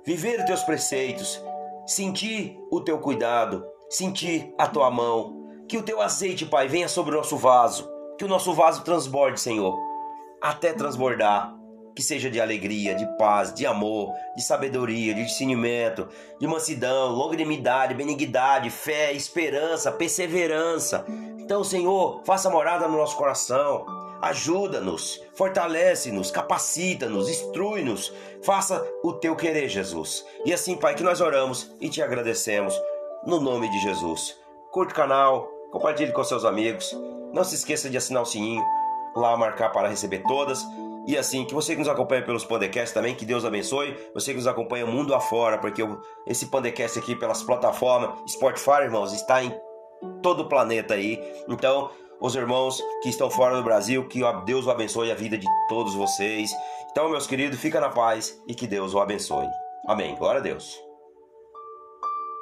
viver 0.03 0.39
os 0.39 0.45
teus 0.45 0.63
preceitos, 0.63 1.39
sentir 1.85 2.59
o 2.71 2.81
teu 2.81 2.97
cuidado, 2.97 3.63
sentir 3.91 4.55
a 4.57 4.65
tua 4.65 4.89
mão. 4.89 5.45
Que 5.67 5.77
o 5.77 5.83
teu 5.83 6.01
azeite, 6.01 6.47
Pai, 6.47 6.67
venha 6.67 6.87
sobre 6.87 7.13
o 7.13 7.17
nosso 7.17 7.37
vaso, 7.37 7.87
que 8.17 8.25
o 8.25 8.27
nosso 8.27 8.53
vaso 8.53 8.83
transborde, 8.83 9.39
Senhor, 9.39 9.77
até 10.41 10.73
transbordar 10.73 11.56
que 11.97 12.03
seja 12.03 12.29
de 12.29 12.39
alegria, 12.39 12.93
de 12.93 13.07
paz, 13.17 13.51
de 13.51 13.65
amor, 13.65 14.13
de 14.35 14.43
sabedoria, 14.43 15.15
de 15.15 15.25
discernimento, 15.25 16.07
de 16.39 16.45
mansidão, 16.45 17.09
longanimidade, 17.09 17.95
benignidade, 17.95 18.69
fé, 18.69 19.11
esperança, 19.13 19.91
perseverança. 19.91 21.03
Então, 21.39 21.63
Senhor, 21.63 22.21
faça 22.23 22.51
morada 22.51 22.87
no 22.87 22.97
nosso 22.97 23.17
coração. 23.17 23.83
Ajuda-nos, 24.21 25.19
fortalece-nos, 25.33 26.29
capacita-nos, 26.29 27.29
instrui-nos. 27.29 28.13
Faça 28.43 28.87
o 29.03 29.13
teu 29.13 29.35
querer, 29.35 29.67
Jesus. 29.67 30.23
E 30.45 30.53
assim, 30.53 30.75
Pai, 30.75 30.93
que 30.93 31.01
nós 31.01 31.19
oramos 31.19 31.71
e 31.81 31.89
te 31.89 31.99
agradecemos 31.99 32.79
no 33.25 33.39
nome 33.39 33.71
de 33.71 33.79
Jesus. 33.79 34.37
Curte 34.71 34.93
o 34.93 34.95
canal, 34.95 35.49
compartilhe 35.71 36.11
com 36.11 36.23
seus 36.23 36.45
amigos. 36.45 36.95
Não 37.33 37.43
se 37.43 37.55
esqueça 37.55 37.89
de 37.89 37.97
assinar 37.97 38.21
o 38.21 38.25
sininho, 38.25 38.63
lá 39.15 39.35
marcar 39.35 39.71
para 39.71 39.87
receber 39.87 40.21
todas 40.27 40.63
e 41.07 41.17
assim, 41.17 41.45
que 41.45 41.53
você 41.53 41.71
que 41.71 41.79
nos 41.79 41.87
acompanha 41.87 42.21
pelos 42.21 42.43
podcasts 42.43 42.91
também, 42.91 43.15
que 43.15 43.25
Deus 43.25 43.45
abençoe. 43.45 43.95
Você 44.13 44.31
que 44.31 44.37
nos 44.37 44.45
acompanha 44.45 44.85
mundo 44.85 45.15
afora, 45.15 45.57
porque 45.57 45.81
esse 46.27 46.47
podcast 46.47 46.99
aqui 46.99 47.15
pelas 47.15 47.41
plataformas 47.41 48.19
Spotify, 48.29 48.81
irmãos, 48.83 49.13
está 49.13 49.41
em 49.41 49.53
todo 50.21 50.41
o 50.41 50.49
planeta 50.49 50.95
aí. 50.95 51.17
Então, 51.47 51.89
os 52.19 52.35
irmãos 52.35 52.83
que 53.01 53.07
estão 53.07 53.29
fora 53.29 53.55
do 53.55 53.63
Brasil, 53.63 54.05
que 54.09 54.19
Deus 54.45 54.67
o 54.67 54.71
abençoe 54.71 55.09
a 55.09 55.15
vida 55.15 55.37
de 55.37 55.47
todos 55.69 55.95
vocês. 55.95 56.51
Então, 56.91 57.09
meus 57.09 57.25
queridos, 57.25 57.57
fica 57.57 57.79
na 57.79 57.89
paz 57.89 58.41
e 58.45 58.53
que 58.53 58.67
Deus 58.67 58.93
o 58.93 58.99
abençoe. 58.99 59.47
Amém. 59.87 60.13
Glória 60.15 60.41
a 60.41 60.43
Deus. 60.43 60.86